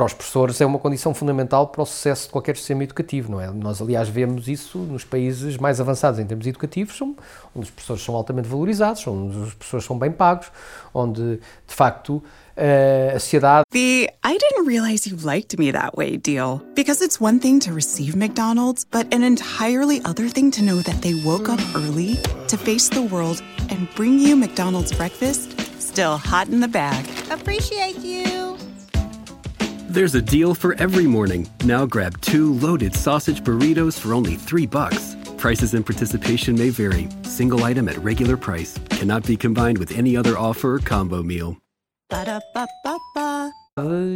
para 0.00 0.06
os 0.06 0.14
professores 0.14 0.58
é 0.62 0.64
uma 0.64 0.78
condição 0.78 1.12
fundamental 1.12 1.66
para 1.66 1.82
o 1.82 1.84
sucesso 1.84 2.24
de 2.24 2.30
qualquer 2.30 2.56
sistema 2.56 2.82
educativo, 2.82 3.30
não 3.30 3.38
é? 3.38 3.50
Nós, 3.50 3.82
aliás, 3.82 4.08
vemos 4.08 4.48
isso 4.48 4.78
nos 4.78 5.04
países 5.04 5.58
mais 5.58 5.78
avançados 5.78 6.18
em 6.18 6.24
termos 6.24 6.46
educativos, 6.46 6.98
onde 7.02 7.18
os 7.54 7.70
professores 7.70 8.02
são 8.02 8.14
altamente 8.14 8.48
valorizados, 8.48 9.06
onde 9.06 9.36
os 9.36 9.52
professores 9.52 9.84
são 9.84 9.98
bem 9.98 10.10
pagos, 10.10 10.50
onde, 10.94 11.20
de 11.66 11.74
facto, 11.74 12.14
uh, 12.56 13.14
a 13.14 13.18
sociedade. 13.18 13.64
The 13.70 14.08
I 14.24 14.38
didn't 14.38 14.66
realize 14.66 15.06
you 15.06 15.18
liked 15.22 15.58
me 15.58 15.70
that 15.70 15.94
way 15.98 16.16
deal. 16.16 16.62
Because 16.74 17.04
it's 17.04 17.20
one 17.20 17.38
thing 17.38 17.58
to 17.58 17.74
receive 17.74 18.16
McDonald's, 18.16 18.86
but 18.90 19.06
an 19.14 19.22
entirely 19.22 20.00
other 20.06 20.30
thing 20.30 20.50
to 20.52 20.62
know 20.62 20.80
that 20.80 21.02
they 21.02 21.12
woke 21.26 21.50
up 21.50 21.60
early 21.74 22.16
to 22.48 22.56
face 22.56 22.88
the 22.88 23.02
world 23.02 23.42
and 23.68 23.86
bring 23.94 24.18
you 24.18 24.34
McDonald's 24.34 24.94
breakfast 24.96 25.60
still 25.78 26.16
hot 26.16 26.48
in 26.48 26.60
the 26.60 26.68
bag. 26.68 27.04
Appreciate 27.30 27.98
you. 27.98 28.49
There's 29.92 30.14
a 30.14 30.22
deal 30.22 30.54
for 30.54 30.74
every 30.74 31.08
morning. 31.08 31.48
Now 31.64 31.84
grab 31.84 32.20
two 32.20 32.54
loaded 32.60 32.94
sausage 32.94 33.42
burritos 33.42 33.98
for 33.98 34.14
only 34.14 34.36
three 34.36 34.64
bucks. 34.64 35.16
Prices 35.36 35.74
and 35.74 35.84
participation 35.84 36.56
may 36.56 36.70
vary. 36.70 37.08
Single 37.24 37.64
item 37.64 37.88
at 37.88 37.98
regular 37.98 38.36
price 38.36 38.78
cannot 38.90 39.26
be 39.26 39.36
combined 39.36 39.78
with 39.78 39.90
any 39.98 40.16
other 40.16 40.38
offer 40.38 40.76
or 40.76 40.78
combo 40.78 41.24
meal. 41.24 41.56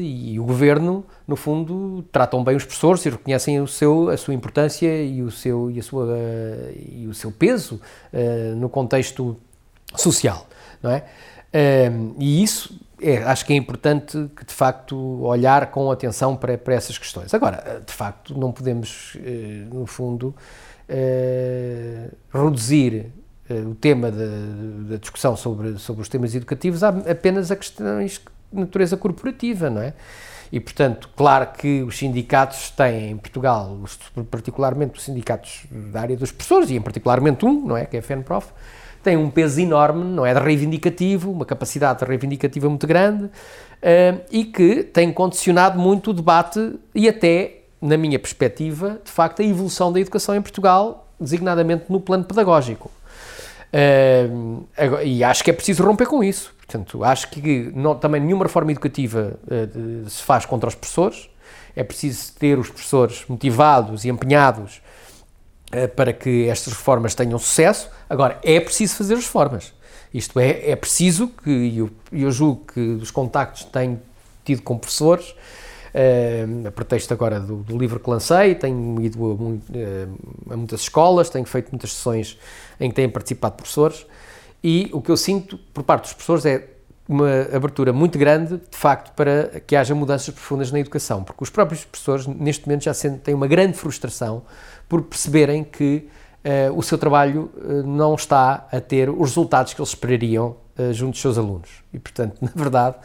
E 0.01 0.39
o 0.39 0.45
governo, 0.45 1.05
no 1.27 1.35
fundo, 1.35 2.05
tratam 2.12 2.45
bem 2.45 2.55
os 2.55 2.64
professores 2.64 3.05
e 3.07 3.11
reconhecem 3.11 3.61
o 3.61 3.66
seu, 3.66 4.11
a 4.11 4.16
sua 4.16 4.33
importância 4.33 5.03
e 5.03 5.22
o 5.22 5.31
seu, 5.33 5.72
e 5.72 5.81
a 5.81 5.83
sua, 5.83 6.07
e 6.89 7.09
o 7.09 7.14
seu 7.14 7.33
peso 7.33 7.81
uh, 8.12 8.55
no 8.55 8.68
contexto 8.68 9.37
social, 9.97 10.47
não 10.81 10.93
é? 10.93 11.05
Uh, 11.53 12.14
e 12.20 12.45
isso 12.45 12.79
é, 13.05 13.22
acho 13.24 13.44
que 13.44 13.52
é 13.52 13.57
importante 13.57 14.30
que, 14.34 14.46
de 14.46 14.52
facto, 14.55 14.96
olhar 15.22 15.70
com 15.70 15.90
atenção 15.90 16.34
para, 16.34 16.57
para 16.57 16.74
essas 16.74 16.96
questões. 16.96 17.34
Agora, 17.34 17.82
de 17.86 17.92
facto, 17.92 18.38
não 18.38 18.50
podemos, 18.50 19.14
uh, 19.16 19.74
no 19.74 19.86
fundo, 19.86 20.34
reduzir 22.32 23.12
uh, 23.50 23.70
o 23.70 23.74
tema 23.74 24.11
da 24.11 24.96
discussão 24.96 25.36
sobre, 25.36 25.78
sobre 25.78 26.02
os 26.02 26.09
temas 26.09 26.34
educativos 26.34 26.82
apenas 26.82 27.50
a 27.50 27.57
questões 27.57 28.22
de 28.52 28.61
natureza 28.61 28.96
corporativa, 28.96 29.68
não 29.68 29.82
é? 29.82 29.92
E, 30.50 30.61
portanto, 30.61 31.11
claro 31.16 31.48
que 31.59 31.82
os 31.82 31.98
sindicatos 31.98 32.70
têm 32.70 33.11
em 33.11 33.16
Portugal, 33.16 33.76
particularmente 34.30 34.98
os 34.98 35.05
sindicatos 35.05 35.66
da 35.92 36.00
área 36.00 36.16
dos 36.16 36.30
professores, 36.30 36.70
e 36.70 36.76
em 36.76 36.80
particularmente 36.80 37.44
um, 37.44 37.66
não 37.66 37.76
é? 37.76 37.84
Que 37.86 37.96
é 37.96 38.00
a 38.00 38.02
FENPROF, 38.02 38.52
tem 39.05 39.16
um 39.16 39.30
peso 39.30 39.61
enorme, 39.61 40.02
não 40.02 40.24
é? 40.24 40.32
De 40.32 40.40
reivindicativo, 40.40 41.30
uma 41.30 41.44
capacidade 41.44 42.05
reivindicativa 42.05 42.68
muito 42.68 42.86
grande 42.86 43.24
uh, 43.24 44.20
e 44.32 44.44
que 44.46 44.82
tem 44.82 45.12
condicionado 45.12 45.78
muito 45.78 46.11
o 46.11 46.14
debate 46.14 46.74
e 46.94 47.09
até, 47.09 47.59
na 47.80 47.96
minha 47.96 48.18
perspectiva, 48.18 48.98
de 49.05 49.11
facto, 49.11 49.42
a 49.42 49.44
evolução 49.44 49.92
da 49.92 50.00
educação 50.00 50.34
em 50.34 50.40
Portugal, 50.40 51.07
designadamente 51.20 51.84
no 51.90 52.00
plano 52.00 52.24
pedagógico. 52.24 52.90
Uh, 53.72 54.66
e 55.05 55.22
acho 55.22 55.44
que 55.44 55.50
é 55.50 55.52
preciso 55.52 55.84
romper 55.84 56.07
com 56.07 56.24
isso. 56.24 56.55
Portanto, 56.57 57.05
acho 57.05 57.28
que 57.28 57.70
não, 57.74 57.94
também 57.94 58.20
nenhuma 58.20 58.44
reforma 58.44 58.72
educativa 58.72 59.38
uh, 59.44 60.09
se 60.09 60.22
faz 60.22 60.46
contra 60.46 60.68
os 60.68 60.74
professores. 60.74 61.28
É 61.76 61.84
preciso 61.84 62.32
ter 62.38 62.59
os 62.59 62.70
professores 62.70 63.24
motivados 63.28 64.05
e 64.05 64.09
empenhados 64.09 64.80
para 65.97 66.12
que 66.12 66.49
estas 66.49 66.72
reformas 66.72 67.14
tenham 67.14 67.39
sucesso. 67.39 67.89
Agora, 68.09 68.39
é 68.43 68.61
preciso 68.61 68.97
fazer 68.97 69.14
as 69.14 69.25
reformas. 69.25 69.72
Isto 70.12 70.39
é, 70.39 70.70
é 70.70 70.77
preciso 70.77 71.29
que, 71.29 71.51
e 71.51 71.79
eu, 71.79 71.91
eu 72.12 72.31
julgo 72.31 72.66
que 72.72 72.81
os 72.81 73.11
contactos 73.11 73.64
que 73.64 73.70
tenho 73.70 74.01
tido 74.45 74.62
com 74.62 74.79
professores, 74.79 75.35
Uh, 75.95 76.66
a 76.66 76.72
pretexto 76.72 77.14
agora 77.14 77.39
do, 77.39 77.59
do, 77.59 77.79
livro 77.79 78.01
que 78.01 78.11
lancei, 78.11 78.57
tenho 78.57 79.01
ido 79.01 79.25
a, 79.25 79.35
uh, 79.35 80.53
a, 80.53 80.57
muitas 80.57 80.81
escolas, 80.81 81.31
tenho 81.31 81.45
feito 81.45 81.70
muitas 81.70 81.93
sessões 81.93 82.37
em 82.81 82.89
que 82.89 82.97
têm 82.97 83.09
participado 83.09 83.55
professores 83.55 84.05
e 84.61 84.91
o 84.93 85.01
que 85.01 85.09
eu 85.09 85.16
sinto 85.16 85.57
por 85.72 85.85
parte 85.85 86.03
dos 86.03 86.14
professores 86.14 86.45
é 86.47 86.68
uma 87.09 87.43
abertura 87.55 87.93
muito 87.93 88.18
grande, 88.18 88.57
de 88.57 88.77
facto, 88.77 89.14
para 89.14 89.61
que 89.61 89.77
haja 89.77 89.95
mudanças 89.95 90.35
profundas 90.35 90.72
na 90.72 90.81
educação, 90.81 91.22
porque 91.22 91.45
os 91.45 91.51
próprios 91.51 91.85
professores, 91.85 92.27
neste 92.27 92.66
momento, 92.66 92.83
já 92.83 92.95
sentem 92.95 93.33
uma 93.33 93.47
grande 93.47 93.75
frustração 93.75 94.43
por 94.95 95.03
perceberem 95.03 95.64
que 95.64 96.09
uh, 96.45 96.78
o 96.78 96.82
seu 96.82 96.97
trabalho 96.97 97.51
não 97.84 98.14
está 98.14 98.68
a 98.70 98.80
ter 98.80 99.11
os 99.11 99.30
resultados 99.30 99.74
que 99.74 99.80
eles 99.80 99.88
esperariam 99.88 100.57
junto 100.92 101.12
dos 101.12 101.20
seus 101.20 101.38
alunos. 101.38 101.70
E, 101.92 101.99
portanto, 101.99 102.36
na 102.42 102.51
verdade, 102.55 102.97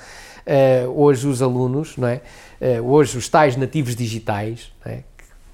hoje 0.96 1.28
os 1.28 1.42
alunos, 1.42 1.96
não 1.98 2.08
é? 2.08 2.22
uh, 2.60 2.84
hoje 2.86 3.18
os 3.18 3.28
tais 3.30 3.56
nativos 3.56 3.96
digitais, 3.96 4.72
né, 4.86 5.04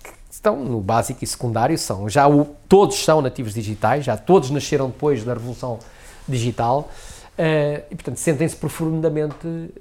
que, 0.04 0.10
estão 0.30 0.64
no 0.64 0.82
básico 0.82 1.24
e 1.24 1.28
secundário, 1.28 1.78
são 1.78 2.10
já 2.10 2.28
o, 2.28 2.46
todos 2.68 3.04
são 3.04 3.22
nativos 3.22 3.54
digitais, 3.54 4.06
já 4.06 4.18
todos 4.18 4.50
nasceram 4.50 4.88
depois 4.88 5.24
da 5.24 5.34
revolução 5.34 5.80
digital 6.28 6.90
uh, 7.38 7.84
e, 7.90 7.96
portanto, 7.96 8.18
sentem-se 8.18 8.56
profundamente 8.56 9.48
uh, 9.48 9.72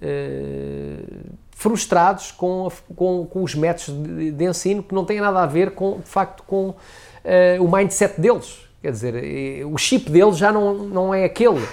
frustrados 1.55 2.30
com, 2.32 2.66
a, 2.66 2.94
com, 2.94 3.26
com, 3.26 3.42
os 3.42 3.55
métodos 3.55 3.94
de, 4.02 4.32
de, 4.32 4.44
ensino 4.44 4.82
que 4.82 4.94
não 4.94 5.05
têm 5.05 5.20
nada 5.20 5.42
a 5.42 5.46
ver 5.46 5.72
com, 5.72 6.00
de 6.00 6.09
facto, 6.09 6.42
com 6.42 6.74
o 7.59 7.76
mindset 7.76 8.20
deles. 8.20 8.59
Quer 8.82 8.92
dizer, 8.92 9.64
o 9.64 9.78
chip 9.78 10.11
deles 10.11 10.36
já 10.36 10.52
não, 10.52 10.74
não 10.74 11.14
é 11.14 11.24
aquele. 11.24 11.64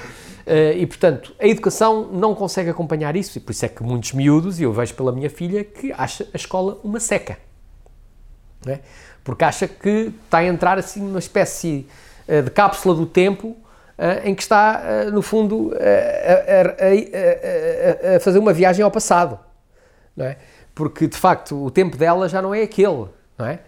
Uh, 0.41 0.75
e, 0.75 0.85
portanto, 0.87 1.33
a 1.39 1.47
educação 1.47 2.09
não 2.11 2.33
consegue 2.33 2.69
acompanhar 2.69 3.15
isso, 3.15 3.37
e 3.37 3.41
por 3.41 3.51
isso 3.51 3.65
é 3.65 3.69
que 3.69 3.83
muitos 3.83 4.11
miúdos, 4.13 4.59
e 4.59 4.63
eu 4.63 4.73
vejo 4.73 4.93
pela 4.95 5.11
minha 5.11 5.29
filha, 5.29 5.63
que 5.63 5.93
acha 5.93 6.27
a 6.33 6.37
escola 6.37 6.79
uma 6.83 6.99
seca. 6.99 7.37
É? 8.65 8.79
Porque 9.23 9.43
acha 9.43 9.67
que 9.67 10.13
está 10.25 10.39
a 10.39 10.45
entrar 10.45 10.77
assim 10.77 11.01
numa 11.01 11.19
espécie 11.19 11.87
uh, 12.27 12.41
de 12.41 12.49
cápsula 12.51 12.95
do 12.95 13.05
tempo 13.05 13.49
uh, 13.49 13.57
em 14.23 14.33
que 14.35 14.41
está, 14.41 15.05
no 15.11 15.21
fundo, 15.21 15.73
a, 15.75 15.77
a, 18.13 18.15
a, 18.15 18.19
fazer 18.19 18.39
uma 18.39 18.51
viagem 18.53 18.83
ao 18.83 18.91
passado. 18.91 19.39
Não 20.15 20.25
é? 20.25 20.37
Porque, 20.73 21.07
de 21.07 21.17
facto, 21.17 21.55
o 21.63 21.71
tempo 21.71 21.97
dela 21.97 22.27
já 22.27 22.41
não 22.41 22.53
é 22.53 22.63
aquele. 22.63 23.07
Não 23.37 23.45
é? 23.45 23.59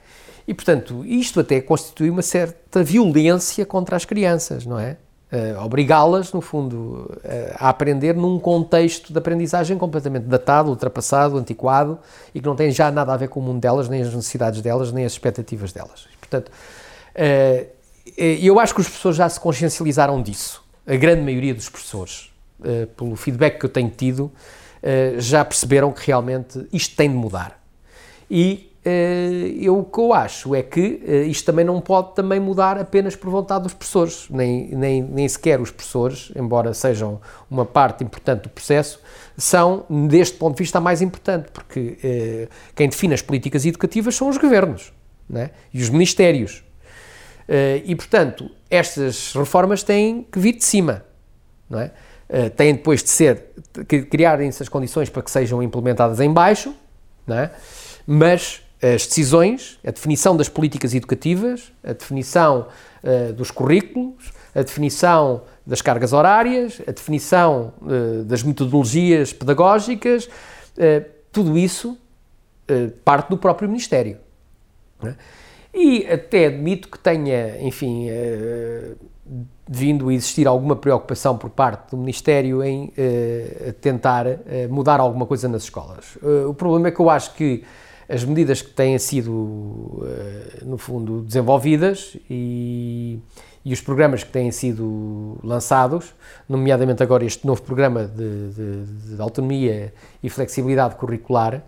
E, 0.48 0.54
portanto, 0.54 1.06
isto 1.06 1.40
até 1.40 1.62
constitui 1.62 2.10
uma 2.10 2.22
certa 2.22 2.84
violência 2.84 3.66
contra 3.66 3.96
as 3.96 4.06
crianças, 4.06 4.66
não 4.66 4.78
é? 4.80 4.98
uh, 5.34 5.64
obrigá-las, 5.64 6.32
no 6.32 6.42
fundo, 6.42 7.12
uh, 7.18 7.56
a 7.56 7.70
aprender 7.70 8.16
num 8.16 8.38
contexto 8.40 9.12
de 9.12 9.18
aprendizagem 9.18 9.78
completamente 9.78 10.26
datado, 10.26 10.70
ultrapassado, 10.70 11.38
antiquado 11.38 12.00
e 12.34 12.40
que 12.40 12.46
não 12.46 12.56
tem 12.56 12.72
já 12.72 12.92
nada 12.92 13.14
a 13.14 13.18
ver 13.18 13.30
com 13.30 13.40
o 13.40 13.44
mundo 13.44 13.60
delas, 13.60 13.90
nem 13.90 14.02
as 14.02 14.14
necessidades 14.14 14.62
delas, 14.62 14.92
nem 14.92 15.06
as 15.06 15.14
expectativas 15.14 15.74
delas. 15.74 16.08
Portanto, 16.20 16.50
uh, 16.50 17.74
eu 18.16 18.60
acho 18.60 18.76
que 18.76 18.82
os 18.82 18.88
professores 18.88 19.18
já 19.18 19.28
se 19.28 19.40
consciencializaram 19.40 20.22
disso, 20.22 20.64
a 20.86 20.96
grande 20.96 21.22
maioria 21.22 21.54
dos 21.54 21.70
professores, 21.70 22.30
pelo 22.98 23.16
feedback 23.16 23.60
que 23.60 23.66
eu 23.66 23.70
tenho 23.70 23.90
tido, 23.90 24.30
já 25.18 25.44
perceberam 25.46 25.92
que 25.92 26.06
realmente 26.06 26.68
isto 26.72 26.96
tem 26.96 27.10
de 27.10 27.16
mudar. 27.16 27.62
E 28.30 28.72
uh, 28.86 28.90
eu, 29.62 29.80
o 29.80 29.84
que 29.84 30.00
eu 30.00 30.14
acho 30.14 30.54
é 30.56 30.62
que 30.62 30.80
isto 31.28 31.46
também 31.46 31.64
não 31.64 31.80
pode 31.80 32.16
também 32.16 32.40
mudar 32.40 32.78
apenas 32.78 33.16
por 33.16 33.30
vontade 33.30 33.64
dos 33.64 33.74
professores, 33.74 34.28
nem, 34.30 34.68
nem, 34.70 35.02
nem 35.02 35.28
sequer 35.28 35.62
os 35.62 35.72
professores, 35.72 36.32
embora 36.36 36.74
sejam 36.74 37.22
uma 37.50 37.66
parte 37.66 38.04
importante 38.04 38.44
do 38.44 38.50
processo, 38.50 39.00
são, 39.38 39.86
deste 40.10 40.38
ponto 40.38 40.56
de 40.58 40.64
vista, 40.64 40.78
a 40.78 40.82
mais 40.82 41.02
importante, 41.02 41.50
porque 41.52 42.48
quem 42.76 42.88
define 42.88 43.14
as 43.14 43.22
políticas 43.22 43.66
educativas 43.66 44.16
são 44.16 44.30
os 44.30 44.38
governos 44.38 44.94
né? 45.30 45.52
e 45.74 45.82
os 45.82 45.90
ministérios. 45.90 46.64
E, 47.84 47.96
portanto, 47.96 48.50
estas 48.70 49.34
reformas 49.34 49.84
têm 49.84 50.26
que 50.32 50.40
vir 50.40 50.54
de 50.54 50.64
cima, 50.64 51.04
não 51.70 51.80
é? 51.80 51.92
Uh, 52.34 52.50
têm 52.50 52.74
depois 52.74 53.04
de 53.04 53.10
ser, 53.10 53.52
criarem-se 54.10 54.64
as 54.64 54.68
condições 54.68 55.08
para 55.08 55.22
que 55.22 55.30
sejam 55.30 55.62
implementadas 55.62 56.20
em 56.20 56.34
baixo, 56.34 56.74
é? 57.28 57.52
mas 58.08 58.62
as 58.82 59.06
decisões, 59.06 59.80
a 59.86 59.92
definição 59.92 60.36
das 60.36 60.50
políticas 60.50 60.96
educativas, 60.96 61.72
a 61.84 61.94
definição 61.94 62.68
uh, 63.04 63.34
dos 63.34 63.52
currículos, 63.52 64.32
a 64.56 64.64
definição 64.64 65.44
das 65.66 65.82
cargas 65.82 66.12
horárias, 66.12 66.82
a 66.86 66.92
definição 66.92 67.74
das 68.26 68.44
metodologias 68.44 69.32
pedagógicas, 69.32 70.30
tudo 71.32 71.58
isso 71.58 71.98
parte 73.06 73.30
do 73.30 73.38
próprio 73.38 73.70
Ministério. 73.70 74.18
É? 75.02 75.16
E 75.74 76.06
até 76.06 76.46
admito 76.46 76.88
que 76.88 77.00
tenha, 77.00 77.60
enfim, 77.62 78.08
uh, 78.10 78.96
vindo 79.76 80.10
a 80.10 80.14
existir 80.14 80.48
alguma 80.48 80.76
preocupação 80.76 81.36
por 81.36 81.50
parte 81.50 81.92
do 81.92 81.98
Ministério 81.98 82.64
em 82.64 82.86
uh, 82.86 83.74
tentar 83.82 84.28
uh, 84.28 84.38
mudar 84.70 85.00
alguma 85.00 85.26
coisa 85.26 85.48
nas 85.48 85.64
escolas. 85.64 86.18
o 86.48 86.54
problema 86.54 86.90
é 86.90 86.92
que 86.92 87.00
eu 87.00 87.10
acho 87.10 87.34
que 87.34 87.64
as 88.08 88.24
medidas 88.24 88.62
que 88.62 88.70
têm 88.70 89.00
sido, 89.00 90.06
no 90.62 90.78
fundo, 90.78 91.22
desenvolvidas 91.22 92.18
e, 92.30 93.18
e, 93.64 93.72
os 93.72 93.80
programas 93.80 94.26
que 94.26 94.30
têm 94.30 94.52
sido 94.52 95.40
lançados, 95.42 96.14
nomeadamente 96.48 97.02
agora 97.02 97.24
este 97.24 97.48
novo 97.48 97.62
programa 97.62 98.04
de, 98.06 98.50
de, 98.50 99.16
de 99.16 99.22
autonomia 99.22 99.94
e 100.22 100.30
flexibilidade 100.30 100.96
curricular, 100.96 101.64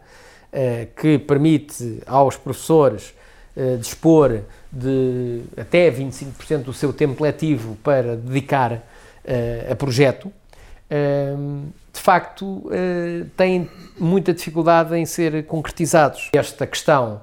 que 0.97 1.17
permite 1.17 2.01
aos 2.05 2.35
professores 2.35 3.13
uh, 3.55 3.77
dispor 3.77 4.41
de 4.75 5.43
até 5.55 5.89
25% 5.89 6.63
do 6.63 6.73
seu 6.73 6.91
tempo 6.91 7.23
letivo 7.23 7.77
para 7.77 8.17
dedicar 8.17 8.73
uh, 8.73 9.71
a 9.71 9.75
projeto, 9.75 10.25
uh, 10.25 11.71
de 11.93 12.01
facto 12.01 12.45
uh, 12.45 13.25
têm 13.37 13.69
muita 13.97 14.33
dificuldade 14.33 14.93
em 14.95 15.05
ser 15.05 15.45
concretizados. 15.45 16.29
Esta 16.33 16.67
questão 16.67 17.21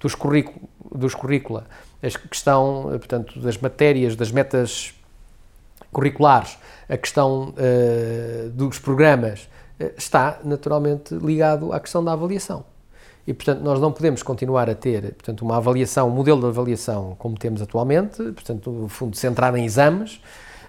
dos, 0.00 0.14
currículo, 0.14 0.68
dos 0.92 1.14
currícula, 1.14 1.66
a 2.02 2.28
questão, 2.28 2.84
portanto, 2.92 3.38
das 3.38 3.58
matérias, 3.58 4.16
das 4.16 4.32
metas 4.32 4.94
curriculares, 5.92 6.58
a 6.88 6.96
questão 6.96 7.54
dos 8.54 8.78
programas, 8.78 9.48
está 9.98 10.40
naturalmente 10.42 11.14
ligado 11.14 11.74
à 11.74 11.78
questão 11.78 12.02
da 12.02 12.14
avaliação 12.14 12.64
e, 13.26 13.32
portanto, 13.32 13.60
nós 13.60 13.80
não 13.80 13.92
podemos 13.92 14.22
continuar 14.22 14.68
a 14.68 14.74
ter 14.74 15.02
portanto, 15.14 15.42
uma 15.42 15.56
avaliação, 15.56 16.08
um 16.08 16.10
modelo 16.10 16.40
de 16.40 16.46
avaliação 16.46 17.14
como 17.18 17.38
temos 17.38 17.62
atualmente, 17.62 18.16
portanto, 18.32 18.70
no 18.70 18.88
fundo, 18.88 19.16
centrado 19.16 19.56
em 19.56 19.64
exames, 19.64 20.20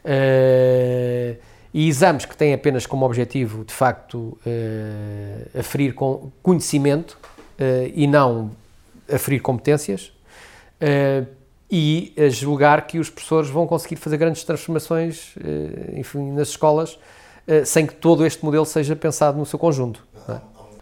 uh, 0.06 1.38
e 1.74 1.88
exames 1.90 2.26
que 2.26 2.38
têm 2.38 2.54
apenas 2.54 2.86
como 2.86 3.06
objetivo, 3.06 3.66
de 3.66 3.74
facto, 3.74 4.38
uh, 4.46 5.60
aferir 5.60 5.96
com 5.96 6.32
conhecimento 6.44 7.18
uh, 7.60 7.92
e 7.94 8.06
não 8.06 8.52
aferir 9.12 9.42
competências, 9.42 10.12
e 11.72 12.14
a 12.18 12.28
julgar 12.28 12.86
que 12.88 13.00
os 13.00 13.10
professores 13.10 13.50
vão 13.50 13.66
conseguir 13.66 13.96
fazer 13.96 14.18
grandes 14.18 14.44
transformações 14.44 15.34
enfim, 15.96 16.32
nas 16.34 16.50
escolas 16.50 17.00
sem 17.66 17.88
que 17.88 17.96
todo 17.96 18.26
este 18.26 18.44
modelo 18.44 18.66
seja 18.66 18.96
pensado 18.96 19.38
no 19.38 19.46
seu 19.46 19.58
conjunto. 19.58 20.06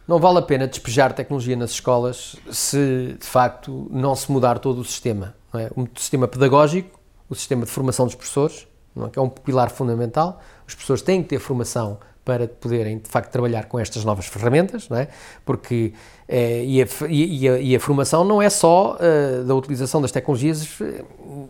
Não 0.07 0.19
vale 0.19 0.39
a 0.39 0.41
pena 0.41 0.67
despejar 0.67 1.13
tecnologia 1.13 1.55
nas 1.55 1.71
escolas 1.71 2.35
se, 2.51 3.15
de 3.19 3.25
facto, 3.25 3.87
não 3.91 4.15
se 4.15 4.31
mudar 4.31 4.59
todo 4.59 4.79
o 4.79 4.85
sistema. 4.85 5.35
É? 5.53 5.69
O 5.75 5.87
sistema 5.97 6.27
pedagógico, 6.27 6.99
o 7.29 7.35
sistema 7.35 7.65
de 7.65 7.71
formação 7.71 8.05
dos 8.05 8.15
professores, 8.15 8.67
é? 8.97 9.09
que 9.09 9.19
é 9.19 9.21
um 9.21 9.29
pilar 9.29 9.69
fundamental. 9.69 10.41
Os 10.67 10.73
professores 10.73 11.01
têm 11.01 11.21
que 11.21 11.29
ter 11.29 11.39
formação 11.39 11.99
para 12.23 12.47
poderem, 12.47 12.99
de 12.99 13.09
facto, 13.09 13.31
trabalhar 13.31 13.65
com 13.65 13.79
estas 13.79 14.05
novas 14.05 14.27
ferramentas, 14.27 14.87
não 14.89 14.97
é? 14.97 15.07
Porque 15.43 15.93
e, 16.33 16.81
a, 16.81 16.87
e, 17.09 17.49
a, 17.49 17.59
e, 17.59 17.75
a, 17.75 17.79
formação 17.79 18.23
não 18.23 18.41
é 18.41 18.49
só 18.49 18.95
uh, 18.95 19.43
da 19.43 19.53
utilização 19.53 20.01
das 20.01 20.13
tecnologias 20.13 20.79
eh, 20.79 21.03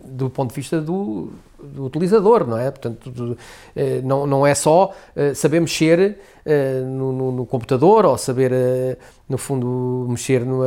do 0.04 0.28
ponto 0.28 0.50
de 0.50 0.56
vista 0.56 0.80
do, 0.80 1.30
do 1.62 1.84
utilizador, 1.84 2.44
não 2.44 2.58
é? 2.58 2.68
Portanto, 2.68 3.08
do, 3.08 3.38
não, 4.02 4.26
não 4.26 4.46
é 4.46 4.54
só 4.54 4.92
saber 5.34 5.60
mexer 5.60 6.18
no, 6.84 7.12
no, 7.12 7.32
no, 7.32 7.46
computador 7.46 8.04
ou 8.04 8.18
saber, 8.18 8.98
no 9.28 9.38
fundo, 9.38 10.06
mexer, 10.08 10.44
no, 10.44 10.62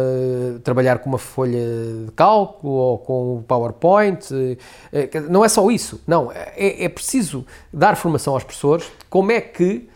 trabalhar 0.64 1.00
com 1.00 1.10
uma 1.10 1.18
folha 1.18 1.60
de 2.06 2.12
cálculo 2.14 2.74
ou 2.74 2.98
com 2.98 3.38
o 3.38 3.44
PowerPoint. 3.44 4.30
não 5.30 5.44
é 5.44 5.50
só 5.50 5.70
isso, 5.70 6.02
não. 6.08 6.32
É, 6.32 6.86
é 6.86 6.90
preciso 6.90 7.46
dar 7.72 7.96
formação 7.96 8.34
aos 8.34 8.44
professores 8.44 8.86
como 9.10 9.32
é 9.32 9.42
que, 9.42 9.88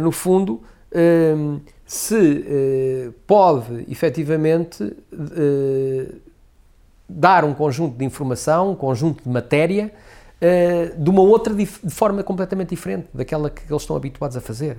no 0.00 0.12
fundo, 0.12 0.62
se 1.88 2.44
eh, 2.46 3.10
pode 3.26 3.86
efetivamente 3.90 4.94
eh, 5.10 6.12
dar 7.08 7.46
um 7.46 7.54
conjunto 7.54 7.96
de 7.96 8.04
informação, 8.04 8.72
um 8.72 8.74
conjunto 8.74 9.24
de 9.24 9.30
matéria, 9.30 9.90
eh, 10.38 10.92
de 10.98 11.08
uma 11.08 11.22
outra 11.22 11.54
de 11.54 11.64
forma 11.64 12.22
completamente 12.22 12.68
diferente 12.68 13.08
daquela 13.14 13.48
que 13.48 13.62
eles 13.62 13.82
estão 13.82 13.96
habituados 13.96 14.36
a 14.36 14.40
fazer. 14.42 14.76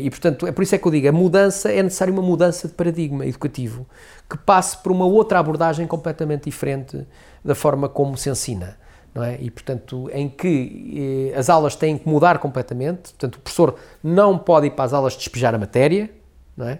e 0.00 0.08
portanto, 0.10 0.46
é 0.46 0.52
por 0.52 0.62
isso 0.62 0.76
é 0.76 0.78
que 0.78 0.86
eu 0.86 0.92
digo, 0.92 1.08
a 1.08 1.12
mudança 1.12 1.72
é 1.72 1.82
necessária 1.82 2.12
uma 2.12 2.22
mudança 2.22 2.68
de 2.68 2.74
paradigma 2.74 3.26
educativo 3.26 3.84
que 4.28 4.38
passe 4.38 4.78
por 4.78 4.92
uma 4.92 5.06
outra 5.06 5.40
abordagem 5.40 5.88
completamente 5.88 6.44
diferente 6.44 7.04
da 7.44 7.56
forma 7.56 7.88
como 7.88 8.16
se 8.16 8.30
ensina 8.30 8.78
não 9.14 9.24
é? 9.24 9.36
E, 9.40 9.50
portanto, 9.50 10.08
em 10.12 10.28
que 10.28 11.30
eh, 11.32 11.38
as 11.38 11.50
aulas 11.50 11.74
têm 11.74 11.98
que 11.98 12.08
mudar 12.08 12.38
completamente, 12.38 13.10
portanto, 13.10 13.36
o 13.36 13.40
professor 13.40 13.76
não 14.02 14.38
pode 14.38 14.68
ir 14.68 14.70
para 14.70 14.84
as 14.84 14.92
aulas 14.92 15.16
despejar 15.16 15.54
a 15.54 15.58
matéria, 15.58 16.10
não 16.56 16.68
é? 16.68 16.78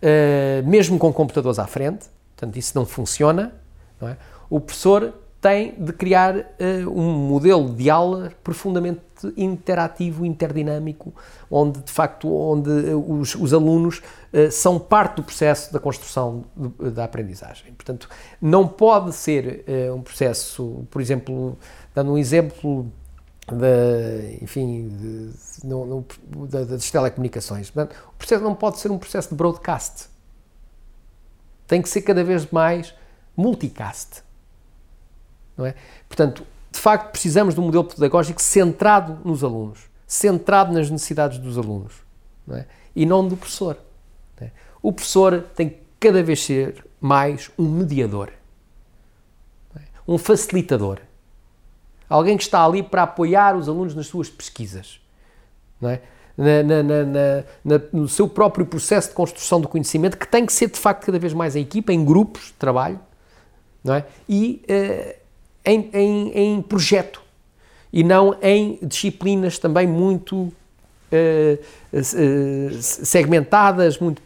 Uh, 0.00 0.66
mesmo 0.68 0.96
com 0.96 1.12
computadores 1.12 1.58
à 1.58 1.66
frente, 1.66 2.06
portanto, 2.36 2.56
isso 2.56 2.72
não 2.76 2.86
funciona, 2.86 3.52
não 4.00 4.08
é? 4.08 4.16
O 4.48 4.60
professor 4.60 5.12
tem 5.40 5.74
de 5.76 5.92
criar 5.92 6.36
uh, 6.36 6.88
um 6.88 7.12
modelo 7.28 7.74
de 7.74 7.90
aula 7.90 8.32
profundamente 8.42 9.00
interativo, 9.36 10.24
interdinâmico, 10.24 11.14
onde 11.50 11.80
de 11.80 11.90
facto 11.90 12.32
onde 12.32 12.70
os, 12.70 13.34
os 13.34 13.52
alunos 13.52 13.98
uh, 14.32 14.50
são 14.50 14.78
parte 14.78 15.16
do 15.16 15.22
processo 15.22 15.72
da 15.72 15.78
construção 15.78 16.44
de, 16.56 16.90
da 16.90 17.04
aprendizagem. 17.04 17.72
Portanto, 17.72 18.08
não 18.40 18.66
pode 18.66 19.12
ser 19.14 19.64
um 19.94 20.02
processo, 20.02 20.86
por 20.90 21.00
exemplo, 21.00 21.56
dando 21.94 22.12
um 22.12 22.18
exemplo 22.18 22.86
da, 23.46 24.42
enfim, 24.42 24.88
de, 24.88 25.66
no, 25.66 25.86
no, 25.86 26.46
da, 26.46 26.64
das 26.64 26.90
telecomunicações. 26.90 27.70
Portanto, 27.70 27.96
o 28.14 28.18
processo 28.18 28.44
não 28.44 28.54
pode 28.54 28.78
ser 28.78 28.90
um 28.90 28.98
processo 28.98 29.30
de 29.30 29.34
broadcast. 29.34 30.08
Tem 31.66 31.82
que 31.82 31.88
ser 31.88 32.02
cada 32.02 32.22
vez 32.22 32.50
mais 32.50 32.94
multicast 33.36 34.22
não 35.58 35.66
é? 35.66 35.74
Portanto, 36.08 36.46
de 36.78 36.82
facto, 36.82 37.10
precisamos 37.10 37.54
de 37.54 37.60
um 37.60 37.64
modelo 37.64 37.82
pedagógico 37.82 38.40
centrado 38.40 39.18
nos 39.24 39.42
alunos, 39.42 39.80
centrado 40.06 40.72
nas 40.72 40.88
necessidades 40.88 41.36
dos 41.36 41.58
alunos, 41.58 41.92
não 42.46 42.56
é? 42.56 42.66
e 42.94 43.04
não 43.04 43.26
do 43.26 43.36
professor. 43.36 43.76
Não 44.40 44.46
é? 44.46 44.52
O 44.80 44.92
professor 44.92 45.44
tem 45.56 45.70
que 45.70 45.80
cada 45.98 46.22
vez 46.22 46.40
ser 46.44 46.86
mais 47.00 47.50
um 47.58 47.68
mediador, 47.68 48.30
é? 49.76 49.80
um 50.06 50.16
facilitador, 50.16 51.00
alguém 52.08 52.36
que 52.36 52.44
está 52.44 52.64
ali 52.64 52.80
para 52.80 53.02
apoiar 53.02 53.56
os 53.56 53.68
alunos 53.68 53.92
nas 53.96 54.06
suas 54.06 54.30
pesquisas, 54.30 55.00
é? 55.82 56.00
Na, 56.36 56.62
na, 56.62 56.82
na, 57.64 57.80
no 57.92 58.06
seu 58.06 58.28
próprio 58.28 58.64
processo 58.64 59.08
de 59.08 59.14
construção 59.16 59.60
do 59.60 59.66
conhecimento, 59.66 60.16
que 60.16 60.28
tem 60.28 60.46
que 60.46 60.52
ser 60.52 60.70
de 60.70 60.78
facto 60.78 61.06
cada 61.06 61.18
vez 61.18 61.32
mais 61.32 61.56
em 61.56 61.62
equipa, 61.62 61.92
em 61.92 62.04
grupos 62.04 62.46
de 62.46 62.52
trabalho, 62.52 63.00
não 63.82 63.94
é? 63.94 64.06
E 64.28 64.62
uh, 64.70 65.18
em, 65.68 65.90
em, 65.92 66.30
em 66.38 66.62
projeto 66.62 67.22
e 67.92 68.02
não 68.02 68.36
em 68.42 68.78
disciplinas 68.82 69.58
também 69.58 69.86
muito 69.86 70.36
uh, 70.36 70.52
uh, 71.92 72.72
segmentadas, 72.80 73.98
muito 73.98 74.22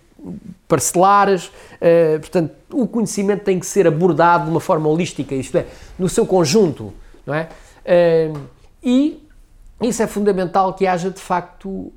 parcelares, 0.68 1.46
uh, 1.46 2.20
portanto, 2.20 2.54
o 2.72 2.86
conhecimento 2.86 3.44
tem 3.44 3.58
que 3.58 3.66
ser 3.66 3.86
abordado 3.86 4.44
de 4.44 4.50
uma 4.50 4.60
forma 4.60 4.88
holística, 4.88 5.34
isto 5.34 5.56
é, 5.58 5.66
no 5.98 6.08
seu 6.08 6.26
conjunto, 6.26 6.92
não 7.26 7.34
é? 7.34 7.48
E 8.82 9.20
isso 9.80 10.02
é 10.02 10.06
fundamental 10.06 10.74
que 10.74 10.86
haja 10.86 11.10
de 11.10 11.20
facto 11.20 11.92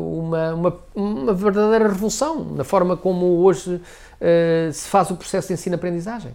uma, 0.00 0.54
uma, 0.54 0.76
uma, 0.94 1.34
verdadeira 1.34 1.86
revolução 1.86 2.42
na 2.56 2.64
forma 2.64 2.96
como 2.96 3.26
hoje 3.42 3.80
se 4.72 4.88
faz 4.88 5.10
o 5.10 5.16
processo 5.16 5.48
de 5.48 5.54
ensino-aprendizagem. 5.54 6.32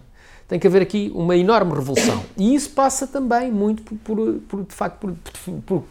Tem 0.52 0.60
que 0.60 0.66
haver 0.66 0.82
aqui 0.82 1.10
uma 1.14 1.34
enorme 1.34 1.72
revolução. 1.72 2.22
E 2.36 2.54
isso 2.54 2.68
passa 2.72 3.06
também 3.06 3.50
muito 3.50 3.82
por, 3.82 3.96
por, 3.96 4.34
por 4.46 4.64
de 4.64 4.74
facto, 4.74 4.98
por, 4.98 5.14
por, 5.64 5.84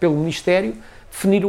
pelo 0.00 0.16
Ministério 0.16 0.74
definir 1.10 1.46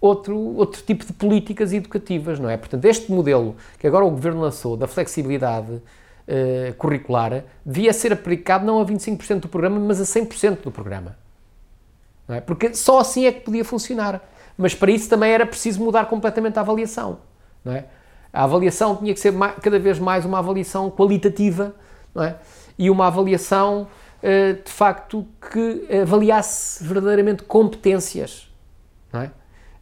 outro, 0.00 0.38
outro 0.38 0.80
tipo 0.84 1.04
de 1.04 1.12
políticas 1.12 1.72
educativas, 1.72 2.38
não 2.38 2.48
é? 2.48 2.56
Portanto, 2.56 2.84
este 2.84 3.10
modelo 3.10 3.56
que 3.76 3.88
agora 3.88 4.04
o 4.04 4.10
Governo 4.10 4.42
lançou 4.42 4.76
da 4.76 4.86
flexibilidade 4.86 5.72
uh, 5.72 6.74
curricular 6.78 7.42
devia 7.66 7.92
ser 7.92 8.12
aplicado 8.12 8.64
não 8.64 8.80
a 8.80 8.86
25% 8.86 9.40
do 9.40 9.48
programa, 9.48 9.80
mas 9.80 10.00
a 10.00 10.04
100% 10.04 10.60
do 10.62 10.70
programa. 10.70 11.18
É? 12.28 12.40
Porque 12.40 12.72
só 12.72 13.00
assim 13.00 13.26
é 13.26 13.32
que 13.32 13.40
podia 13.40 13.64
funcionar. 13.64 14.22
Mas 14.56 14.76
para 14.76 14.92
isso 14.92 15.10
também 15.10 15.32
era 15.32 15.44
preciso 15.44 15.82
mudar 15.82 16.04
completamente 16.04 16.56
a 16.56 16.60
avaliação. 16.60 17.18
Não 17.64 17.72
é? 17.72 17.86
A 18.34 18.44
avaliação 18.44 18.96
tinha 18.96 19.14
que 19.14 19.20
ser 19.20 19.32
cada 19.62 19.78
vez 19.78 19.98
mais 19.98 20.24
uma 20.24 20.40
avaliação 20.40 20.90
qualitativa 20.90 21.74
não 22.14 22.24
é? 22.24 22.36
e 22.76 22.90
uma 22.90 23.06
avaliação 23.06 23.86
uh, 24.18 24.62
de 24.62 24.70
facto 24.70 25.24
que 25.50 25.88
avaliasse 26.02 26.82
verdadeiramente 26.84 27.44
competências. 27.44 28.52
Não 29.12 29.22
é? 29.22 29.30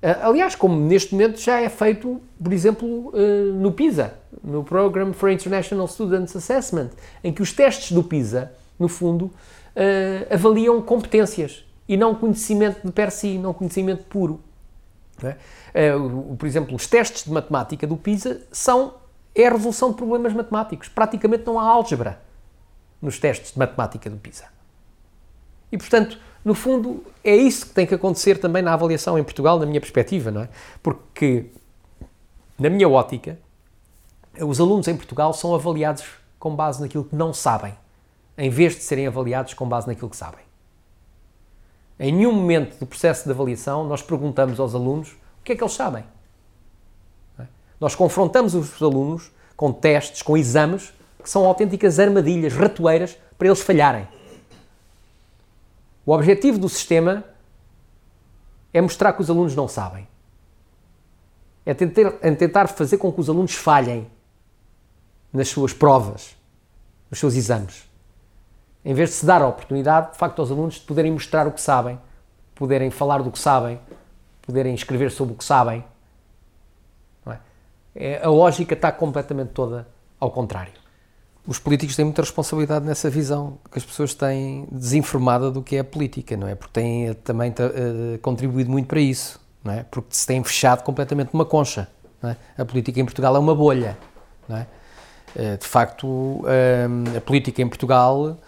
Eh, 0.03 0.19
aliás, 0.21 0.57
como 0.57 0.77
neste 0.77 1.15
momento 1.15 1.41
já 1.41 1.61
é 1.61 1.69
feito, 1.69 2.21
por 2.43 2.53
exemplo, 2.53 3.13
eh, 3.15 3.53
no 3.55 3.71
PISA, 3.71 4.15
no 4.43 4.65
Program 4.65 5.13
for 5.13 5.31
International 5.31 5.87
Students 5.87 6.35
Assessment, 6.35 6.91
em 7.23 7.33
que 7.33 7.41
os 7.41 7.53
testes 7.53 7.93
do 7.93 8.03
PISA, 8.03 8.53
no 8.77 8.89
fundo, 8.89 9.31
eh, 9.77 10.27
avaliam 10.29 10.83
competências 10.83 11.65
e 11.89 11.97
não 11.97 12.17
conhecimento 12.17 12.85
de 12.85 12.91
per 12.91 13.13
si, 13.13 13.39
não 13.39 13.55
conhecimento 13.55 14.03
puro. 14.05 14.41
É? 15.23 15.37
Por 16.39 16.47
exemplo, 16.47 16.75
os 16.75 16.87
testes 16.87 17.25
de 17.25 17.31
matemática 17.31 17.87
do 17.87 17.97
PISA 17.97 18.43
são 18.53 18.95
é 19.35 19.47
a 19.47 19.51
resolução 19.51 19.91
de 19.91 19.97
problemas 19.97 20.35
matemáticos. 20.35 20.89
Praticamente 20.89 21.47
não 21.47 21.59
há 21.59 21.65
álgebra 21.65 22.21
nos 23.01 23.19
testes 23.19 23.53
de 23.53 23.59
matemática 23.59 24.11
do 24.11 24.17
PISA. 24.17 24.45
E, 25.71 25.79
portanto, 25.79 26.19
no 26.45 26.55
fundo, 26.55 27.03
é 27.25 27.35
isso 27.35 27.67
que 27.67 27.73
tem 27.73 27.87
que 27.87 27.95
acontecer 27.95 28.39
também 28.39 28.63
na 28.63 28.75
avaliação 28.75 29.19
em 29.19 29.25
Portugal, 29.25 29.59
na 29.59 29.65
minha 29.65 29.81
perspectiva, 29.81 30.31
não 30.31 30.43
é? 30.43 30.49
Porque, 30.83 31.47
na 32.59 32.69
minha 32.69 32.89
ótica, 32.89 33.39
os 34.39 34.61
alunos 34.61 34.87
em 34.89 34.97
Portugal 34.97 35.33
são 35.33 35.55
avaliados 35.55 36.05
com 36.39 36.55
base 36.55 36.81
naquilo 36.81 37.05
que 37.05 37.17
não 37.17 37.33
sabem, 37.33 37.75
em 38.37 38.51
vez 38.51 38.75
de 38.75 38.83
serem 38.83 39.07
avaliados 39.07 39.55
com 39.55 39.69
base 39.69 39.87
naquilo 39.87 40.11
que 40.11 40.17
sabem. 40.17 40.45
Em 41.99 42.13
nenhum 42.13 42.33
momento 42.33 42.79
do 42.79 42.87
processo 42.87 43.25
de 43.25 43.31
avaliação 43.31 43.85
nós 43.85 44.03
perguntamos 44.03 44.59
aos 44.59 44.75
alunos 44.75 45.17
o 45.43 45.45
que 45.45 45.53
é 45.53 45.57
que 45.57 45.63
eles 45.63 45.75
sabem. 45.75 46.05
É? 47.39 47.43
Nós 47.81 47.97
confrontamos 47.97 48.55
os 48.55 48.81
alunos 48.81 49.31
com 49.57 49.73
testes, 49.73 50.23
com 50.23 50.37
exames, 50.37 50.95
que 51.21 51.29
são 51.29 51.45
autênticas 51.45 51.99
armadilhas, 51.99 52.55
ratoeiras, 52.55 53.19
para 53.37 53.49
eles 53.49 53.61
falharem. 53.61 54.07
O 56.07 56.13
objetivo 56.13 56.59
do 56.59 56.69
sistema 56.69 57.25
é 58.73 58.81
mostrar 58.81 59.13
que 59.13 59.21
os 59.21 59.29
alunos 59.29 59.55
não 59.57 59.67
sabem. 59.67 60.07
É 61.67 61.75
tentar, 61.75 62.15
é 62.21 62.35
tentar 62.35 62.69
fazer 62.69 62.99
com 62.99 63.13
que 63.13 63.21
os 63.21 63.29
alunos 63.29 63.55
falhem 63.55 64.09
nas 65.33 65.49
suas 65.49 65.73
provas, 65.73 66.37
nos 67.11 67.19
seus 67.19 67.35
exames. 67.35 67.85
Em 68.85 68.95
vez 68.95 69.11
de 69.11 69.17
se 69.17 69.27
dar 69.27 69.43
a 69.43 69.49
oportunidade, 69.49 70.13
de 70.13 70.19
facto, 70.19 70.39
aos 70.41 70.51
alunos 70.51 70.75
de 70.75 70.81
poderem 70.81 71.13
mostrar 71.13 71.47
o 71.49 71.53
que 71.53 71.61
sabem, 71.61 72.01
poderem 72.55 72.91
falar 72.91 73.23
do 73.23 73.31
que 73.31 73.39
sabem, 73.39 73.81
poderem 74.53 74.75
escrever 74.75 75.11
sobre 75.11 75.35
o 75.35 75.37
que 75.37 75.45
sabem. 75.45 75.85
É? 77.27 77.39
É, 77.95 78.25
a 78.25 78.29
lógica 78.29 78.75
está 78.75 78.93
completamente 78.93 79.51
toda 79.51 79.89
ao 80.21 80.31
contrário 80.31 80.83
os 81.47 81.59
políticos 81.59 81.97
têm 81.97 82.05
muita 82.05 82.23
responsabilidade 82.23 82.85
nessa 82.85 83.11
visão 83.11 83.59
que 83.71 83.79
as 83.79 83.85
pessoas 83.85 84.15
têm 84.15 84.67
desinformada 84.71 85.51
do 85.51 85.63
que 85.63 85.77
é 85.77 85.81
a 85.81 85.85
política, 85.85 86.37
não 86.37 86.47
é? 86.47 86.55
Porque 86.55 86.73
têm 86.73 87.09
eh, 87.09 87.15
também 87.15 87.51
uh, 87.51 88.19
contribuído 88.19 88.71
muito 88.71 88.87
para 88.87 89.01
isso, 89.01 89.41
não 89.65 89.73
é? 89.73 89.85
Porque 89.91 90.09
se 90.11 90.27
têm 90.27 90.43
fechado 90.45 90.83
completamente 90.85 91.31
uma 91.35 91.45
concha, 91.45 91.89
é? 92.23 92.37
A 92.57 92.65
política 92.65 93.01
em 93.01 93.05
Portugal 93.05 93.35
é 93.35 93.39
uma 93.39 93.55
bolha, 93.55 93.99
não 94.49 94.57
é? 94.57 94.67
Uh, 95.35 95.59
de 95.59 95.67
facto, 95.67 96.45
a 97.17 97.21
política 97.21 97.61
em 97.63 97.69
Portugal 97.69 98.39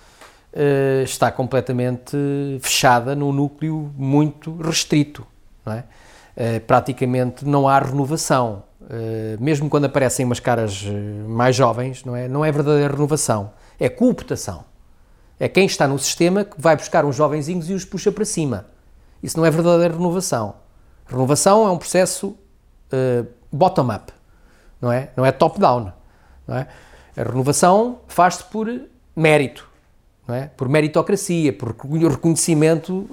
está 1.03 1.33
completamente 1.33 2.17
fechada 2.61 3.17
num 3.17 3.33
núcleo 3.33 3.93
muito 3.97 4.57
restrito, 4.59 5.27
não 5.65 5.73
é? 5.73 5.85
praticamente 6.67 7.45
não 7.45 7.69
há 7.69 7.79
renovação. 7.79 8.65
Eh, 8.91 9.37
mesmo 9.41 9.71
quando 9.71 9.87
aparecem 9.87 10.27
umas 10.27 10.41
caras 10.41 10.85
eh, 10.87 10.91
mais 11.27 11.57
jovens, 11.57 12.05
não 12.05 12.15
é, 12.15 12.29
não 12.29 12.45
é 12.45 12.53
verdadeira 12.53 12.93
renovação, 12.93 13.53
é 13.79 13.89
cooptação. 13.89 14.65
É 15.41 15.49
quem 15.49 15.67
está 15.67 15.89
no 15.89 15.99
sistema 15.99 16.45
que 16.45 16.61
vai 16.61 16.77
buscar 16.77 17.05
uns 17.05 17.17
jovenzinhos 17.17 17.69
e 17.71 17.73
os 17.73 17.85
puxa 17.85 18.13
para 18.13 18.25
cima. 18.25 18.67
Isso 19.23 19.37
não 19.37 19.45
é 19.45 19.51
verdadeira 19.51 19.95
renovação. 19.95 20.57
Renovação 21.07 21.67
é 21.67 21.71
um 21.71 21.79
processo 21.79 22.29
uh, 22.29 23.27
bottom-up, 23.51 24.13
não 24.81 24.93
é? 24.93 25.11
Não 25.17 25.27
é 25.27 25.33
top-down. 25.33 25.93
É? 26.49 26.67
A 27.17 27.25
renovação 27.25 28.01
faz-se 28.07 28.45
por 28.45 28.69
mérito, 29.17 29.69
não 30.29 30.35
é? 30.35 30.47
por 30.57 30.69
meritocracia, 30.69 31.53
por 31.53 31.75
reconhecimento, 31.75 33.09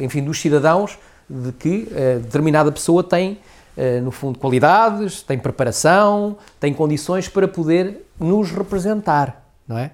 enfim, 0.00 0.24
dos 0.24 0.40
cidadãos 0.40 0.98
de 1.28 1.52
que 1.52 1.88
determinada 2.22 2.70
pessoa 2.70 3.02
tem 3.02 3.38
eh, 3.76 4.00
no 4.00 4.12
fundo, 4.12 4.38
qualidades, 4.38 5.22
tem 5.22 5.36
preparação, 5.36 6.36
tem 6.60 6.72
condições 6.72 7.28
para 7.28 7.48
poder 7.48 8.06
nos 8.20 8.52
representar, 8.52 9.44
não 9.66 9.76
é? 9.76 9.90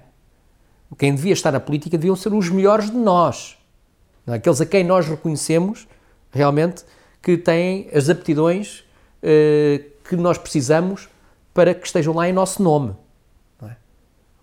Quem 0.99 1.15
devia 1.15 1.33
estar 1.33 1.51
na 1.51 1.59
política 1.59 1.97
deviam 1.97 2.15
ser 2.15 2.31
os 2.33 2.49
melhores 2.49 2.91
de 2.91 2.97
nós, 2.97 3.57
é? 4.27 4.33
aqueles 4.33 4.61
a 4.61 4.65
quem 4.65 4.83
nós 4.83 5.07
reconhecemos 5.07 5.87
realmente 6.31 6.83
que 7.21 7.37
têm 7.37 7.89
as 7.93 8.09
aptidões 8.09 8.83
uh, 9.23 9.83
que 10.07 10.15
nós 10.15 10.37
precisamos 10.37 11.09
para 11.53 11.73
que 11.73 11.85
estejam 11.85 12.13
lá 12.13 12.27
em 12.29 12.33
nosso 12.33 12.61
nome. 12.61 12.95
É? 13.63 13.75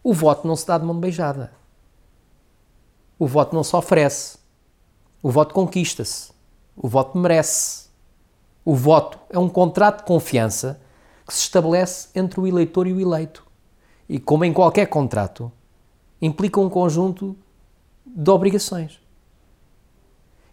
O 0.03 0.13
voto 0.13 0.49
não 0.49 0.57
se 0.57 0.67
dá 0.67 0.79
de 0.79 0.85
mão 0.85 0.99
beijada. 0.99 1.53
O 3.19 3.27
voto 3.27 3.55
não 3.55 3.63
se 3.63 3.75
oferece. 3.77 4.39
O 5.23 5.31
voto 5.31 5.55
conquista-se. 5.55 6.31
O 6.81 6.87
voto 6.87 7.19
merece. 7.19 7.89
O 8.65 8.75
voto 8.75 9.19
é 9.29 9.39
um 9.39 9.49
contrato 9.49 9.99
de 9.99 10.05
confiança 10.05 10.81
que 11.27 11.35
se 11.35 11.41
estabelece 11.41 12.09
entre 12.15 12.39
o 12.39 12.47
eleitor 12.47 12.87
e 12.87 12.93
o 12.93 13.01
eleito. 13.01 13.45
E, 14.09 14.21
como 14.21 14.45
em 14.45 14.53
qualquer 14.53 14.87
contrato, 14.87 15.51
implica 16.23 16.61
um 16.61 16.71
conjunto 16.71 17.37
de 18.07 18.31
obrigações. 18.31 19.01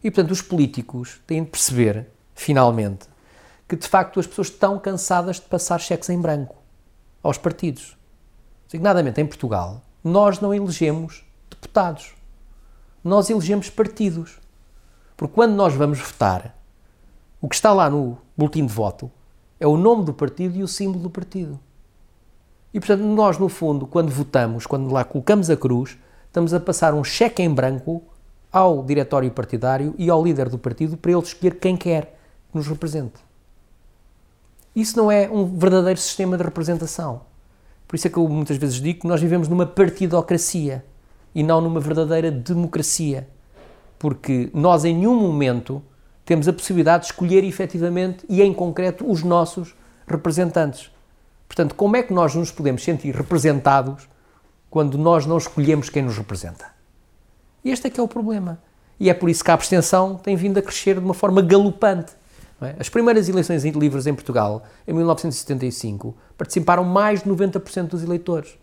E, 0.03 0.09
portanto, 0.09 0.32
os 0.32 0.41
políticos 0.41 1.21
têm 1.28 1.43
de 1.43 1.51
perceber, 1.51 2.07
finalmente, 2.34 3.07
que 3.67 3.76
de 3.76 3.88
facto 3.88 4.19
as 4.19 4.26
pessoas 4.26 4.47
estão 4.47 4.80
cansadas 4.80 5.38
de 5.38 5.43
passar 5.43 5.80
cheques 5.80 6.09
em 6.09 6.19
branco 6.19 6.55
aos 7.21 7.38
partidos. 7.38 7.95
Designadamente 8.65 9.21
em 9.21 9.26
Portugal, 9.28 9.82
nós 10.03 10.39
não 10.39 10.53
elegemos 10.53 11.23
deputados. 11.49 12.13
Nós 13.03 13.30
elegemos 13.30 13.69
partidos. 13.69 14.39
Porque 15.16 15.34
quando 15.34 15.53
nós 15.53 15.74
vamos 15.74 15.99
votar, 15.99 16.55
o 17.41 17.47
que 17.47 17.55
está 17.55 17.72
lá 17.74 17.89
no 17.89 18.18
boletim 18.36 18.66
de 18.66 18.74
voto 18.74 19.11
é 19.59 19.68
o 19.68 19.78
nome 19.78 20.03
do 20.03 20.13
partido 20.13 20.57
e 20.57 20.63
o 20.63 20.68
símbolo 20.68 21.03
do 21.03 21.09
partido. 21.09 21.59
E 22.74 22.80
portanto, 22.80 23.03
nós, 23.03 23.38
no 23.38 23.47
fundo, 23.47 23.88
quando 23.88 24.09
votamos, 24.09 24.66
quando 24.66 24.91
lá 24.91 25.03
colocamos 25.05 25.49
a 25.49 25.55
cruz, 25.55 25.97
estamos 26.28 26.53
a 26.53 26.59
passar 26.59 26.93
um 26.93 27.03
cheque 27.03 27.41
em 27.41 27.49
branco 27.49 28.03
ao 28.51 28.84
diretório 28.84 29.32
partidário 29.32 29.95
e 29.97 30.09
ao 30.09 30.24
líder 30.24 30.49
do 30.49 30.57
partido 30.57 30.97
para 30.97 31.11
ele 31.11 31.22
escolher 31.22 31.59
quem 31.59 31.78
quer 31.78 32.18
que 32.51 32.57
nos 32.57 32.68
represente. 32.68 33.24
Isso 34.76 34.97
não 34.97 35.09
é 35.09 35.30
um 35.30 35.45
verdadeiro 35.57 35.99
sistema 35.99 36.38
de 36.38 36.43
representação. 36.43 37.22
Por 37.88 37.95
isso 37.95 38.07
é 38.07 38.09
que 38.09 38.18
eu 38.18 38.28
muitas 38.28 38.57
vezes 38.57 38.82
digo 38.82 39.01
que 39.01 39.07
nós 39.07 39.22
vivemos 39.22 39.47
numa 39.47 39.66
partidocracia 39.66 40.84
e 41.34 41.43
não 41.43 41.61
numa 41.61 41.80
verdadeira 41.80 42.30
democracia. 42.30 43.28
Porque 43.97 44.49
nós, 44.53 44.85
em 44.85 44.95
nenhum 44.95 45.15
momento, 45.15 45.81
temos 46.25 46.47
a 46.47 46.53
possibilidade 46.53 47.05
de 47.05 47.11
escolher 47.11 47.43
efetivamente 47.43 48.25
e 48.27 48.41
em 48.41 48.53
concreto 48.53 49.09
os 49.09 49.23
nossos 49.23 49.75
representantes. 50.07 50.91
Portanto, 51.47 51.75
como 51.75 51.95
é 51.95 52.03
que 52.03 52.13
nós 52.13 52.33
nos 52.35 52.51
podemos 52.51 52.83
sentir 52.83 53.15
representados 53.15 54.07
quando 54.69 54.97
nós 54.97 55.25
não 55.25 55.37
escolhemos 55.37 55.89
quem 55.89 56.03
nos 56.03 56.17
representa? 56.17 56.65
Este 57.63 57.87
é 57.87 57.89
que 57.89 57.99
é 57.99 58.03
o 58.03 58.07
problema. 58.07 58.59
E 58.99 59.09
é 59.09 59.13
por 59.13 59.29
isso 59.29 59.43
que 59.43 59.51
a 59.51 59.53
abstenção 59.53 60.15
tem 60.15 60.35
vindo 60.35 60.57
a 60.57 60.61
crescer 60.61 60.95
de 60.95 61.05
uma 61.05 61.13
forma 61.13 61.41
galopante. 61.41 62.13
É? 62.61 62.75
As 62.79 62.89
primeiras 62.89 63.27
eleições 63.27 63.63
livres 63.63 64.07
em 64.07 64.13
Portugal, 64.13 64.63
em 64.87 64.93
1975, 64.93 66.15
participaram 66.37 66.83
mais 66.83 67.23
de 67.23 67.29
90% 67.29 67.89
dos 67.89 68.03
eleitores. 68.03 68.57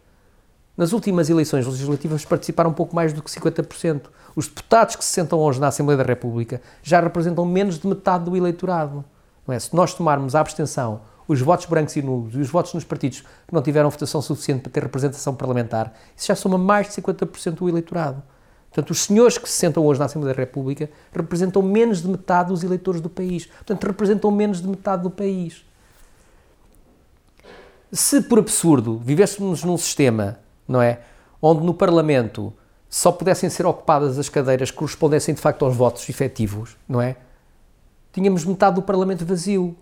Nas 0.76 0.92
últimas 0.92 1.28
eleições 1.28 1.66
legislativas 1.66 2.24
participaram 2.24 2.72
pouco 2.72 2.96
mais 2.96 3.12
do 3.12 3.22
que 3.22 3.30
50%. 3.30 4.04
Os 4.34 4.48
deputados 4.48 4.96
que 4.96 5.04
se 5.04 5.10
sentam 5.10 5.38
hoje 5.38 5.60
na 5.60 5.68
Assembleia 5.68 5.98
da 5.98 6.04
República 6.04 6.62
já 6.82 6.98
representam 7.00 7.44
menos 7.44 7.78
de 7.78 7.86
metade 7.86 8.24
do 8.24 8.36
eleitorado. 8.36 9.04
Não 9.46 9.54
é? 9.54 9.58
Se 9.58 9.74
nós 9.76 9.92
tomarmos 9.92 10.34
a 10.34 10.40
abstenção, 10.40 11.02
os 11.28 11.40
votos 11.40 11.66
brancos 11.66 11.94
e 11.96 12.02
nulos 12.02 12.34
e 12.34 12.38
os 12.38 12.48
votos 12.48 12.72
nos 12.72 12.84
partidos 12.84 13.20
que 13.20 13.52
não 13.52 13.60
tiveram 13.60 13.90
votação 13.90 14.22
suficiente 14.22 14.62
para 14.62 14.72
ter 14.72 14.82
representação 14.82 15.34
parlamentar, 15.34 15.92
isso 16.16 16.28
já 16.28 16.34
soma 16.34 16.56
mais 16.56 16.88
de 16.88 16.94
50% 17.02 17.54
do 17.56 17.68
eleitorado. 17.68 18.22
Portanto, 18.70 18.90
os 18.90 19.02
senhores 19.02 19.36
que 19.36 19.48
se 19.50 19.56
sentam 19.56 19.84
hoje 19.84 20.00
na 20.00 20.06
Assembleia 20.06 20.34
da 20.34 20.40
República 20.40 20.88
representam 21.12 21.60
menos 21.60 22.00
de 22.00 22.08
metade 22.08 22.48
dos 22.48 22.64
eleitores 22.64 23.02
do 23.02 23.10
país. 23.10 23.44
Portanto, 23.44 23.84
representam 23.84 24.30
menos 24.30 24.62
de 24.62 24.68
metade 24.68 25.02
do 25.02 25.10
país. 25.10 25.62
Se, 27.92 28.22
por 28.22 28.38
absurdo, 28.38 28.98
vivêssemos 29.04 29.62
num 29.62 29.76
sistema, 29.76 30.38
não 30.66 30.80
é, 30.80 31.00
onde 31.40 31.64
no 31.64 31.74
Parlamento 31.74 32.52
só 32.88 33.10
pudessem 33.10 33.48
ser 33.48 33.64
ocupadas 33.64 34.18
as 34.18 34.28
cadeiras 34.28 34.70
que 34.70 34.76
correspondessem 34.76 35.34
de 35.34 35.40
facto 35.40 35.64
aos 35.64 35.74
votos 35.74 36.08
efetivos, 36.08 36.76
não 36.88 37.00
é? 37.00 37.16
Tínhamos 38.12 38.44
metade 38.44 38.76
do 38.76 38.82
Parlamento 38.82 39.24
vazio. 39.24 39.74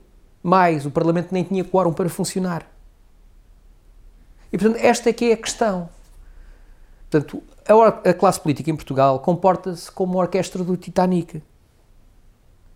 Mais, 0.43 0.87
o 0.87 0.91
Parlamento 0.91 1.33
nem 1.33 1.43
tinha 1.43 1.65
quórum 1.65 1.93
para 1.93 2.09
funcionar. 2.09 2.65
E, 4.53 4.57
portanto, 4.57 4.81
esta 4.81 5.11
é 5.11 5.13
que 5.13 5.31
é 5.31 5.33
a 5.35 5.37
questão. 5.37 5.89
Portanto, 7.11 7.43
a, 7.69 8.11
a 8.11 8.15
classe 8.15 8.41
política 8.41 8.71
em 8.71 8.77
Portugal 8.77 9.19
comporta-se 9.19 9.91
como 9.91 10.19
a 10.19 10.23
orquestra 10.23 10.63
do 10.63 10.77
Titanic. 10.77 11.43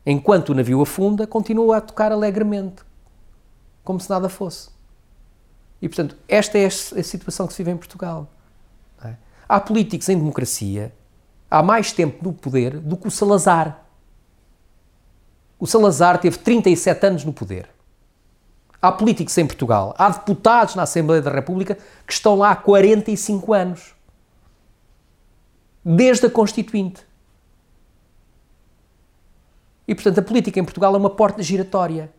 Enquanto 0.05 0.51
o 0.51 0.55
navio 0.55 0.83
afunda, 0.83 1.27
continua 1.27 1.79
a 1.79 1.81
tocar 1.81 2.13
alegremente, 2.13 2.83
como 3.83 4.01
se 4.01 4.11
nada 4.11 4.29
fosse. 4.29 4.74
E, 5.81 5.89
portanto, 5.89 6.17
esta 6.29 6.59
é 6.59 6.67
a 6.67 6.71
situação 6.71 7.47
que 7.47 7.53
se 7.53 7.63
vive 7.63 7.71
em 7.71 7.77
Portugal. 7.77 8.31
É? 9.05 9.15
Há 9.49 9.61
políticos 9.61 10.09
em 10.09 10.17
democracia 10.17 10.93
há 11.51 11.63
mais 11.63 11.93
tempo 11.93 12.25
no 12.25 12.33
poder 12.33 12.81
do 12.81 12.97
que 12.97 13.07
o 13.07 13.11
Salazar. 13.11 13.85
O 15.59 15.67
Salazar 15.67 16.19
teve 16.19 16.39
37 16.39 17.07
anos 17.07 17.25
no 17.25 17.33
poder. 17.33 17.69
Há 18.83 18.93
políticos 18.93 19.37
em 19.39 19.47
Portugal, 19.47 19.95
há 19.97 20.11
deputados 20.11 20.75
na 20.75 20.83
Assembleia 20.83 21.23
da 21.23 21.31
República 21.31 21.79
que 22.07 22.13
estão 22.13 22.35
lá 22.35 22.51
há 22.51 22.57
45 22.57 23.53
anos 23.53 23.95
desde 25.85 26.27
a 26.27 26.31
Constituinte. 26.31 27.07
E, 29.87 29.95
portanto, 29.95 30.19
a 30.19 30.23
política 30.23 30.59
em 30.59 30.65
Portugal 30.65 30.95
é 30.95 30.99
uma 30.99 31.11
porta 31.11 31.43
giratória, 31.43 32.11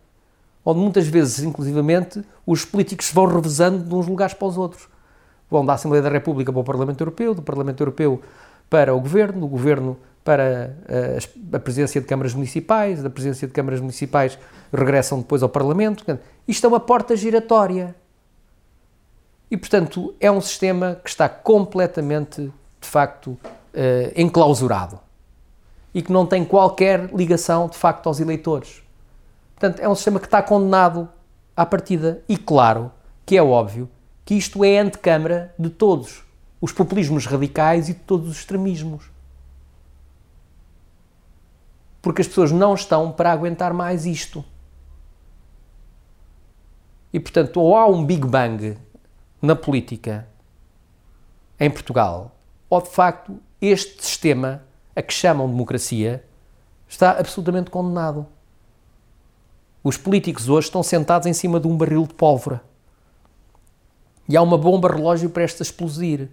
onde 0.65 0.79
muitas 0.79 1.07
vezes, 1.07 1.43
inclusivamente, 1.43 2.23
os 2.45 2.65
políticos 2.65 3.11
vão 3.13 3.27
revezando 3.27 3.83
de 3.83 3.93
uns 3.93 4.07
lugares 4.07 4.33
para 4.33 4.47
os 4.47 4.57
outros. 4.57 4.87
Vão 5.49 5.63
da 5.63 5.73
Assembleia 5.73 6.01
da 6.01 6.09
República 6.09 6.51
para 6.51 6.61
o 6.61 6.63
Parlamento 6.63 6.99
Europeu, 7.01 7.35
do 7.35 7.41
Parlamento 7.43 7.81
Europeu 7.81 8.21
para 8.67 8.95
o 8.95 8.99
Governo, 8.99 9.41
do 9.41 9.47
Governo 9.47 9.95
para 10.23 10.73
a, 10.89 10.91
eh, 10.91 11.19
a 11.53 11.59
presidência 11.59 12.01
de 12.01 12.07
câmaras 12.07 12.33
municipais, 12.33 13.03
da 13.03 13.11
presidência 13.11 13.47
de 13.47 13.53
câmaras 13.53 13.79
municipais 13.79 14.39
regressam 14.73 15.19
depois 15.19 15.43
ao 15.43 15.49
Parlamento. 15.49 16.03
Isto 16.47 16.65
é 16.65 16.67
uma 16.67 16.79
porta 16.79 17.15
giratória. 17.15 17.95
E, 19.49 19.55
portanto, 19.55 20.15
é 20.19 20.31
um 20.31 20.41
sistema 20.41 20.99
que 21.03 21.09
está 21.09 21.29
completamente 21.29 22.41
de 22.41 22.87
facto 22.87 23.27
uh, 23.27 23.39
enclausurado 24.15 24.99
e 25.93 26.01
que 26.01 26.11
não 26.11 26.25
tem 26.25 26.43
qualquer 26.43 27.13
ligação 27.13 27.67
de 27.67 27.77
facto 27.77 28.07
aos 28.07 28.19
eleitores. 28.19 28.81
Portanto, 29.55 29.79
é 29.79 29.87
um 29.87 29.95
sistema 29.95 30.19
que 30.19 30.27
está 30.27 30.43
condenado 30.43 31.09
à 31.55 31.65
partida 31.65 32.23
e 32.27 32.37
claro 32.37 32.91
que 33.25 33.37
é 33.37 33.41
óbvio 33.41 33.89
que 34.23 34.35
isto 34.35 34.63
é 34.63 34.79
antecâmara 34.79 35.53
de 35.57 35.69
todos 35.69 36.23
os 36.59 36.71
populismos 36.71 37.25
radicais 37.25 37.89
e 37.89 37.93
de 37.93 37.99
todos 37.99 38.29
os 38.29 38.37
extremismos. 38.37 39.09
Porque 42.01 42.21
as 42.21 42.27
pessoas 42.27 42.51
não 42.51 42.73
estão 42.73 43.11
para 43.11 43.31
aguentar 43.31 43.73
mais 43.73 44.05
isto. 44.05 44.43
E 47.13 47.19
portanto, 47.19 47.61
ou 47.61 47.77
há 47.77 47.87
um 47.87 48.05
Big 48.05 48.27
Bang 48.27 48.77
na 49.41 49.55
política 49.55 50.27
em 51.59 51.69
Portugal, 51.69 52.35
ou 52.69 52.81
de 52.81 52.89
facto 52.89 53.39
este 53.61 54.03
sistema, 54.03 54.63
a 54.95 55.01
que 55.01 55.13
chamam 55.13 55.47
democracia, 55.47 56.23
está 56.87 57.11
absolutamente 57.11 57.69
condenado. 57.71 58.27
Os 59.85 59.97
políticos 59.97 60.49
hoje 60.49 60.65
estão 60.65 60.81
sentados 60.81 61.27
em 61.27 61.33
cima 61.33 61.59
de 61.59 61.67
um 61.67 61.77
barril 61.77 62.07
de 62.07 62.13
pólvora. 62.15 62.59
E 64.27 64.35
há 64.35 64.41
uma 64.41 64.57
bomba 64.57 64.91
relógio 64.91 65.29
prestes 65.29 65.61
a 65.61 65.63
explodir. 65.69 66.27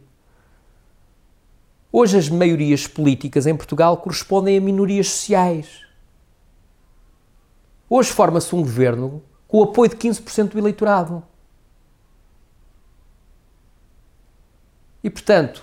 Hoje 1.92 2.16
as 2.16 2.30
maiorias 2.30 2.86
políticas 2.86 3.46
em 3.46 3.54
Portugal 3.54 3.98
correspondem 3.98 4.56
a 4.56 4.60
minorias 4.60 5.10
sociais. 5.10 5.82
Hoje 7.90 8.10
forma-se 8.10 8.54
um 8.54 8.62
governo 8.62 9.22
com 9.46 9.58
o 9.58 9.64
apoio 9.64 9.90
de 9.90 9.96
15% 9.96 10.52
do 10.52 10.58
eleitorado. 10.58 11.22
E, 15.04 15.10
portanto, 15.10 15.62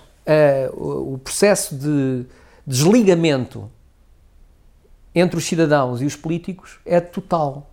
uh, 0.76 1.14
o 1.14 1.18
processo 1.18 1.74
de 1.74 2.24
desligamento 2.64 3.68
entre 5.12 5.36
os 5.36 5.44
cidadãos 5.44 6.00
e 6.00 6.04
os 6.04 6.14
políticos 6.14 6.78
é 6.86 7.00
total, 7.00 7.69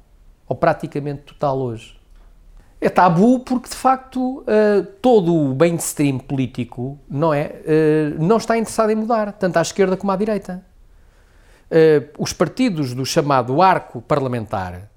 ou 0.48 0.56
praticamente 0.56 1.24
total 1.24 1.58
hoje. 1.60 1.98
É 2.80 2.89
tabu 2.89 3.39
porque, 3.39 3.70
de 3.70 3.76
facto, 3.76 4.39
uh, 4.41 4.84
todo 5.02 5.34
o 5.34 5.56
mainstream 5.56 6.20
político 6.20 7.00
não, 7.10 7.34
é, 7.34 7.62
uh, 7.66 8.24
não 8.24 8.38
está 8.38 8.58
interessado 8.58 8.91
em 8.91 8.95
mudar, 8.95 9.34
tanto 9.34 9.58
à 9.58 9.62
esquerda 9.62 9.98
como 9.98 10.12
à 10.12 10.16
direita. 10.16 10.64
Uh, 11.72 12.08
os 12.20 12.32
partidos 12.32 12.93
do 12.93 13.06
chamado 13.06 13.62
arco 13.62 14.02
parlamentar 14.02 14.89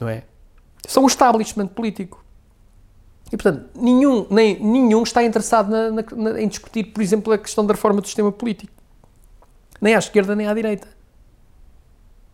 não 0.00 0.08
é, 0.08 0.24
são 0.86 1.04
o 1.04 1.06
establishment 1.06 1.68
político. 1.68 2.24
E, 3.32 3.36
portanto, 3.36 3.68
nenhum, 3.74 4.26
nem, 4.30 4.58
nenhum 4.58 5.02
está 5.02 5.22
interessado 5.22 5.70
na, 5.70 5.90
na, 5.90 6.04
na, 6.16 6.40
em 6.40 6.48
discutir, 6.48 6.84
por 6.84 7.02
exemplo, 7.02 7.32
a 7.32 7.38
questão 7.38 7.64
da 7.64 7.74
reforma 7.74 8.00
do 8.00 8.06
sistema 8.06 8.32
político. 8.32 8.72
Nem 9.80 9.94
à 9.94 9.98
esquerda, 9.98 10.34
nem 10.34 10.46
à 10.46 10.54
direita. 10.54 10.88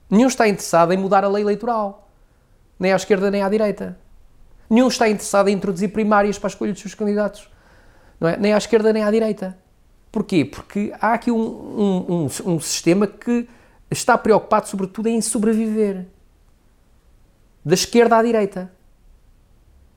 Nenhum 0.08 0.28
está 0.28 0.48
interessado 0.48 0.92
em 0.92 0.96
mudar 0.96 1.24
a 1.24 1.28
lei 1.28 1.42
eleitoral. 1.42 2.03
Nem 2.84 2.92
à 2.92 2.96
esquerda, 2.96 3.30
nem 3.30 3.40
à 3.40 3.48
direita. 3.48 3.98
Nenhum 4.68 4.88
está 4.88 5.08
interessado 5.08 5.48
em 5.48 5.54
introduzir 5.54 5.90
primárias 5.90 6.38
para 6.38 6.48
a 6.48 6.52
escolha 6.52 6.70
dos 6.70 6.82
seus 6.82 6.94
candidatos. 6.94 7.48
Não 8.20 8.28
é? 8.28 8.36
Nem 8.36 8.52
à 8.52 8.58
esquerda, 8.58 8.92
nem 8.92 9.02
à 9.02 9.10
direita. 9.10 9.56
Porquê? 10.12 10.44
Porque 10.44 10.92
há 11.00 11.14
aqui 11.14 11.30
um, 11.30 11.38
um, 11.38 12.06
um, 12.10 12.52
um 12.52 12.60
sistema 12.60 13.06
que 13.06 13.48
está 13.90 14.18
preocupado, 14.18 14.68
sobretudo, 14.68 15.08
em 15.08 15.18
sobreviver. 15.22 16.04
Da 17.64 17.72
esquerda 17.72 18.18
à 18.18 18.22
direita. 18.22 18.70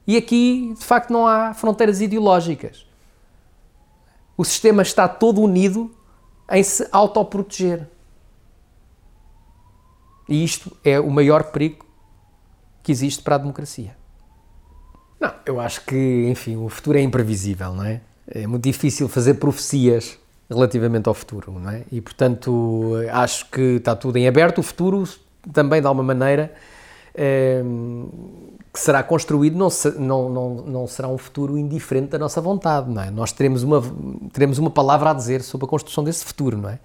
E 0.08 0.16
aqui, 0.16 0.74
de 0.80 0.86
facto, 0.86 1.12
não 1.12 1.28
há 1.28 1.54
fronteiras 1.54 2.00
ideológicas. 2.00 2.88
O 4.38 4.46
sistema 4.46 4.82
está 4.82 5.10
todo 5.10 5.42
unido 5.42 5.94
em 6.50 6.64
se 6.64 6.88
autoproteger. 6.90 7.86
E 10.30 10.42
isto 10.42 10.72
é 10.86 10.98
o 11.02 11.12
maior 11.12 11.52
perigo 11.52 11.87
que 12.88 12.92
existe 12.94 13.22
para 13.22 13.36
a 13.36 13.38
democracia. 13.38 13.98
Não, 15.20 15.30
eu 15.46 15.60
acho 15.60 15.82
que, 15.84 16.28
enfim, 16.30 16.56
o 16.56 16.70
futuro 16.70 16.98
é 16.98 17.02
imprevisível, 17.02 17.74
não 17.74 17.84
é? 17.84 18.00
É 18.26 18.48
muito 18.48 18.64
difícil 18.64 19.10
fazer 19.10 19.34
profecias 19.34 20.18
relativamente 20.50 21.10
ao 21.10 21.14
futuro, 21.14 21.52
não 21.52 21.70
é? 21.70 21.84
E, 21.92 22.00
portanto, 22.00 22.94
acho 23.12 23.46
que 23.48 23.76
está 23.76 23.94
tudo 23.94 24.16
em 24.16 24.26
aberto. 24.26 24.60
O 24.60 24.64
futuro 24.64 25.04
também, 25.52 25.82
de 25.82 25.88
alguma 25.88 26.16
maneira, 26.16 26.54
é, 27.14 27.62
que 28.72 28.80
será 28.80 29.04
construído 29.04 29.58
não, 29.58 29.68
não, 30.00 30.30
não, 30.30 30.56
não 30.66 30.88
será 30.88 31.10
um 31.10 31.18
futuro 31.18 31.58
indiferente 31.58 32.12
da 32.12 32.18
nossa 32.18 32.40
vontade, 32.40 32.90
não 32.90 33.02
é? 33.02 33.12
Nós 33.12 33.34
teremos 33.34 33.64
uma, 33.64 33.84
teremos 34.32 34.58
uma 34.60 34.70
palavra 34.70 35.10
a 35.10 35.14
dizer 35.14 35.42
sobre 35.42 35.66
a 35.66 35.68
construção 35.68 36.06
desse 36.06 36.24
futuro, 36.24 36.58
não 36.58 36.70
é? 36.70 36.80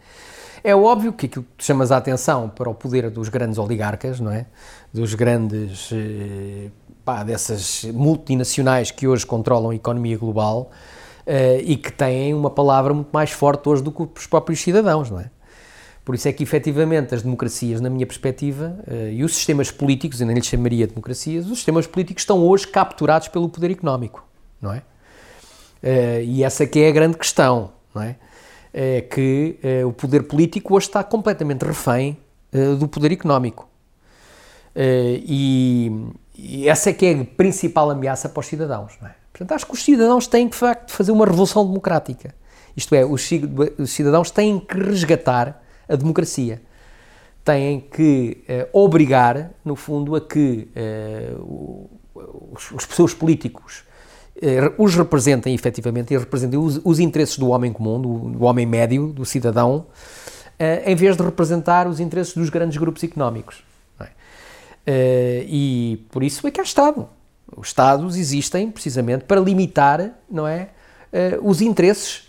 É 0.64 0.76
óbvio 0.76 1.12
que 1.12 1.26
aquilo 1.26 1.44
que 1.56 1.64
chamas 1.64 1.90
a 1.90 1.96
atenção 1.96 2.48
para 2.48 2.70
o 2.70 2.74
poder 2.74 3.10
dos 3.10 3.28
grandes 3.28 3.58
oligarcas, 3.58 4.20
não 4.20 4.30
é? 4.30 4.46
Dos 4.92 5.12
grandes, 5.14 5.90
eh, 5.92 6.70
pá, 7.04 7.24
dessas 7.24 7.84
multinacionais 7.92 8.90
que 8.92 9.08
hoje 9.08 9.26
controlam 9.26 9.70
a 9.70 9.74
economia 9.74 10.16
global 10.16 10.70
uh, 11.26 11.60
e 11.64 11.76
que 11.76 11.92
têm 11.92 12.32
uma 12.32 12.50
palavra 12.50 12.94
muito 12.94 13.10
mais 13.12 13.30
forte 13.32 13.68
hoje 13.68 13.82
do 13.82 13.90
que 13.90 14.02
os 14.02 14.26
próprios 14.26 14.60
cidadãos, 14.60 15.10
não 15.10 15.18
é? 15.18 15.30
Por 16.04 16.14
isso 16.14 16.26
é 16.28 16.32
que, 16.32 16.42
efetivamente, 16.42 17.14
as 17.14 17.22
democracias, 17.22 17.80
na 17.80 17.88
minha 17.88 18.06
perspectiva, 18.06 18.76
uh, 18.86 19.10
e 19.10 19.24
os 19.24 19.34
sistemas 19.34 19.70
políticos, 19.70 20.20
eu 20.20 20.26
nem 20.28 20.36
lhes 20.36 20.46
chamaria 20.46 20.86
democracias, 20.86 21.46
os 21.46 21.58
sistemas 21.58 21.88
políticos 21.88 22.22
estão 22.22 22.38
hoje 22.38 22.68
capturados 22.68 23.26
pelo 23.26 23.48
poder 23.48 23.72
económico, 23.72 24.24
não 24.60 24.72
é? 24.72 24.82
E 26.24 26.44
essa 26.44 26.64
que 26.64 26.78
é 26.78 26.88
a 26.88 26.92
grande 26.92 27.16
questão, 27.16 27.72
não 27.92 28.02
é? 28.02 28.14
É 28.74 29.02
que 29.02 29.58
uh, 29.62 29.88
o 29.88 29.92
poder 29.92 30.22
político 30.22 30.74
hoje 30.74 30.86
está 30.86 31.04
completamente 31.04 31.62
refém 31.62 32.16
do 32.78 32.86
poder 32.86 33.10
económico. 33.12 33.66
e, 34.76 35.90
e, 36.36 36.68
essa 36.68 36.90
é 36.90 36.92
que 36.92 37.06
é 37.06 37.14
a 37.14 37.24
principal 37.24 37.90
ameaça 37.90 38.28
para 38.28 38.40
os 38.40 38.46
cidadãos. 38.46 38.92
Não 39.00 39.08
é? 39.08 39.14
Portanto, 39.32 39.52
acho 39.52 39.66
que 39.66 39.72
os 39.72 39.82
cidadãos 39.82 40.26
têm, 40.26 40.48
de 40.48 40.54
facto, 40.54 40.92
fazer 40.92 41.12
uma 41.12 41.24
revolução 41.24 41.66
democrática. 41.66 42.34
Isto 42.76 42.94
é, 42.94 43.04
os 43.04 43.22
cidadãos 43.86 44.30
têm 44.30 44.60
que 44.60 44.78
resgatar 44.78 45.62
a 45.88 45.96
democracia. 45.96 46.62
Têm 47.44 47.80
que 47.80 48.44
uh, 48.48 48.84
obrigar, 48.84 49.50
no 49.64 49.74
fundo, 49.74 50.14
a 50.14 50.20
que 50.20 50.68
uh, 50.76 51.90
os, 52.52 52.70
os 52.70 52.86
pessoas 52.86 53.12
políticos 53.12 53.84
os 54.76 54.94
representem 54.94 55.54
efetivamente 55.54 56.12
e 56.12 56.18
representem 56.18 56.58
os, 56.58 56.80
os 56.84 56.98
interesses 56.98 57.38
do 57.38 57.48
homem 57.48 57.72
comum, 57.72 58.00
do, 58.00 58.18
do, 58.30 58.44
homem 58.44 58.66
médio, 58.66 59.08
do 59.08 59.24
cidadão, 59.24 59.86
em 60.84 60.94
vez 60.94 61.16
de 61.16 61.22
representar 61.22 61.88
os 61.88 61.98
interesses 61.98 62.34
dos 62.34 62.50
grandes 62.50 62.76
grupos 62.76 63.02
económicos. 63.02 63.64
É? 64.84 65.44
e 65.46 66.04
por 66.10 66.24
isso 66.24 66.44
é 66.46 66.50
que 66.50 66.60
há 66.60 66.64
Estado. 66.64 67.08
Os 67.56 67.68
Estados 67.68 68.16
existem 68.16 68.68
precisamente 68.70 69.24
para 69.24 69.40
limitar, 69.40 70.10
não 70.28 70.46
é, 70.46 70.70
os 71.40 71.60
interesses 71.60 72.28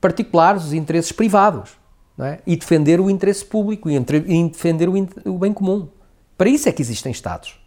particulares, 0.00 0.64
os 0.64 0.72
interesses 0.74 1.12
privados 1.12 1.70
é? 2.18 2.38
e 2.46 2.56
defender 2.56 3.00
o 3.00 3.08
interesse 3.08 3.44
público 3.44 3.88
e, 3.90 3.98
defender 4.48 4.88
o, 4.88 4.94
o, 5.24 5.38
bem 5.38 5.52
comum. 5.52 5.88
Para 6.36 6.48
isso 6.48 6.68
é 6.68 6.72
que 6.72 6.82
existem 6.82 7.12
Estados. 7.12 7.58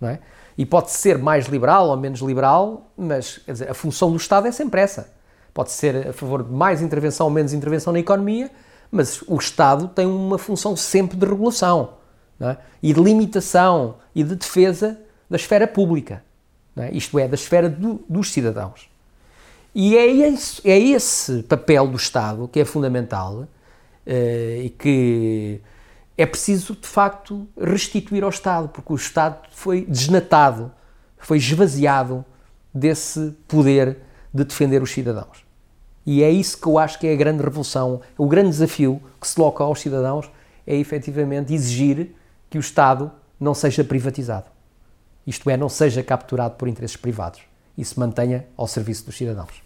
Não 0.00 0.08
é? 0.08 0.20
E 0.56 0.64
pode 0.64 0.90
ser 0.90 1.18
mais 1.18 1.46
liberal 1.46 1.88
ou 1.88 1.96
menos 1.96 2.20
liberal, 2.20 2.90
mas 2.96 3.40
dizer, 3.46 3.70
a 3.70 3.74
função 3.74 4.10
do 4.10 4.16
Estado 4.16 4.46
é 4.46 4.52
sempre 4.52 4.80
essa. 4.80 5.14
Pode 5.52 5.70
ser 5.70 6.08
a 6.08 6.12
favor 6.12 6.42
de 6.42 6.52
mais 6.52 6.80
intervenção 6.80 7.26
ou 7.26 7.32
menos 7.32 7.52
intervenção 7.52 7.92
na 7.92 7.98
economia, 7.98 8.50
mas 8.90 9.22
o 9.26 9.36
Estado 9.36 9.88
tem 9.88 10.06
uma 10.06 10.38
função 10.38 10.76
sempre 10.76 11.16
de 11.16 11.26
regulação 11.26 11.94
é? 12.40 12.56
e 12.82 12.92
de 12.92 13.00
limitação 13.00 13.96
e 14.14 14.22
de 14.22 14.34
defesa 14.34 14.98
da 15.28 15.36
esfera 15.36 15.66
pública, 15.66 16.22
é? 16.76 16.90
isto 16.92 17.18
é, 17.18 17.26
da 17.26 17.34
esfera 17.34 17.68
do, 17.68 18.02
dos 18.08 18.32
cidadãos. 18.32 18.88
E 19.74 19.96
é 19.96 20.06
esse, 20.06 20.66
é 20.66 20.78
esse 20.78 21.42
papel 21.42 21.86
do 21.86 21.96
Estado 21.96 22.48
que 22.48 22.60
é 22.60 22.64
fundamental 22.64 23.40
uh, 23.40 23.48
e 24.06 24.70
que 24.70 25.60
é 26.16 26.24
preciso, 26.24 26.74
de 26.74 26.86
facto, 26.86 27.46
restituir 27.60 28.24
ao 28.24 28.30
Estado, 28.30 28.68
porque 28.68 28.92
o 28.92 28.96
Estado 28.96 29.38
foi 29.50 29.84
desnatado, 29.84 30.72
foi 31.18 31.36
esvaziado 31.36 32.24
desse 32.72 33.34
poder 33.46 33.98
de 34.32 34.44
defender 34.44 34.82
os 34.82 34.90
cidadãos. 34.90 35.44
E 36.06 36.22
é 36.22 36.30
isso 36.30 36.58
que 36.58 36.66
eu 36.66 36.78
acho 36.78 36.98
que 36.98 37.06
é 37.06 37.12
a 37.12 37.16
grande 37.16 37.42
revolução, 37.42 38.00
o 38.16 38.26
grande 38.28 38.50
desafio 38.50 39.02
que 39.20 39.26
se 39.26 39.34
coloca 39.34 39.64
aos 39.64 39.80
cidadãos 39.80 40.30
é 40.66 40.76
efetivamente 40.76 41.52
exigir 41.52 42.14
que 42.48 42.56
o 42.56 42.60
Estado 42.60 43.10
não 43.38 43.54
seja 43.54 43.84
privatizado. 43.84 44.46
Isto 45.26 45.50
é, 45.50 45.56
não 45.56 45.68
seja 45.68 46.02
capturado 46.02 46.54
por 46.54 46.68
interesses 46.68 46.96
privados 46.96 47.40
e 47.76 47.84
se 47.84 47.98
mantenha 47.98 48.46
ao 48.56 48.68
serviço 48.68 49.04
dos 49.04 49.16
cidadãos. 49.16 49.65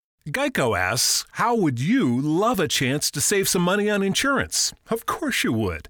Geico 0.27 0.77
asks, 0.77 1.25
How 1.31 1.55
would 1.55 1.79
you 1.79 2.21
love 2.21 2.59
a 2.59 2.67
chance 2.67 3.09
to 3.09 3.19
save 3.19 3.49
some 3.49 3.63
money 3.63 3.89
on 3.89 4.03
insurance? 4.03 4.71
Of 4.91 5.07
course 5.07 5.43
you 5.43 5.51
would. 5.53 5.89